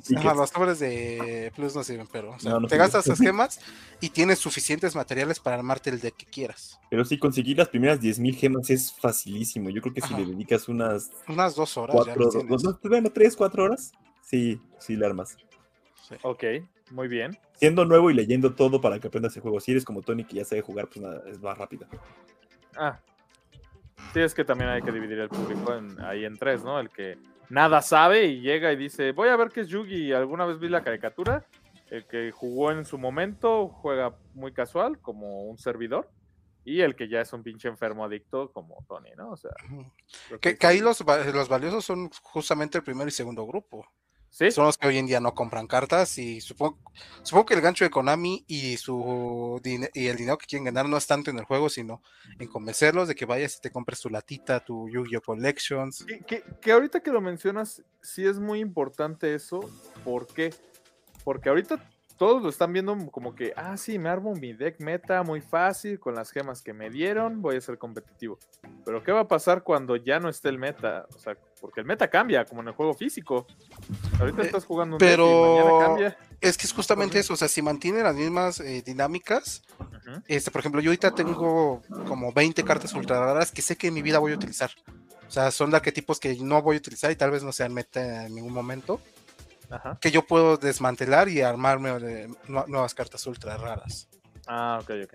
[0.02, 0.36] tickets.
[0.36, 3.60] los sobres de Plus no sirven, pero o sea, No, no te gastas esas gemas
[4.02, 6.80] y tienes suficientes materiales para armarte el deck que quieras.
[6.90, 9.70] Pero sí, conseguir las primeras 10.000 gemas es facilísimo.
[9.70, 10.18] Yo creo que si Ajá.
[10.18, 11.96] le dedicas unas Unas dos horas.
[11.98, 12.64] ya 4, las tienes.
[12.64, 13.92] no, bueno, 3, 4 horas,
[14.24, 15.38] sí, sí le armas.
[16.08, 16.16] Sí.
[16.24, 16.44] Ok,
[16.92, 17.38] muy bien.
[17.56, 19.60] Siendo nuevo y leyendo todo para que aprendas el juego.
[19.60, 21.86] Si eres como Tony que ya sabe jugar, pues nada, es más rápido.
[22.76, 23.00] Ah.
[24.14, 26.80] Sí, es que también hay que dividir el público en- ahí en tres, ¿no?
[26.80, 27.18] El que
[27.50, 30.14] nada sabe y llega y dice, voy a ver qué es Yugi.
[30.14, 31.46] ¿Alguna vez vi la caricatura?
[31.92, 36.10] El que jugó en su momento, juega muy casual, como un servidor.
[36.66, 39.32] Y el que ya es un pinche enfermo adicto, como Tony, ¿no?
[39.32, 39.52] O sea,
[40.40, 41.04] Que, que ahí los,
[41.34, 43.86] los valiosos son justamente el primero y segundo grupo.
[44.32, 46.78] Sí, Son los que hoy en día no compran cartas y supongo,
[47.24, 49.60] supongo que el gancho de Konami y su
[49.94, 52.02] y el dinero que quieren ganar no es tanto en el juego, sino
[52.38, 55.22] en convencerlos de que vayas y te compres tu latita, tu Yu-Gi-Oh!
[55.22, 56.06] Collections.
[56.06, 59.60] Que, que- que ahorita que lo mencionas, sí es muy importante eso.
[60.04, 60.54] ¿Por qué?
[61.24, 61.84] Porque ahorita
[62.18, 66.00] todos lo están viendo como que, ah, sí, me armo mi deck meta muy fácil
[66.00, 68.38] con las gemas que me dieron, voy a ser competitivo.
[68.86, 71.08] Pero ¿qué va a pasar cuando ya no esté el meta?
[71.16, 73.46] O sea, porque el meta cambia, como en el juego físico.
[74.20, 76.18] Ahorita Eh, estás jugando un pero- y mañana cambia.
[76.42, 80.22] Es que es justamente eso, o sea, si mantiene las mismas eh, dinámicas, Ujú.
[80.28, 83.94] este, por ejemplo, yo ahorita tengo como 20 cartas ultra raras que sé que en
[83.94, 84.72] mi vida voy a utilizar.
[85.28, 87.74] O sea, son de arquetipos que no voy a utilizar y tal vez no sean
[87.74, 89.02] meta en ningún momento,
[89.70, 89.98] Ajá.
[90.02, 94.08] que yo puedo desmantelar y armarme de nuevas cartas ultra raras.
[94.48, 95.14] Ah, ok, ok.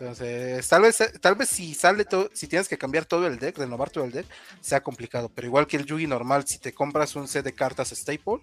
[0.00, 3.58] Entonces, tal vez, tal vez si sale todo, si tienes que cambiar todo el deck,
[3.58, 4.26] renovar todo el deck,
[4.62, 5.30] sea complicado.
[5.34, 8.40] Pero igual que el Yugi normal, si te compras un set de cartas Staple,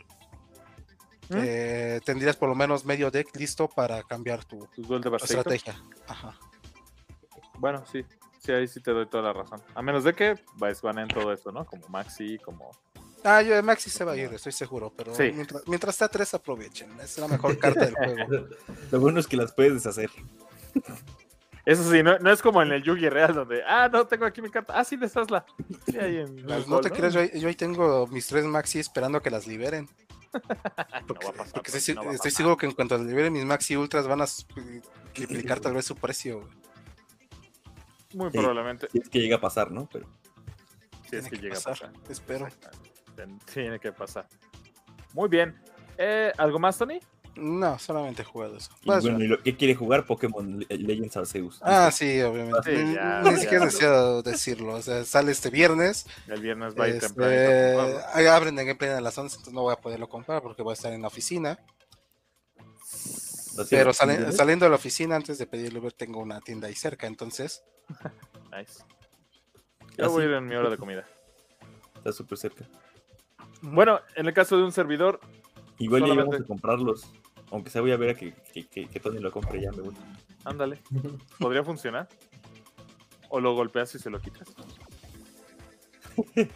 [1.29, 1.35] ¿Mm?
[1.35, 4.67] eh, tendrías por lo menos medio deck listo para cambiar tu
[5.23, 5.81] estrategia.
[6.07, 6.37] Ajá.
[7.55, 8.05] Bueno, sí.
[8.39, 9.59] Sí, ahí sí te doy toda la razón.
[9.73, 11.65] A menos de que vais en todo esto, ¿no?
[11.65, 12.69] Como Maxi, como.
[13.23, 15.31] Ah, yo Maxi se va a ir, estoy seguro, pero Sí.
[15.33, 18.47] mientras, mientras está 3 aprovechen, es la mejor carta del juego.
[18.91, 20.11] Lo bueno es que las puedes deshacer.
[21.69, 24.41] Eso sí, no, no es como en el Yugi real, donde, ah, no, tengo aquí
[24.41, 24.73] mi carta.
[24.79, 25.45] Ah, sí, deshazla.
[25.85, 28.79] Sí, ahí en el no te creas, yo, ahí- yo ahí tengo mis tres Maxi
[28.79, 29.89] esperando a que las liberen.
[31.07, 32.97] Porque, va a pasar, porque pues, estoy, no va a estoy seguro que en cuanto
[32.97, 34.45] liberen mis Maxi Ultras van a s-
[35.13, 36.39] triplicar tal vez su precio.
[36.41, 36.51] güey.
[38.13, 38.37] Muy Sí.
[38.37, 38.87] probablemente.
[38.91, 39.89] Si es que llega a pasar, ¿no?
[39.91, 40.07] Pero
[41.09, 42.11] Si es que que llega pasar, a pasar.
[42.11, 42.47] espero.
[43.53, 44.27] Tiene que pasar.
[45.13, 45.59] Muy bien.
[45.97, 46.99] Eh, ¿Algo más, Tony?
[47.39, 48.71] No, solamente he jugado eso.
[48.83, 49.23] y bueno.
[49.23, 50.05] ¿y lo que quiere jugar?
[50.05, 51.59] Pokémon Le- Legends Arceus.
[51.61, 52.75] Ah, sí, obviamente.
[52.75, 53.37] Sí, Ni- ya, Ni ya.
[53.37, 54.73] siquiera necesito decirlo.
[54.73, 56.07] O sea, sale este viernes.
[56.27, 57.99] El viernes va a ir Este, comprarlo.
[58.13, 60.71] ahí abren en gameplay a las 11, entonces no voy a poderlo comprar porque voy
[60.71, 61.59] a estar en la oficina.
[63.69, 67.63] Pero saliendo de la oficina, antes de pedirle Uber, tengo una tienda ahí cerca, entonces.
[68.57, 68.83] Nice.
[69.97, 71.05] Yo Ah, voy a ir en mi hora de comida.
[71.97, 72.65] Está súper cerca.
[73.61, 75.19] Bueno, en el caso de un servidor,
[75.79, 77.05] Igual ya íbamos a comprarlos.
[77.51, 79.81] Aunque sea voy a ver a que, que, que, que Tony lo compre ya, me
[79.83, 79.95] voy.
[80.43, 80.79] ándale.
[81.39, 82.07] ¿Podría funcionar?
[83.29, 84.47] O lo golpeas y se lo quitas.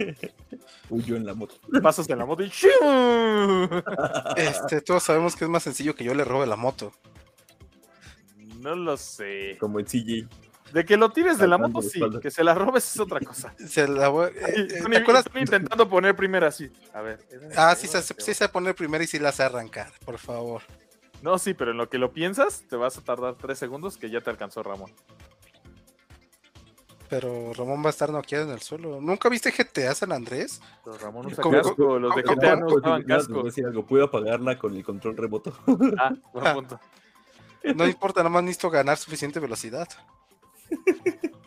[0.90, 1.56] Huyó en la moto.
[1.82, 2.70] Pasas en la moto y ¡shiu!
[4.38, 6.92] Este, todos sabemos que es más sencillo que yo le robe la moto.
[8.60, 9.58] No lo sé.
[9.60, 10.28] Como en CJ.
[10.74, 12.00] De que lo tires de la moto, sí.
[12.22, 13.54] Que se la robes es otra cosa.
[13.68, 15.26] Se la voy- eh, eh, Tony- ¿Te acuerdas?
[15.26, 16.72] Tony intentando poner primero así.
[16.94, 17.20] A ver.
[17.58, 20.62] Ah, sí, se, sí se poner primero y sí la hace arrancar, por favor.
[21.22, 24.10] No, sí, pero en lo que lo piensas, te vas a tardar tres segundos que
[24.10, 24.92] ya te alcanzó Ramón.
[27.10, 29.02] Pero Ramón va a estar noqueado en el suelo.
[29.02, 30.62] ¿Nunca viste GTA San Andrés?
[30.86, 32.00] Pero Ramón usa ¿Cómo- casco.
[32.00, 33.44] Los de cómo- GTA no Puedo- usaban casco.
[33.44, 33.86] decir algo.
[33.86, 35.54] Puedo apagarla con el control remoto.
[36.00, 36.80] Ah, buen punto.
[37.76, 39.88] No importa, nada más necesito ganar suficiente velocidad.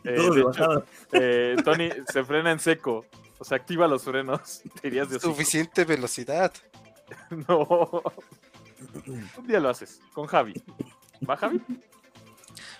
[0.05, 0.85] Eh, Todo de hecho, bajada.
[1.13, 3.07] eh, Tony se frena en seco.
[3.39, 4.61] O sea, activa los frenos.
[4.83, 5.33] Te irías de hocico.
[5.33, 6.53] Suficiente velocidad.
[7.49, 8.03] No.
[9.39, 10.01] Un día lo haces.
[10.13, 10.55] Con Javi.
[11.29, 11.61] ¿Va, Javi?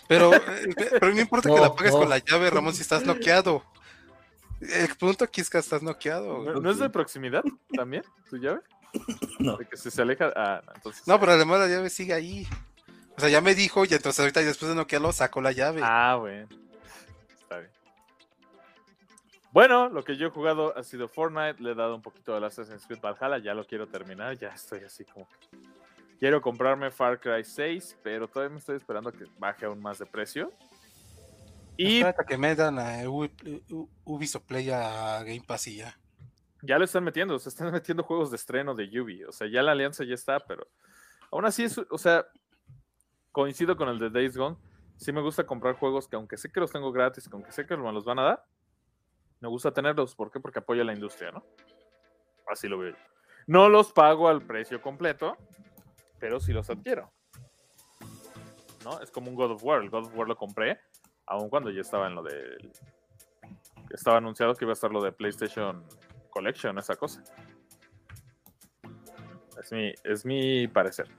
[0.09, 0.41] Pero, eh,
[0.91, 2.01] pero no importa que la apagues no.
[2.01, 3.65] con la llave, Ramón, si estás noqueado.
[4.61, 6.43] El punto aquí es que estás noqueado.
[6.43, 7.43] ¿No, no es de proximidad
[7.75, 8.05] también?
[8.29, 8.61] ¿Tu llave?
[9.39, 9.57] No.
[9.57, 10.33] De que si se aleja.
[10.37, 11.07] Ah, no, entonces.
[11.07, 12.47] No, pero además la llave sigue ahí.
[13.17, 15.81] O sea, ya me dijo y entonces ahorita después de noquearlo saco la llave.
[15.83, 16.49] Ah, bueno.
[17.41, 17.71] Está bien.
[19.53, 21.63] Bueno, lo que yo he jugado ha sido Fortnite.
[21.63, 23.39] Le he dado un poquito de Assassin's Creed Valhalla.
[23.39, 24.37] Ya lo quiero terminar.
[24.39, 25.29] Ya estoy así como.
[26.25, 29.99] Quiero comprarme Far Cry 6, pero todavía me estoy esperando a que baje aún más
[29.99, 30.55] de precio.
[31.77, 35.95] Y Espérate que me dan a Ubisoft Play a Game Pass y ya.
[36.63, 39.23] ya lo están metiendo, se están metiendo juegos de estreno de Yubi.
[39.25, 40.67] O sea, ya la alianza ya está, pero
[41.31, 42.25] aún así es, o sea,
[43.31, 44.57] coincido con el de Days Gone.
[44.97, 47.67] Sí me gusta comprar juegos que aunque sé que los tengo gratis, que aunque sé
[47.67, 48.45] que me los van a dar,
[49.41, 50.15] me gusta tenerlos.
[50.15, 50.41] ¿Por qué?
[50.41, 51.45] Porque apoya a la industria, ¿no?
[52.51, 52.97] Así lo veo yo.
[53.47, 55.37] No los pago al precio completo,
[56.25, 57.13] pero sí los adquiero.
[58.83, 58.99] ¿No?
[59.03, 59.83] Es como un God of War.
[59.83, 60.81] El God of War lo compré,
[61.27, 62.73] aun cuando ya estaba en lo de...
[63.91, 65.85] Estaba anunciado que iba a estar lo de PlayStation
[66.31, 67.23] Collection, esa cosa.
[69.63, 71.11] Es mi, es mi parecer.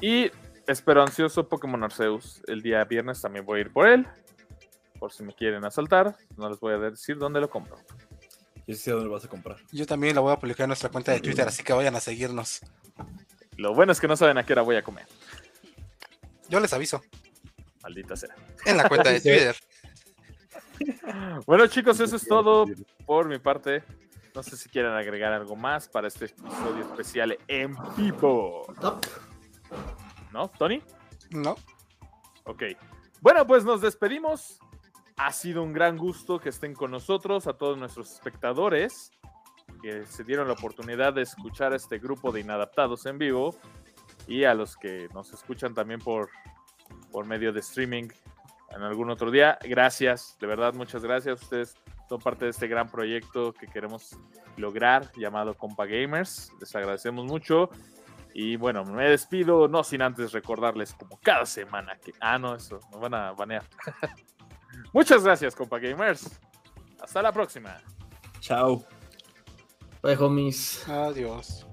[0.00, 0.28] Y
[0.66, 2.42] espero ansioso Pokémon Arceus.
[2.48, 4.08] El día viernes también voy a ir por él.
[4.98, 7.76] Por si me quieren asaltar, no les voy a decir dónde lo compro.
[8.66, 9.58] Yo sí sé dónde lo vas a comprar.
[9.70, 12.00] Yo también la voy a publicar en nuestra cuenta de Twitter, así que vayan a
[12.00, 12.60] seguirnos.
[13.58, 15.04] Lo bueno es que no saben a qué hora voy a comer.
[16.48, 17.02] Yo les aviso.
[17.82, 18.34] Maldita sea.
[18.64, 19.20] En la cuenta de.
[19.20, 19.56] Twitter.
[21.44, 22.66] Bueno, chicos, eso es todo
[23.04, 23.82] por mi parte.
[24.32, 28.72] No sé si quieren agregar algo más para este episodio especial en vivo.
[28.80, 29.04] Top.
[30.32, 30.80] ¿No, Tony?
[31.30, 31.56] ¿No?
[32.44, 32.62] Ok.
[33.20, 34.60] Bueno, pues nos despedimos.
[35.16, 39.10] Ha sido un gran gusto que estén con nosotros, a todos nuestros espectadores
[39.80, 43.56] que se dieron la oportunidad de escuchar a este grupo de inadaptados en vivo.
[44.26, 46.28] y a los que nos escuchan también por,
[47.10, 48.08] por medio de streaming
[48.70, 49.58] en algún otro día.
[49.62, 51.42] Gracias, de verdad, muchas gracias.
[51.42, 51.76] Ustedes
[52.08, 54.16] son parte de este gran proyecto que queremos
[54.56, 56.52] lograr llamado Compa Gamers.
[56.60, 57.70] Les agradecemos mucho.
[58.34, 62.12] Y bueno, me despido, no sin antes recordarles como cada semana que...
[62.20, 63.64] Ah, no, eso, nos van a banear.
[64.92, 66.40] Muchas gracias, Compa Gamers.
[67.00, 67.78] Hasta la próxima.
[68.40, 68.97] Chao.
[70.02, 70.84] Bye, homies.
[70.88, 71.67] Adiós.